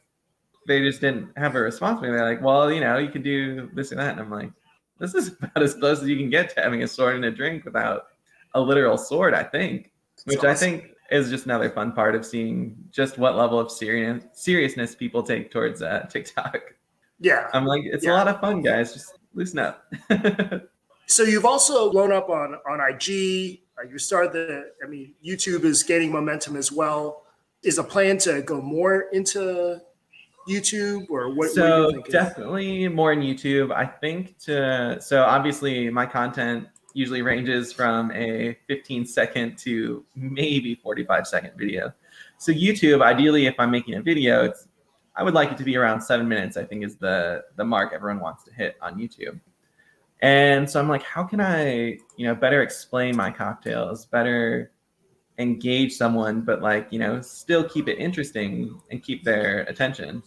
they 0.67 0.81
just 0.81 1.01
didn't 1.01 1.29
have 1.35 1.55
a 1.55 1.59
response. 1.59 1.99
They're 2.01 2.23
like, 2.23 2.41
well, 2.41 2.71
you 2.71 2.79
know, 2.79 2.97
you 2.97 3.09
could 3.09 3.23
do 3.23 3.69
this 3.73 3.91
and 3.91 3.99
that, 3.99 4.11
and 4.11 4.19
I'm 4.19 4.29
like, 4.29 4.51
this 4.99 5.15
is 5.15 5.29
about 5.41 5.63
as 5.63 5.73
close 5.73 6.01
as 6.01 6.07
you 6.07 6.17
can 6.17 6.29
get 6.29 6.53
to 6.55 6.61
having 6.61 6.83
a 6.83 6.87
sword 6.87 7.15
and 7.15 7.25
a 7.25 7.31
drink 7.31 7.65
without 7.65 8.07
a 8.53 8.61
literal 8.61 8.97
sword. 8.97 9.33
I 9.33 9.43
think, 9.43 9.91
which 10.25 10.39
awesome. 10.39 10.49
I 10.49 10.53
think 10.53 10.91
is 11.11 11.29
just 11.29 11.45
another 11.45 11.69
fun 11.69 11.91
part 11.91 12.15
of 12.15 12.25
seeing 12.25 12.75
just 12.91 13.17
what 13.17 13.35
level 13.35 13.59
of 13.59 13.71
serious 13.71 14.23
seriousness 14.33 14.95
people 14.95 15.23
take 15.23 15.51
towards 15.51 15.81
uh, 15.81 16.05
TikTok. 16.09 16.59
Yeah, 17.19 17.47
I'm 17.53 17.65
like, 17.65 17.83
it's 17.85 18.05
yeah. 18.05 18.11
a 18.11 18.13
lot 18.13 18.27
of 18.27 18.39
fun, 18.39 18.61
guys. 18.61 18.93
Just 18.93 19.17
loosen 19.33 19.59
up. 19.59 19.91
so 21.07 21.23
you've 21.23 21.45
also 21.45 21.91
blown 21.91 22.11
up 22.11 22.29
on 22.29 22.57
on 22.69 22.79
IG. 22.79 23.61
Uh, 23.77 23.87
you 23.89 23.97
started 23.97 24.33
the. 24.33 24.71
I 24.83 24.87
mean, 24.87 25.15
YouTube 25.25 25.63
is 25.63 25.83
gaining 25.83 26.11
momentum 26.11 26.55
as 26.55 26.71
well. 26.71 27.25
Is 27.63 27.77
a 27.77 27.83
plan 27.83 28.17
to 28.19 28.41
go 28.41 28.61
more 28.61 29.07
into 29.11 29.81
YouTube 30.49 31.09
or 31.09 31.33
what? 31.33 31.51
So 31.51 31.91
what 31.91 32.09
definitely 32.09 32.87
more 32.87 33.11
in 33.11 33.19
YouTube. 33.19 33.71
I 33.71 33.85
think 33.85 34.37
to 34.39 35.01
so 35.01 35.23
obviously 35.23 35.89
my 35.89 36.05
content 36.05 36.67
usually 36.93 37.21
ranges 37.21 37.71
from 37.71 38.11
a 38.11 38.57
15 38.67 39.05
second 39.05 39.57
to 39.59 40.03
maybe 40.15 40.75
45 40.75 41.27
second 41.27 41.51
video. 41.57 41.93
So 42.37 42.51
YouTube, 42.51 43.01
ideally, 43.03 43.45
if 43.45 43.55
I'm 43.59 43.71
making 43.71 43.95
a 43.95 44.01
video, 44.01 44.45
it's 44.45 44.67
I 45.15 45.23
would 45.23 45.33
like 45.33 45.51
it 45.51 45.57
to 45.57 45.63
be 45.63 45.75
around 45.75 46.01
seven 46.01 46.27
minutes. 46.27 46.57
I 46.57 46.63
think 46.63 46.83
is 46.83 46.95
the 46.95 47.43
the 47.57 47.65
mark 47.65 47.93
everyone 47.93 48.21
wants 48.21 48.43
to 48.45 48.53
hit 48.53 48.77
on 48.81 48.97
YouTube. 48.97 49.39
And 50.21 50.69
so 50.69 50.79
I'm 50.79 50.89
like, 50.89 51.03
how 51.03 51.23
can 51.23 51.39
I, 51.39 51.97
you 52.17 52.25
know, 52.25 52.35
better 52.35 52.61
explain 52.61 53.15
my 53.15 53.31
cocktails, 53.31 54.05
better 54.05 54.71
engage 55.39 55.93
someone, 55.93 56.41
but 56.41 56.61
like, 56.61 56.87
you 56.91 56.99
know, 56.99 57.21
still 57.21 57.63
keep 57.63 57.87
it 57.87 57.97
interesting 57.97 58.79
and 58.91 59.01
keep 59.01 59.23
their 59.23 59.61
attention. 59.61 60.21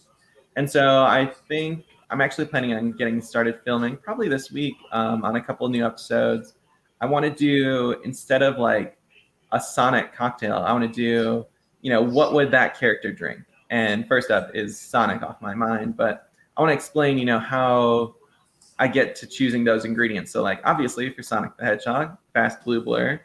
And 0.55 0.69
so 0.69 1.03
I 1.03 1.31
think 1.47 1.85
I'm 2.09 2.19
actually 2.19 2.45
planning 2.45 2.73
on 2.73 2.91
getting 2.91 3.21
started 3.21 3.59
filming 3.63 3.97
probably 3.97 4.27
this 4.27 4.51
week 4.51 4.75
um, 4.91 5.23
on 5.23 5.35
a 5.35 5.41
couple 5.41 5.67
new 5.69 5.85
episodes. 5.85 6.53
I 6.99 7.05
want 7.05 7.25
to 7.25 7.31
do 7.31 8.01
instead 8.03 8.41
of 8.41 8.57
like 8.57 8.97
a 9.51 9.59
Sonic 9.59 10.13
cocktail, 10.13 10.57
I 10.57 10.71
want 10.73 10.83
to 10.83 10.91
do, 10.91 11.45
you 11.81 11.91
know, 11.91 12.01
what 12.01 12.33
would 12.33 12.51
that 12.51 12.77
character 12.77 13.11
drink? 13.11 13.41
And 13.69 14.07
first 14.07 14.31
up 14.31 14.51
is 14.55 14.79
Sonic 14.79 15.21
off 15.21 15.41
my 15.41 15.53
mind, 15.53 15.95
but 15.95 16.29
I 16.57 16.61
want 16.61 16.71
to 16.71 16.75
explain, 16.75 17.17
you 17.17 17.25
know, 17.25 17.39
how 17.39 18.15
I 18.79 18.87
get 18.87 19.15
to 19.17 19.27
choosing 19.27 19.63
those 19.63 19.85
ingredients. 19.85 20.31
So, 20.31 20.41
like, 20.41 20.59
obviously, 20.63 21.09
for 21.11 21.23
Sonic 21.23 21.55
the 21.57 21.65
Hedgehog, 21.65 22.17
fast 22.33 22.63
blue 22.63 22.83
blur, 22.83 23.19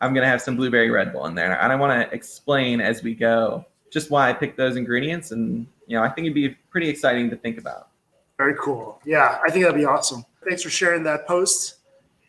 I'm 0.00 0.14
gonna 0.14 0.26
have 0.26 0.42
some 0.42 0.56
blueberry 0.56 0.90
Red 0.90 1.12
Bull 1.12 1.26
in 1.26 1.34
there, 1.34 1.60
and 1.60 1.72
I 1.72 1.76
want 1.76 1.92
to 1.92 2.14
explain 2.14 2.80
as 2.80 3.02
we 3.02 3.14
go 3.14 3.64
just 3.90 4.10
why 4.10 4.28
I 4.28 4.32
picked 4.32 4.56
those 4.56 4.76
ingredients, 4.76 5.30
and 5.30 5.66
you 5.86 5.96
know, 5.96 6.02
I 6.02 6.08
think 6.08 6.26
it'd 6.26 6.34
be 6.34 6.50
pretty 6.70 6.88
exciting 6.88 7.30
to 7.30 7.36
think 7.36 7.58
about. 7.58 7.88
Very 8.36 8.54
cool. 8.60 9.00
Yeah, 9.04 9.38
I 9.46 9.50
think 9.50 9.64
that'd 9.64 9.78
be 9.78 9.86
awesome. 9.86 10.24
Thanks 10.46 10.62
for 10.62 10.70
sharing 10.70 11.02
that 11.04 11.26
post. 11.26 11.76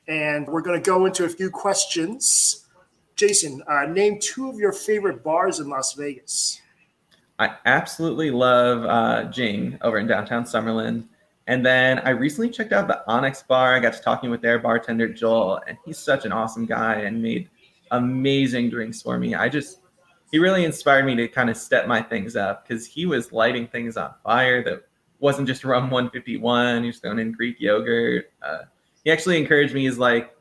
And 0.08 0.47
we're 0.47 0.62
going 0.62 0.82
to 0.82 0.86
go 0.86 1.06
into 1.06 1.25
a 1.25 1.30
few 1.30 1.49
questions. 1.49 2.65
Jason, 3.15 3.62
uh, 3.67 3.86
name 3.88 4.19
two 4.21 4.47
of 4.49 4.56
your 4.56 4.71
favorite 4.71 5.23
bars 5.23 5.60
in 5.60 5.69
Las 5.69 5.93
Vegas. 5.93 6.62
I 7.39 7.56
absolutely 7.65 8.32
love 8.32 8.86
uh, 8.86 9.25
Jing 9.25 9.77
over 9.82 9.97
in 9.97 10.08
downtown 10.08 10.45
Summerlin. 10.45 11.06
And 11.47 11.65
then 11.65 11.99
I 11.99 12.10
recently 12.12 12.49
checked 12.49 12.73
out 12.73 12.88
the 12.88 13.03
Onyx 13.08 13.43
Bar. 13.43 13.75
I 13.75 13.80
got 13.80 13.93
to 13.93 14.01
talking 14.01 14.30
with 14.30 14.41
their 14.41 14.60
bartender, 14.60 15.08
Joel, 15.08 15.62
and 15.67 15.77
he's 15.86 15.97
such 15.97 16.25
an 16.25 16.32
awesome 16.32 16.65
guy 16.65 16.95
and 16.95 17.21
made 17.21 17.49
amazing 17.91 18.69
drinks 18.69 19.02
for 19.02 19.17
me. 19.17 19.36
I 19.36 19.50
just, 19.50 19.80
he 20.32 20.39
really 20.39 20.65
inspired 20.65 21.06
me 21.06 21.15
to 21.15 21.28
kind 21.28 21.50
of 21.50 21.58
step 21.58 21.88
my 21.88 22.02
things 22.02 22.36
up 22.36 22.67
because 22.67 22.86
he 22.86 23.06
was 23.06 23.32
lighting 23.32 23.67
things 23.67 23.97
on 23.97 24.13
fire 24.23 24.63
that 24.63 24.84
wasn't 25.19 25.47
just 25.47 25.63
rum 25.63 25.89
151. 25.89 26.84
He 26.84 26.88
was 26.88 27.00
throwing 27.00 27.19
in 27.19 27.32
Greek 27.32 27.60
yogurt. 27.60 28.32
Uh, 28.41 28.63
he 29.04 29.12
actually 29.12 29.38
encouraged 29.38 29.73
me. 29.73 29.86
He's 29.86 29.97
like, 29.97 30.36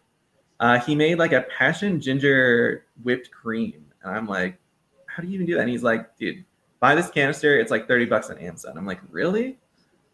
uh, 0.60 0.80
he 0.80 0.94
made 0.94 1.18
like 1.18 1.32
a 1.32 1.42
passion 1.56 2.00
ginger 2.00 2.84
whipped 3.02 3.30
cream, 3.30 3.84
and 4.02 4.16
I'm 4.16 4.26
like, 4.26 4.58
how 5.06 5.22
do 5.22 5.28
you 5.28 5.34
even 5.34 5.46
do 5.46 5.54
that? 5.54 5.60
And 5.60 5.70
he's 5.70 5.82
like, 5.82 6.16
dude, 6.16 6.44
buy 6.80 6.94
this 6.94 7.10
canister. 7.10 7.58
It's 7.58 7.70
like 7.70 7.86
30 7.86 8.06
bucks 8.06 8.30
on 8.30 8.38
Amazon. 8.38 8.76
I'm 8.76 8.86
like, 8.86 9.00
really? 9.10 9.58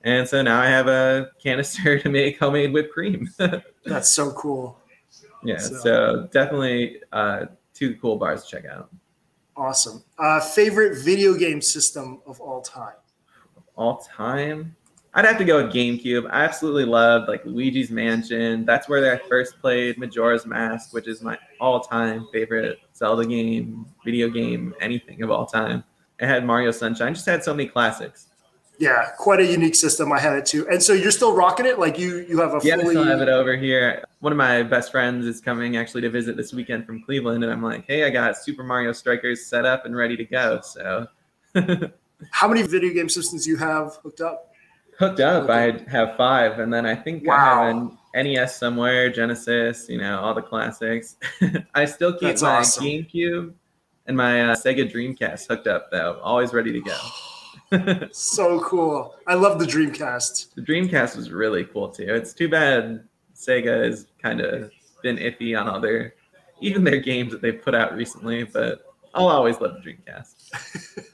And 0.05 0.29
so 0.29 0.43
now 0.43 0.61
I 0.61 0.67
have 0.67 0.89
a 0.89 1.31
canister 1.43 1.99
to 2.01 2.09
make 2.09 2.39
homemade 2.39 2.73
whipped 2.73 2.93
cream. 2.93 3.31
That's 3.85 4.11
so 4.11 4.33
cool. 4.33 4.79
Yeah, 5.45 5.59
so, 5.59 5.77
so 5.77 6.29
definitely 6.33 7.01
uh, 7.13 7.47
two 7.75 7.97
cool 7.97 8.17
bars 8.17 8.45
to 8.45 8.51
check 8.51 8.65
out. 8.65 8.91
Awesome. 9.57 10.03
Uh, 10.19 10.41
favorite 10.41 11.03
video 11.03 11.35
game 11.35 11.61
system 11.61 12.23
of 12.27 12.41
all 12.41 12.63
time? 12.63 12.95
all 13.77 13.99
time. 13.99 14.77
I'd 15.15 15.27
have 15.27 15.39
to 15.39 15.45
go 15.45 15.63
with 15.63 15.75
GameCube. 15.75 16.31
I 16.31 16.45
absolutely 16.45 16.87
loved 16.87 17.29
like 17.29 17.45
Luigi's 17.45 17.91
Mansion. 17.91 18.65
That's 18.65 18.89
where 18.89 19.13
I 19.13 19.19
first 19.29 19.61
played 19.61 19.99
Majora's 19.99 20.47
Mask, 20.47 20.95
which 20.95 21.07
is 21.07 21.21
my 21.21 21.39
all-time 21.61 22.27
favorite 22.33 22.79
Zelda 22.97 23.27
game, 23.27 23.87
video 24.05 24.31
game, 24.31 24.75
anything 24.81 25.23
of 25.23 25.31
all 25.31 25.45
time. 25.45 25.85
It 26.19 26.29
had 26.29 26.47
Mario 26.47 26.71
Sunshine. 26.71 27.13
Just 27.15 27.27
had 27.27 27.45
so 27.45 27.53
many 27.53 27.69
classics. 27.69 28.29
Yeah, 28.83 29.11
quite 29.17 29.39
a 29.39 29.47
unique 29.47 29.77
system. 29.77 30.11
I 30.11 30.19
had 30.19 30.33
it 30.35 30.45
too. 30.45 30.69
And 30.69 30.83
so 30.83 30.93
you're 30.93 31.13
still 31.13 31.37
rocking 31.37 31.67
it? 31.67 31.79
Like 31.79 32.01
you 32.01 32.27
you 32.29 32.41
have 32.41 32.53
a 32.53 32.61
yeah, 32.65 32.75
fully... 32.75 32.89
I 32.89 32.91
still 32.91 33.05
have 33.05 33.21
it 33.21 33.29
over 33.29 33.57
here. 33.57 34.05
One 34.19 34.33
of 34.33 34.37
my 34.37 34.65
best 34.65 34.91
friends 34.91 35.25
is 35.25 35.41
coming 35.41 35.77
actually 35.77 36.01
to 36.01 36.11
visit 36.11 36.37
this 36.37 36.53
weekend 36.53 36.85
from 36.85 37.01
Cleveland, 37.05 37.45
and 37.45 37.53
I'm 37.53 37.63
like, 37.63 37.85
hey, 37.87 38.05
I 38.05 38.11
got 38.11 38.37
Super 38.37 38.65
Mario 38.65 38.91
Strikers 38.91 39.47
set 39.47 39.65
up 39.65 39.87
and 39.87 39.95
ready 39.95 40.17
to 40.17 40.25
go. 40.25 40.61
So 40.63 41.07
How 42.31 42.49
many 42.49 42.63
video 42.63 42.93
game 42.93 43.09
systems 43.09 43.45
do 43.45 43.51
you 43.51 43.57
have 43.57 43.97
hooked 44.03 44.21
up? 44.21 44.53
Hooked 44.99 45.21
up, 45.21 45.49
I 45.49 45.79
have 45.89 46.17
five, 46.17 46.59
and 46.59 46.73
then 46.73 46.87
I 46.87 46.95
think 46.95 47.27
wow. 47.27 47.35
I 47.35 47.67
have 47.67 47.77
an 48.15 48.33
NES 48.33 48.57
somewhere, 48.57 49.11
Genesis, 49.11 49.89
you 49.89 49.99
know, 49.99 50.21
all 50.21 50.35
the 50.35 50.43
classics. 50.43 51.17
I 51.75 51.85
still 51.87 52.13
keep 52.13 52.23
That's 52.23 52.43
my 52.43 52.59
awesome. 52.59 52.85
GameCube 52.85 53.55
and 54.07 54.17
my 54.17 54.51
uh, 54.51 54.55
Sega 54.55 54.91
Dreamcast 54.91 55.49
hooked 55.49 55.67
up 55.67 55.91
though, 55.91 56.21
always 56.23 56.53
ready 56.53 56.73
to 56.73 56.81
go. 56.81 56.97
so 58.13 58.61
cool. 58.61 59.15
I 59.27 59.35
love 59.35 59.59
the 59.59 59.65
Dreamcast. 59.65 60.55
The 60.55 60.63
Dreamcast 60.63 61.17
was 61.17 61.31
really 61.31 61.65
cool 61.65 61.89
too. 61.89 62.07
It's 62.09 62.33
too 62.33 62.49
bad 62.49 63.05
Sega 63.35 63.85
has 63.85 64.07
kind 64.21 64.41
of 64.41 64.71
been 65.03 65.17
iffy 65.17 65.59
on 65.59 65.69
other, 65.69 66.15
even 66.61 66.85
their 66.85 67.01
games 67.01 67.33
that 67.33 67.43
they've 67.43 67.61
put 67.61 67.75
out 67.75 67.95
recently, 67.95 68.45
but 68.45 68.87
I'll 69.15 69.29
always 69.29 69.61
love 69.61 69.75
the 69.75 69.91
Dreamcast 69.91 71.09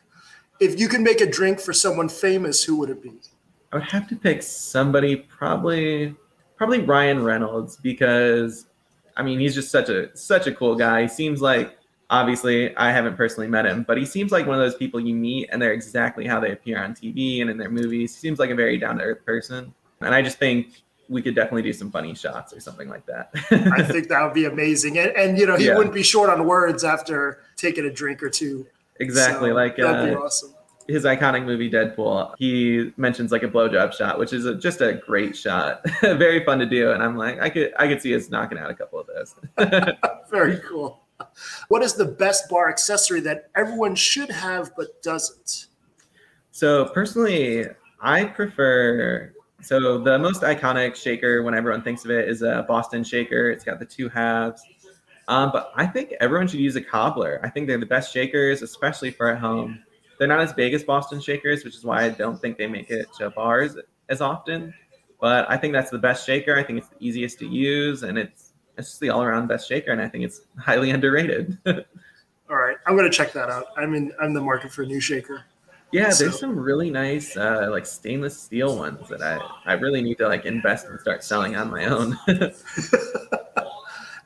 if 0.61 0.79
you 0.79 0.89
could 0.89 1.01
make 1.01 1.21
a 1.21 1.31
drink 1.31 1.61
for 1.61 1.73
someone 1.73 2.09
famous, 2.09 2.63
who 2.65 2.77
would 2.77 2.91
it 2.91 3.03
be? 3.03 3.13
I 3.73 3.77
would 3.77 3.85
have 3.85 4.09
to 4.09 4.17
pick 4.17 4.43
somebody 4.43 5.17
probably 5.17 6.15
probably 6.57 6.81
Ryan 6.81 7.23
Reynolds 7.23 7.77
because 7.77 8.67
I 9.17 9.23
mean 9.23 9.39
he's 9.39 9.55
just 9.55 9.71
such 9.71 9.89
a 9.89 10.17
such 10.17 10.47
a 10.47 10.53
cool 10.53 10.75
guy. 10.75 11.03
He 11.03 11.09
seems 11.09 11.41
like 11.41 11.78
obviously 12.11 12.77
I 12.77 12.91
haven't 12.91 13.17
personally 13.17 13.49
met 13.49 13.67
him, 13.67 13.83
but 13.83 13.99
he 13.99 14.05
seems 14.05 14.33
like 14.33 14.47
one 14.47 14.59
of 14.59 14.65
those 14.65 14.77
people 14.77 15.01
you 15.01 15.15
meet 15.15 15.49
and 15.53 15.61
they're 15.61 15.73
exactly 15.73 16.27
how 16.27 16.41
they 16.41 16.53
appear 16.53 16.83
on 16.83 16.95
TV 16.95 17.41
and 17.41 17.51
in 17.51 17.59
their 17.59 17.71
movies. 17.71 18.15
He 18.15 18.21
seems 18.21 18.39
like 18.39 18.51
a 18.51 18.55
very 18.55 18.79
down 18.79 18.99
to 18.99 19.05
earth 19.05 19.25
person. 19.25 19.75
And 20.01 20.15
I 20.15 20.23
just 20.23 20.39
think 20.39 20.83
we 21.09 21.23
could 21.23 21.35
definitely 21.35 21.63
do 21.63 21.73
some 21.73 21.91
funny 21.91 22.15
shots 22.15 22.53
or 22.53 22.61
something 22.61 22.89
like 22.89 23.07
that. 23.07 23.31
I 23.51 23.83
think 23.83 24.09
that 24.09 24.23
would 24.23 24.35
be 24.35 24.45
amazing. 24.45 24.99
And, 24.99 25.11
and 25.17 25.39
you 25.39 25.47
know, 25.47 25.57
he 25.57 25.67
yeah. 25.67 25.77
wouldn't 25.77 25.95
be 25.95 26.03
short 26.03 26.31
on 26.31 26.47
words 26.47 26.85
after 26.85 27.41
taking 27.57 27.85
a 27.85 27.91
drink 27.91 28.23
or 28.23 28.31
two. 28.31 28.67
Exactly. 29.01 29.51
So 29.51 29.55
like 29.55 29.77
that'd 29.77 29.97
uh, 29.97 30.07
be 30.07 30.15
awesome. 30.15 30.55
His 30.87 31.05
iconic 31.05 31.45
movie 31.45 31.71
Deadpool, 31.71 32.35
he 32.39 32.93
mentions 32.97 33.31
like 33.31 33.43
a 33.43 33.49
blowjob 33.49 33.93
shot, 33.93 34.19
which 34.19 34.33
is 34.33 34.47
a, 34.47 34.55
just 34.55 34.81
a 34.81 34.95
great 34.95 35.37
shot, 35.37 35.83
very 36.01 36.43
fun 36.45 36.59
to 36.61 36.67
do. 36.67 36.93
And 36.93 37.03
I'm 37.03 37.15
like, 37.15 37.39
I 37.41 37.51
could, 37.51 37.75
I 37.79 37.89
could 37.89 38.01
see 38.01 38.15
us 38.15 38.31
knocking 38.31 38.57
out 38.57 38.71
a 38.71 38.75
couple 38.75 38.99
of 38.99 39.07
those. 39.07 39.35
Very 40.31 40.59
cool. 40.61 41.01
What 41.69 41.83
is 41.83 41.95
the 41.95 42.05
best 42.05 42.49
bar 42.49 42.69
accessory 42.69 43.21
that 43.21 43.51
everyone 43.57 43.95
should 43.95 44.31
have 44.31 44.71
but 44.77 45.03
doesn't? 45.03 45.67
So 46.51 46.87
personally, 46.87 47.67
I 48.01 48.25
prefer. 48.25 49.33
So 49.61 49.99
the 49.99 50.19
most 50.19 50.43
iconic 50.43 50.95
shaker, 50.95 51.43
when 51.43 51.55
everyone 51.55 51.83
thinks 51.83 52.05
of 52.05 52.11
it, 52.11 52.29
is 52.29 52.43
a 52.43 52.65
Boston 52.69 53.03
shaker. 53.03 53.51
It's 53.51 53.65
got 53.65 53.79
the 53.79 53.87
two 53.87 54.09
halves. 54.09 54.63
Um, 55.27 55.51
but 55.53 55.73
I 55.77 55.87
think 55.87 56.15
everyone 56.21 56.49
should 56.49 56.61
use 56.61 56.77
a 56.77 56.81
cobbler. 56.81 57.41
I 57.43 57.51
think 57.51 57.67
they're 57.67 57.79
the 57.79 57.87
best 57.87 58.13
shakers, 58.13 58.63
especially 58.63 59.11
for 59.11 59.29
at 59.29 59.39
home. 59.39 59.83
They're 60.19 60.29
not 60.29 60.41
as 60.41 60.53
big 60.53 60.75
as 60.75 60.83
Boston 60.85 61.21
shakers, 61.21 61.65
which 61.65 61.77
is 61.77 61.85
why 61.85 62.05
I 62.05 62.09
don't 62.09 62.41
think 62.41 62.57
they 62.57 62.67
make 62.67 62.91
it 62.91 63.07
to 63.19 63.31
bars 63.31 63.77
as 64.09 64.21
often. 64.21 64.73
But 65.21 65.51
I 65.51 65.57
think 65.57 65.75
that's 65.75 65.91
the 65.91 65.99
best 65.99 66.25
shaker. 66.25 66.57
I 66.57 66.63
think 66.63 66.79
it's 66.79 66.89
the 66.89 66.97
easiest 67.01 67.39
to 67.41 67.47
use, 67.47 68.05
and 68.05 68.17
it's 68.17 68.48
it's 68.79 68.89
just 68.89 69.01
the 69.01 69.11
all 69.11 69.23
around 69.23 69.49
best 69.49 69.69
shaker. 69.69 69.91
And 69.93 70.01
I 70.01 70.09
think 70.09 70.25
it's 70.25 70.43
highly 70.59 70.91
underrated. 70.91 71.59
All 72.51 72.57
right, 72.57 72.77
I'm 72.87 72.97
gonna 72.97 73.11
check 73.11 73.33
that 73.35 73.51
out. 73.51 73.67
I'm 73.77 73.95
in 73.95 74.11
I'm 74.21 74.33
the 74.33 74.41
market 74.41 74.73
for 74.73 74.83
a 74.83 74.87
new 74.87 75.01
shaker. 75.01 75.45
Yeah, 75.93 76.11
So- 76.11 76.25
there's 76.25 76.41
some 76.41 76.59
really 76.59 76.91
nice 76.91 77.37
uh, 77.37 77.69
like 77.71 77.85
stainless 77.85 78.41
steel 78.41 78.77
ones 78.79 79.07
that 79.09 79.21
I, 79.21 79.39
I 79.67 79.75
really 79.75 80.01
need 80.01 80.17
to 80.19 80.29
like 80.29 80.47
invest 80.47 80.87
and 80.87 80.99
start 81.01 81.23
selling 81.25 81.57
on 81.57 81.71
my 81.71 81.85
own. 81.87 82.19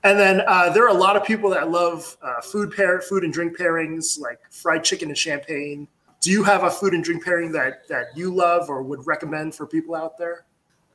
And 0.04 0.18
then 0.18 0.42
uh, 0.48 0.68
there 0.70 0.84
are 0.84 0.88
a 0.88 0.92
lot 0.94 1.16
of 1.16 1.22
people 1.24 1.48
that 1.50 1.70
love 1.70 2.16
uh, 2.22 2.40
food 2.40 2.72
pair, 2.74 3.00
food 3.00 3.22
and 3.22 3.32
drink 3.32 3.56
pairings 3.56 4.18
like 4.18 4.40
fried 4.50 4.82
chicken 4.82 5.08
and 5.08 5.16
champagne. 5.16 5.86
Do 6.20 6.30
you 6.32 6.42
have 6.42 6.64
a 6.64 6.70
food 6.70 6.92
and 6.92 7.04
drink 7.04 7.24
pairing 7.24 7.52
that 7.52 7.86
that 7.88 8.06
you 8.16 8.34
love 8.34 8.68
or 8.68 8.82
would 8.82 9.06
recommend 9.06 9.54
for 9.54 9.64
people 9.66 9.94
out 9.94 10.18
there? 10.18 10.44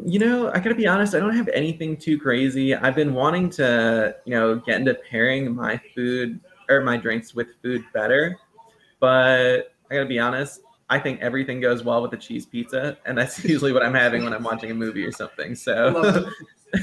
You 0.06 0.20
know, 0.20 0.50
I 0.52 0.60
gotta 0.60 0.76
be 0.76 0.88
honest, 0.88 1.16
I 1.16 1.20
don't 1.20 1.36
have 1.36 1.50
anything 1.50 1.98
too 1.98 2.20
crazy. 2.20 2.76
I've 2.76 2.96
been 2.96 3.14
wanting 3.14 3.50
to, 3.52 4.16
you 4.26 4.34
know, 4.36 4.56
get 4.56 4.80
into 4.80 4.94
pairing 4.94 5.56
my 5.56 5.80
food 5.96 6.40
or 6.70 6.82
my 6.82 6.98
drinks 6.98 7.34
with 7.34 7.48
food 7.62 7.84
better, 7.94 8.38
but 9.00 9.74
I 9.90 9.96
gotta 9.96 10.06
be 10.06 10.20
honest. 10.20 10.62
I 10.90 11.00
think 11.00 11.20
everything 11.20 11.60
goes 11.60 11.84
well 11.84 12.02
with 12.02 12.14
a 12.14 12.18
cheese 12.18 12.46
pizza, 12.46 12.98
and 13.06 13.18
that's 13.18 13.44
usually 13.44 13.74
what 13.74 13.84
I'm 13.84 13.94
having 13.94 14.24
when 14.24 14.34
I'm 14.34 14.44
watching 14.44 14.72
a 14.72 14.76
movie 14.76 15.06
or 15.06 15.12
something. 15.12 15.56
So 15.56 16.30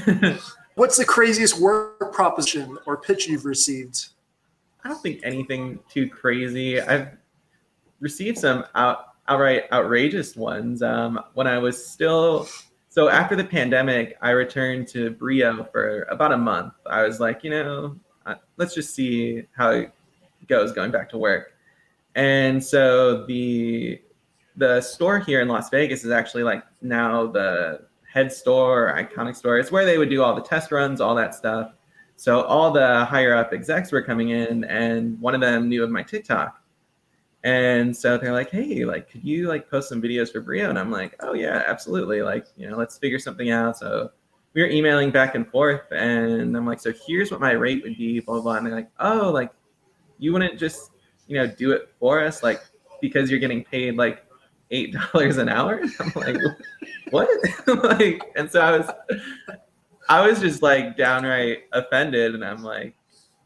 What's 0.75 0.97
the 0.97 1.05
craziest 1.05 1.59
work 1.59 2.13
proposition 2.13 2.77
or 2.85 2.97
pitch 2.97 3.27
you've 3.27 3.45
received? 3.45 4.09
I 4.83 4.89
don't 4.89 5.01
think 5.01 5.21
anything 5.23 5.79
too 5.89 6.09
crazy. 6.09 6.81
I've 6.81 7.09
received 8.01 8.37
some 8.37 8.65
out, 8.75 9.13
outright 9.29 9.63
outrageous 9.71 10.35
ones. 10.35 10.83
Um, 10.83 11.19
when 11.33 11.47
I 11.47 11.57
was 11.59 11.83
still 11.83 12.49
so 12.95 13.09
after 13.09 13.35
the 13.35 13.43
pandemic, 13.43 14.17
I 14.21 14.29
returned 14.29 14.87
to 14.87 15.09
Brio 15.09 15.65
for 15.65 16.03
about 16.03 16.31
a 16.31 16.37
month. 16.37 16.75
I 16.85 17.03
was 17.03 17.19
like, 17.19 17.43
you 17.43 17.49
know, 17.49 17.97
let's 18.55 18.73
just 18.73 18.95
see 18.95 19.43
how 19.51 19.71
it 19.71 19.91
goes 20.47 20.71
going 20.71 20.91
back 20.91 21.09
to 21.09 21.17
work. 21.17 21.55
And 22.15 22.63
so 22.63 23.25
the 23.25 24.01
the 24.55 24.79
store 24.79 25.19
here 25.19 25.41
in 25.41 25.49
Las 25.49 25.69
Vegas 25.69 26.05
is 26.05 26.11
actually 26.11 26.43
like 26.43 26.63
now 26.81 27.27
the 27.27 27.81
head 28.09 28.31
store, 28.31 28.87
or 28.87 28.93
iconic 28.93 29.35
store. 29.35 29.57
It's 29.57 29.73
where 29.73 29.83
they 29.83 29.97
would 29.97 30.09
do 30.09 30.23
all 30.23 30.33
the 30.33 30.41
test 30.41 30.71
runs, 30.71 31.01
all 31.01 31.15
that 31.15 31.35
stuff. 31.35 31.73
So 32.15 32.43
all 32.43 32.71
the 32.71 33.03
higher 33.03 33.35
up 33.35 33.51
execs 33.51 33.91
were 33.91 34.03
coming 34.03 34.29
in, 34.29 34.63
and 34.63 35.19
one 35.19 35.35
of 35.35 35.41
them 35.41 35.67
knew 35.67 35.83
of 35.83 35.89
my 35.89 36.01
TikTok. 36.01 36.61
And 37.45 37.95
so 37.95 38.17
they're 38.17 38.33
like, 38.33 38.49
"Hey, 38.49 38.85
like, 38.85 39.07
could 39.07 39.23
you 39.23 39.47
like 39.47 39.69
post 39.69 39.87
some 39.89 40.01
videos 40.01 40.31
for 40.31 40.41
Brio?" 40.41 40.67
And 40.67 40.79
I'm 40.79 40.89
like, 40.89 41.15
"Oh 41.19 41.35
yeah, 41.35 41.63
absolutely. 41.67 42.23
Like, 42.23 42.47
you 42.57 42.67
know, 42.67 42.75
let's 42.75 42.97
figure 42.97 43.19
something 43.19 43.51
out." 43.51 43.77
So 43.77 44.09
we 44.55 44.63
were 44.63 44.67
emailing 44.67 45.11
back 45.11 45.35
and 45.35 45.47
forth, 45.47 45.91
and 45.91 46.57
I'm 46.57 46.65
like, 46.65 46.79
"So 46.79 46.91
here's 47.05 47.29
what 47.29 47.39
my 47.39 47.51
rate 47.51 47.83
would 47.83 47.97
be." 47.97 48.19
Blah 48.19 48.41
blah. 48.41 48.55
And 48.55 48.65
they're 48.65 48.73
like, 48.73 48.89
"Oh, 48.99 49.29
like, 49.29 49.51
you 50.17 50.33
wouldn't 50.33 50.57
just, 50.59 50.89
you 51.27 51.37
know, 51.37 51.45
do 51.45 51.71
it 51.71 51.89
for 51.99 52.19
us, 52.19 52.41
like, 52.41 52.61
because 52.99 53.29
you're 53.29 53.39
getting 53.39 53.63
paid 53.63 53.95
like 53.95 54.25
eight 54.71 54.95
dollars 55.13 55.37
an 55.37 55.47
hour?" 55.47 55.83
I'm 55.99 56.11
like, 56.15 56.37
"What?" 57.11 57.29
like, 57.99 58.23
and 58.35 58.49
so 58.49 58.59
I 58.59 58.77
was, 58.79 58.89
I 60.09 60.27
was 60.27 60.39
just 60.39 60.63
like 60.63 60.97
downright 60.97 61.65
offended, 61.73 62.33
and 62.33 62.43
I'm 62.43 62.63
like, 62.63 62.95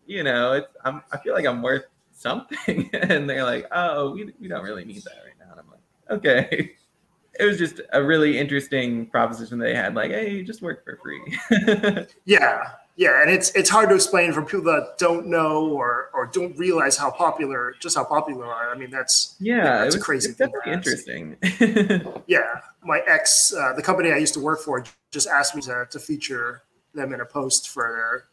you 0.07 0.23
know, 0.23 0.53
it's 0.53 0.67
I'm 0.85 1.01
I 1.11 1.17
feel 1.17 1.33
like 1.33 1.45
I'm 1.45 1.61
worth 1.61 1.83
something, 2.19 2.89
and 2.93 3.29
they're 3.29 3.43
like, 3.43 3.65
oh, 3.71 4.11
we 4.11 4.33
we 4.39 4.47
don't 4.47 4.63
really 4.63 4.85
need 4.85 5.03
that 5.03 5.17
right 5.25 5.35
now, 5.39 5.51
and 5.51 5.59
I'm 5.59 5.69
like, 5.69 6.19
okay. 6.19 6.71
It 7.39 7.45
was 7.45 7.57
just 7.57 7.79
a 7.93 8.03
really 8.03 8.37
interesting 8.37 9.05
proposition 9.05 9.59
they 9.59 9.73
had, 9.73 9.95
like, 9.95 10.11
hey, 10.11 10.43
just 10.43 10.61
work 10.61 10.83
for 10.83 10.97
free. 10.97 11.21
Yeah, 12.25 12.71
yeah, 12.97 13.21
and 13.21 13.31
it's 13.31 13.51
it's 13.51 13.69
hard 13.69 13.87
to 13.89 13.95
explain 13.95 14.33
for 14.33 14.41
people 14.41 14.65
that 14.65 14.97
don't 14.97 15.27
know 15.27 15.69
or 15.69 16.09
or 16.13 16.25
don't 16.25 16.57
realize 16.57 16.97
how 16.97 17.09
popular 17.09 17.73
just 17.79 17.95
how 17.95 18.03
popular 18.03 18.45
are. 18.45 18.71
I 18.71 18.77
mean, 18.77 18.89
that's 18.89 19.37
yeah, 19.39 19.77
that's 19.85 19.95
it 19.95 19.99
a 19.99 19.99
was, 19.99 20.03
crazy 20.05 20.29
it's 20.31 20.37
thing 20.37 20.51
definitely 20.51 20.73
interesting. 20.73 22.23
yeah. 22.27 22.59
My 22.83 23.01
ex, 23.07 23.53
uh, 23.53 23.71
the 23.71 23.81
company 23.83 24.11
I 24.11 24.17
used 24.17 24.33
to 24.33 24.41
work 24.41 24.59
for, 24.59 24.83
just 25.11 25.29
asked 25.29 25.55
me 25.55 25.61
to, 25.61 25.87
to 25.89 25.97
feature 25.97 26.63
them 26.93 27.13
in 27.13 27.21
a 27.21 27.25
post 27.25 27.69
for 27.69 27.83
their 27.83 28.25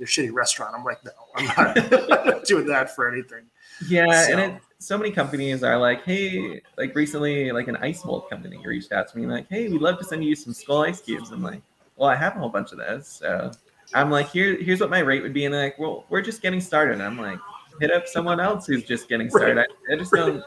their 0.00 0.06
shitty 0.06 0.32
restaurant. 0.32 0.74
I'm 0.74 0.82
like, 0.82 1.04
no, 1.04 1.10
I'm 1.36 1.46
not, 1.46 2.44
doing 2.46 2.66
that 2.66 2.96
for 2.96 3.08
anything. 3.12 3.44
Yeah, 3.86 4.24
So- 4.24 4.32
and 4.32 4.40
it, 4.40 4.62
so 4.78 4.96
many 4.96 5.10
companies 5.10 5.62
are 5.62 5.76
like, 5.76 6.04
hey, 6.04 6.62
like 6.78 6.94
recently, 6.94 7.52
like 7.52 7.68
an 7.68 7.76
ice 7.76 8.02
mold 8.02 8.30
company 8.30 8.58
reached 8.64 8.92
out 8.92 9.08
to 9.08 9.18
me, 9.18 9.26
like, 9.26 9.46
hey, 9.50 9.68
we'd 9.68 9.82
love 9.82 9.98
to 9.98 10.04
send 10.04 10.24
you 10.24 10.34
some 10.34 10.54
skull 10.54 10.82
ice 10.84 11.02
cubes. 11.02 11.30
I'm 11.30 11.42
like, 11.42 11.60
well, 11.96 12.08
I 12.08 12.16
have 12.16 12.34
a 12.34 12.38
whole 12.38 12.48
bunch 12.48 12.72
of 12.72 12.78
those, 12.78 13.06
so 13.06 13.52
I'm 13.92 14.10
like, 14.10 14.30
here, 14.30 14.56
here's 14.56 14.80
what 14.80 14.88
my 14.88 15.00
rate 15.00 15.22
would 15.22 15.34
be, 15.34 15.44
and 15.44 15.52
they're 15.52 15.64
like, 15.64 15.78
well, 15.78 16.06
we're 16.08 16.22
just 16.22 16.40
getting 16.40 16.62
started. 16.62 16.94
And 16.94 17.02
I'm 17.02 17.18
like, 17.18 17.38
hit 17.78 17.90
up 17.92 18.06
someone 18.06 18.40
else 18.40 18.66
who's 18.66 18.84
just 18.84 19.06
getting 19.06 19.28
started. 19.28 19.58
I, 19.58 19.92
I 19.92 19.96
just 19.96 20.12
don't. 20.12 20.42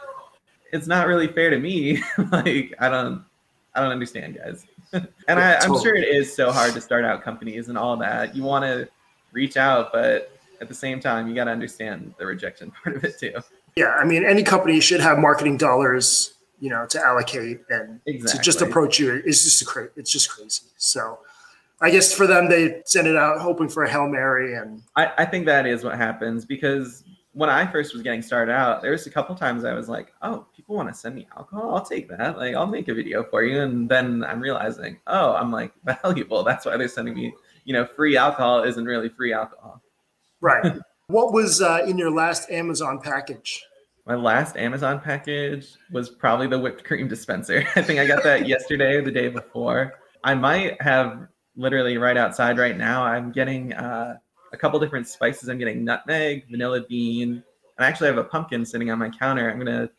It's 0.71 0.87
not 0.87 1.05
really 1.05 1.27
fair 1.27 1.51
to 1.51 1.59
me. 1.59 2.01
like, 2.31 2.73
I 2.79 2.89
don't, 2.89 3.23
I 3.75 3.81
don't 3.81 3.91
understand, 3.91 4.35
guys. 4.37 4.65
and 4.93 5.39
I, 5.39 5.57
I'm 5.57 5.79
sure 5.79 5.95
it 5.95 6.07
is 6.07 6.35
so 6.35 6.51
hard 6.51 6.73
to 6.73 6.81
start 6.81 7.05
out 7.05 7.21
companies 7.21 7.69
and 7.69 7.77
all 7.77 7.95
that. 7.97 8.35
You 8.35 8.41
want 8.41 8.65
to 8.65 8.87
reach 9.34 9.58
out, 9.58 9.91
but 9.91 10.32
at 10.62 10.69
the 10.69 10.74
same 10.74 11.00
time, 11.00 11.28
you 11.28 11.36
got 11.36 11.46
to 11.46 11.52
understand 11.52 12.13
the 12.17 12.26
rejection 12.26 12.72
part 12.84 12.96
of 12.96 13.04
it 13.04 13.19
too. 13.19 13.34
Yeah, 13.76 13.89
I 13.89 14.06
mean, 14.06 14.24
any 14.24 14.43
company 14.43 14.80
should 14.80 15.02
have 15.02 15.17
marketing 15.17 15.58
dollars, 15.58 16.36
you 16.60 16.69
know, 16.69 16.86
to 16.88 17.00
allocate 17.04 17.62
and 17.69 18.00
to 18.06 18.39
just 18.39 18.62
approach 18.62 19.00
you. 19.00 19.22
It's 19.26 19.43
just 19.43 19.62
a 19.62 19.65
cra- 19.65 19.89
it's 19.96 20.12
just 20.12 20.30
crazy. 20.30 20.63
So, 20.78 21.19
I 21.82 21.89
guess 21.89 22.13
for 22.13 22.28
them, 22.28 22.50
they 22.50 22.82
send 22.86 23.08
it 23.08 23.17
out 23.17 23.41
hoping 23.41 23.67
for 23.67 23.84
a 23.84 23.89
hail 23.89 24.08
mary, 24.08 24.56
and 24.56 24.84
I, 24.96 25.12
I 25.17 25.26
think 25.26 25.46
that 25.48 25.65
is 25.65 25.84
what 25.84 25.98
happens 25.98 26.46
because 26.46 27.04
when 27.34 27.50
I 27.50 27.69
first 27.69 27.93
was 27.93 28.04
getting 28.04 28.22
started 28.22 28.52
out, 28.52 28.84
there 28.84 28.91
was 28.91 29.08
a 29.08 29.10
couple 29.10 29.34
times 29.36 29.65
I 29.65 29.74
was 29.74 29.89
like, 29.89 30.13
"Oh, 30.22 30.46
people 30.56 30.76
want 30.76 30.88
to 30.89 30.93
send 30.93 31.15
me 31.15 31.28
alcohol. 31.36 31.74
I'll 31.76 31.84
take 31.84 32.08
that. 32.10 32.38
Like, 32.38 32.54
I'll 32.56 32.67
make 32.67 32.88
a 32.89 32.93
video 32.93 33.24
for 33.24 33.43
you." 33.43 33.60
And 33.62 33.89
then 33.89 34.24
I'm 34.24 34.39
realizing, 34.39 35.00
"Oh, 35.08 35.34
I'm 35.34 35.52
like 35.52 35.74
valuable. 36.04 36.43
That's 36.43 36.65
why 36.65 36.78
they're 36.78 36.88
sending 36.88 37.15
me. 37.15 37.34
You 37.65 37.73
know, 37.73 37.86
free 37.86 38.17
alcohol 38.17 38.63
isn't 38.63 38.86
really 38.86 39.10
free 39.10 39.34
alcohol." 39.34 39.82
right. 40.41 40.78
what 41.08 41.34
was 41.34 41.62
uh, 41.62 41.84
in 41.88 41.97
your 41.97 42.12
last 42.12 42.49
Amazon 42.49 42.99
package? 42.99 43.63
My 44.06 44.15
last 44.15 44.58
Amazon 44.58 44.99
package 44.99 45.69
was 45.91 46.10
probably 46.10 46.47
the 46.47 46.60
whipped 46.60 46.84
cream 46.84 47.08
dispenser. 47.08 47.65
I 47.76 47.82
think 47.82 47.99
I 47.99 48.06
got 48.06 48.23
that 48.23 48.47
yesterday 48.47 48.95
or 48.95 49.02
the 49.02 49.12
day 49.12 49.30
before. 49.30 49.93
I 50.23 50.36
might 50.36 50.82
have 50.82 51.28
literally 51.56 51.97
right 51.97 52.17
outside 52.17 52.58
right 52.58 52.78
now. 52.78 53.04
I'm 53.04 53.32
getting 53.32 53.73
uh, 53.73 54.17
a 54.52 54.58
couple 54.58 54.80
different 54.80 55.08
spices. 55.08 55.49
I'm 55.49 55.58
getting 55.58 55.86
nutmeg, 55.86 56.49
vanilla 56.49 56.82
bean, 56.82 57.43
and 57.78 57.86
I 57.86 57.88
actually 57.88 58.08
have 58.08 58.17
a 58.17 58.23
pumpkin 58.23 58.65
sitting 58.65 58.91
on 58.91 58.99
my 58.99 59.10
counter. 59.10 59.49
I'm 59.49 59.58
gonna 59.58 59.89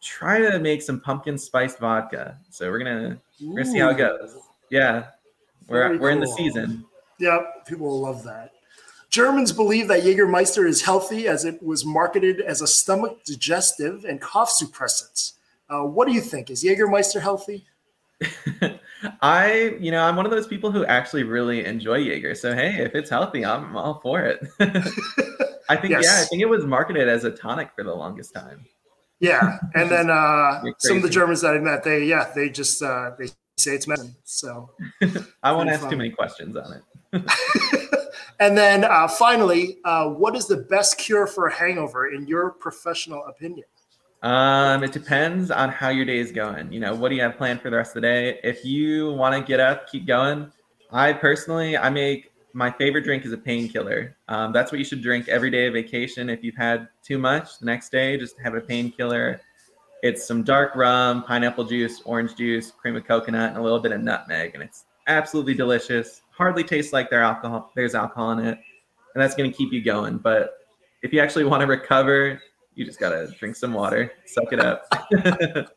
try 0.00 0.40
to 0.40 0.58
make 0.58 0.82
some 0.82 1.00
pumpkin 1.00 1.38
spiced 1.38 1.78
vodka. 1.78 2.38
So 2.50 2.70
we're 2.70 2.78
gonna 2.78 3.18
we're 3.40 3.62
gonna 3.62 3.72
see 3.72 3.78
how 3.78 3.90
it 3.90 3.98
goes. 3.98 4.36
Yeah, 4.70 5.06
we're 5.68 5.88
Very 5.88 5.98
we're 5.98 6.10
in 6.10 6.20
the 6.20 6.28
season. 6.28 6.84
Yep, 7.18 7.66
people 7.66 7.86
will 7.88 8.00
love 8.00 8.24
that. 8.24 8.52
Germans 9.10 9.52
believe 9.52 9.88
that 9.88 10.02
Jägermeister 10.02 10.68
is 10.68 10.82
healthy 10.82 11.28
as 11.28 11.44
it 11.44 11.62
was 11.62 11.84
marketed 11.84 12.40
as 12.40 12.60
a 12.60 12.66
stomach 12.66 13.24
digestive 13.24 14.04
and 14.04 14.20
cough 14.20 14.50
suppressant. 14.50 15.32
Uh, 15.70 15.84
what 15.84 16.06
do 16.06 16.14
you 16.14 16.20
think? 16.20 16.50
Is 16.50 16.62
Jägermeister 16.62 17.20
healthy? 17.20 17.66
I, 19.22 19.76
you 19.80 19.90
know, 19.90 20.02
I'm 20.02 20.16
one 20.16 20.26
of 20.26 20.32
those 20.32 20.46
people 20.46 20.70
who 20.70 20.84
actually 20.84 21.22
really 21.22 21.64
enjoy 21.64 21.98
Jaeger. 21.98 22.34
So 22.34 22.54
hey, 22.54 22.82
if 22.82 22.94
it's 22.94 23.10
healthy, 23.10 23.44
I'm 23.44 23.76
all 23.76 24.00
for 24.00 24.20
it. 24.22 24.40
I 25.68 25.76
think 25.76 25.92
yeah, 25.92 26.20
I 26.20 26.24
think 26.24 26.42
it 26.42 26.48
was 26.48 26.64
marketed 26.64 27.08
as 27.08 27.24
a 27.24 27.30
tonic 27.30 27.70
for 27.74 27.84
the 27.84 27.94
longest 27.94 28.34
time. 28.34 28.64
Yeah, 29.20 29.58
and 29.74 29.90
then 29.90 30.10
uh, 30.10 30.62
some 30.78 30.98
of 30.98 31.02
the. 31.02 31.10
Germans 31.10 31.42
that 31.42 31.54
I 31.54 31.58
met, 31.58 31.84
they 31.84 32.04
yeah, 32.04 32.30
they 32.34 32.48
just 32.48 32.82
uh, 32.82 33.12
they 33.18 33.28
say 33.58 33.74
it's 33.74 33.86
medicine. 33.86 34.16
So, 34.24 34.70
I 35.42 35.52
won't 35.52 35.68
ask 35.68 35.82
fun. 35.82 35.90
too 35.90 35.96
many 35.96 36.10
questions 36.10 36.56
on 36.56 36.74
it. 37.12 37.22
and 38.40 38.56
then 38.56 38.84
uh, 38.84 39.08
finally, 39.08 39.78
uh, 39.84 40.08
what 40.08 40.36
is 40.36 40.46
the 40.46 40.56
best 40.56 40.98
cure 40.98 41.26
for 41.26 41.46
a 41.46 41.54
hangover 41.54 42.12
in 42.12 42.26
your 42.26 42.50
professional 42.50 43.24
opinion? 43.26 43.64
Um, 44.22 44.82
it 44.82 44.92
depends 44.92 45.50
on 45.50 45.68
how 45.68 45.90
your 45.90 46.04
day 46.04 46.18
is 46.18 46.32
going. 46.32 46.72
You 46.72 46.80
know, 46.80 46.94
what 46.94 47.10
do 47.10 47.14
you 47.14 47.22
have 47.22 47.36
planned 47.36 47.62
for 47.62 47.70
the 47.70 47.76
rest 47.76 47.90
of 47.90 48.02
the 48.02 48.08
day? 48.08 48.40
If 48.42 48.64
you 48.64 49.12
want 49.12 49.34
to 49.34 49.42
get 49.42 49.60
up, 49.60 49.88
keep 49.90 50.06
going. 50.06 50.50
I 50.90 51.12
personally, 51.12 51.76
I 51.76 51.90
make 51.90 52.32
my 52.52 52.70
favorite 52.72 53.04
drink 53.04 53.24
is 53.24 53.32
a 53.32 53.38
painkiller. 53.38 54.16
Um, 54.26 54.52
that's 54.52 54.72
what 54.72 54.78
you 54.78 54.84
should 54.84 55.02
drink 55.02 55.28
every 55.28 55.50
day 55.50 55.66
of 55.66 55.74
vacation. 55.74 56.28
If 56.28 56.42
you've 56.42 56.56
had 56.56 56.88
too 57.04 57.18
much, 57.18 57.58
the 57.60 57.66
next 57.66 57.92
day 57.92 58.16
just 58.16 58.38
have 58.40 58.54
a 58.54 58.60
painkiller. 58.60 59.40
It's 60.02 60.26
some 60.26 60.42
dark 60.42 60.74
rum, 60.76 61.22
pineapple 61.24 61.64
juice, 61.64 62.02
orange 62.04 62.36
juice, 62.36 62.70
cream 62.70 62.96
of 62.96 63.04
coconut, 63.04 63.50
and 63.50 63.58
a 63.58 63.62
little 63.62 63.80
bit 63.80 63.92
of 63.92 64.00
nutmeg, 64.02 64.54
and 64.54 64.62
it's 64.62 64.84
absolutely 65.06 65.54
delicious. 65.54 66.22
Hardly 66.30 66.62
tastes 66.62 66.92
like 66.92 67.10
there 67.10 67.22
alcohol. 67.22 67.72
There's 67.74 67.94
alcohol 67.94 68.32
in 68.32 68.40
it, 68.40 68.58
and 69.14 69.22
that's 69.22 69.34
going 69.34 69.50
to 69.50 69.56
keep 69.56 69.72
you 69.72 69.82
going. 69.82 70.18
But 70.18 70.54
if 71.02 71.12
you 71.12 71.20
actually 71.20 71.44
want 71.44 71.62
to 71.62 71.66
recover, 71.66 72.40
you 72.74 72.84
just 72.84 73.00
gotta 73.00 73.28
drink 73.38 73.56
some 73.56 73.72
water, 73.72 74.12
suck 74.26 74.52
it 74.52 74.60
up. 74.60 74.86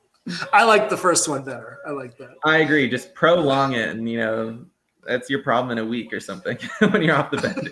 I 0.53 0.63
like 0.63 0.87
the 0.87 0.97
first 0.97 1.27
one 1.27 1.43
better. 1.43 1.79
I 1.87 1.91
like 1.91 2.15
that. 2.17 2.35
I 2.45 2.57
agree. 2.57 2.87
Just 2.87 3.15
prolong 3.15 3.73
it, 3.73 3.89
and 3.89 4.07
you 4.07 4.19
know 4.19 4.65
that's 5.03 5.29
your 5.29 5.41
problem 5.41 5.71
in 5.75 5.83
a 5.83 5.87
week 5.87 6.13
or 6.13 6.19
something 6.19 6.59
when 6.91 7.01
you're 7.01 7.15
off 7.15 7.31
the 7.31 7.37
bender. 7.37 7.71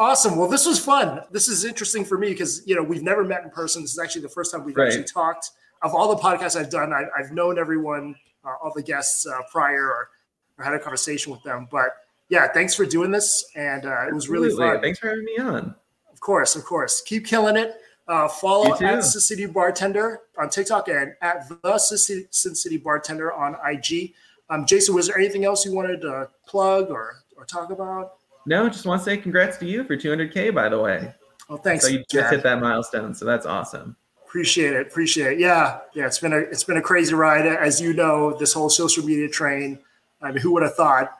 Awesome. 0.00 0.36
Well, 0.36 0.48
this 0.48 0.66
was 0.66 0.82
fun. 0.82 1.20
This 1.30 1.46
is 1.46 1.64
interesting 1.64 2.04
for 2.04 2.18
me 2.18 2.30
because 2.30 2.66
you 2.66 2.74
know 2.74 2.82
we've 2.82 3.02
never 3.02 3.22
met 3.22 3.44
in 3.44 3.50
person. 3.50 3.82
This 3.82 3.92
is 3.92 3.98
actually 4.00 4.22
the 4.22 4.30
first 4.30 4.50
time 4.50 4.64
we've 4.64 4.76
right. 4.76 4.88
actually 4.88 5.04
talked. 5.04 5.50
Of 5.82 5.94
all 5.94 6.14
the 6.14 6.20
podcasts 6.20 6.58
I've 6.58 6.70
done, 6.70 6.92
I, 6.92 7.04
have 7.16 7.32
known 7.32 7.58
everyone, 7.58 8.14
uh, 8.44 8.54
all 8.62 8.72
the 8.74 8.82
guests 8.82 9.26
uh, 9.26 9.40
prior, 9.50 9.86
or, 9.86 10.10
or, 10.58 10.64
had 10.64 10.74
a 10.74 10.78
conversation 10.78 11.32
with 11.32 11.42
them. 11.42 11.68
But 11.70 11.96
yeah, 12.28 12.48
thanks 12.52 12.74
for 12.74 12.84
doing 12.84 13.10
this, 13.10 13.50
and 13.54 13.86
uh, 13.86 14.06
it 14.06 14.14
was 14.14 14.28
really 14.28 14.54
fun. 14.54 14.80
Thanks 14.82 14.98
for 14.98 15.08
having 15.08 15.24
me 15.24 15.38
on. 15.38 15.74
Of 16.12 16.20
course, 16.20 16.56
of 16.56 16.64
course. 16.64 17.00
Keep 17.00 17.26
killing 17.26 17.56
it. 17.56 17.76
Uh, 18.08 18.26
follow 18.28 18.74
at 18.74 19.04
Sin 19.04 19.20
City 19.20 19.46
Bartender 19.46 20.22
on 20.36 20.50
TikTok 20.50 20.88
and 20.88 21.14
at 21.22 21.48
the 21.62 21.78
Sin 21.78 22.26
City 22.30 22.76
Bartender 22.76 23.32
on 23.32 23.56
IG. 23.64 24.14
Um, 24.50 24.66
Jason, 24.66 24.96
was 24.96 25.06
there 25.06 25.16
anything 25.16 25.44
else 25.44 25.64
you 25.64 25.72
wanted 25.72 26.00
to 26.00 26.28
plug 26.44 26.90
or, 26.90 27.22
or 27.36 27.44
talk 27.44 27.70
about? 27.70 28.19
No, 28.46 28.68
just 28.68 28.86
want 28.86 29.00
to 29.00 29.04
say 29.04 29.16
congrats 29.16 29.56
to 29.58 29.66
you 29.66 29.84
for 29.84 29.96
200K, 29.96 30.54
by 30.54 30.68
the 30.68 30.78
way. 30.78 31.12
Well, 31.48 31.58
thanks. 31.58 31.84
So 31.84 31.90
you 31.90 32.04
just 32.10 32.32
hit 32.32 32.42
that 32.42 32.60
milestone, 32.60 33.14
so 33.14 33.24
that's 33.24 33.46
awesome. 33.46 33.96
Appreciate 34.24 34.74
it. 34.74 34.86
Appreciate 34.86 35.32
it. 35.32 35.38
Yeah, 35.40 35.80
yeah. 35.94 36.06
It's 36.06 36.20
been 36.20 36.32
a 36.32 36.36
it's 36.36 36.62
been 36.62 36.76
a 36.76 36.82
crazy 36.82 37.14
ride, 37.14 37.46
as 37.46 37.80
you 37.80 37.92
know. 37.92 38.38
This 38.38 38.52
whole 38.52 38.70
social 38.70 39.04
media 39.04 39.28
train. 39.28 39.80
I 40.22 40.28
mean, 40.28 40.38
who 40.38 40.52
would 40.52 40.62
have 40.62 40.76
thought? 40.76 41.18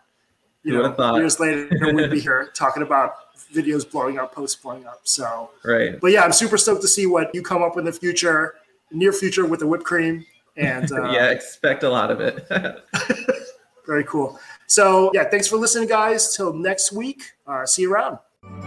You 0.62 0.74
who 0.76 0.82
know, 0.82 0.92
thought? 0.92 1.16
years 1.16 1.40
later 1.40 1.68
we'd 1.92 2.10
be 2.10 2.20
here 2.20 2.50
talking 2.54 2.84
about 2.84 3.34
videos 3.52 3.90
blowing 3.90 4.18
up, 4.18 4.32
posts 4.32 4.60
blowing 4.60 4.86
up. 4.86 5.00
So 5.02 5.50
right. 5.64 6.00
But 6.00 6.12
yeah, 6.12 6.22
I'm 6.22 6.32
super 6.32 6.56
stoked 6.56 6.82
to 6.82 6.88
see 6.88 7.06
what 7.06 7.34
you 7.34 7.42
come 7.42 7.62
up 7.62 7.74
with 7.74 7.86
in 7.86 7.92
the 7.92 7.98
future, 7.98 8.54
near 8.92 9.12
future 9.12 9.44
with 9.44 9.60
the 9.60 9.66
whipped 9.66 9.84
cream. 9.84 10.24
And 10.56 10.90
uh, 10.92 11.10
yeah, 11.10 11.30
expect 11.30 11.82
a 11.82 11.90
lot 11.90 12.10
of 12.10 12.20
it. 12.20 12.46
very 13.86 14.04
cool. 14.04 14.38
So 14.70 15.10
yeah, 15.12 15.24
thanks 15.24 15.48
for 15.48 15.56
listening, 15.56 15.88
guys. 15.88 16.34
Till 16.36 16.52
next 16.52 16.92
week. 16.92 17.22
Uh, 17.46 17.66
see 17.66 17.82
you 17.82 17.92
around. 17.92 18.18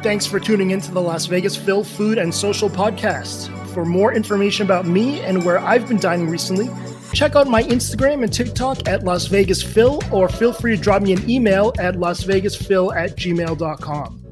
Thanks 0.04 0.26
for 0.26 0.39
tuning 0.39 0.72
into 0.72 0.91
the 0.91 1.01
Las 1.01 1.26
Vegas 1.28 1.56
Phil 1.56 1.84
Food 1.84 2.18
and 2.18 2.34
Social 2.34 2.70
Podcast. 2.70 3.49
For 3.74 3.86
more 3.86 4.14
information 4.14 4.66
about 4.66 4.86
me 4.86 5.22
and 5.22 5.43
where 5.45 5.60
I've 5.60 5.88
been 5.88 5.97
dining 5.97 6.30
recently, 6.30 6.70
check 7.14 7.36
out 7.38 7.47
my 7.47 7.64
Instagram 7.64 8.22
and 8.22 8.32
TikTok 8.32 8.88
at 8.88 9.04
Las 9.04 9.28
Vegas 9.28 9.64
Phil, 9.64 10.01
or 10.12 10.28
feel 10.28 10.51
free 10.51 10.76
to 10.76 10.82
drop 10.82 11.01
me 11.01 11.14
an 11.14 11.28
email 11.30 11.74
at 11.80 11.95
lasvegasphil 11.95 12.95
at 12.95 13.16
gmail.com. 13.18 14.22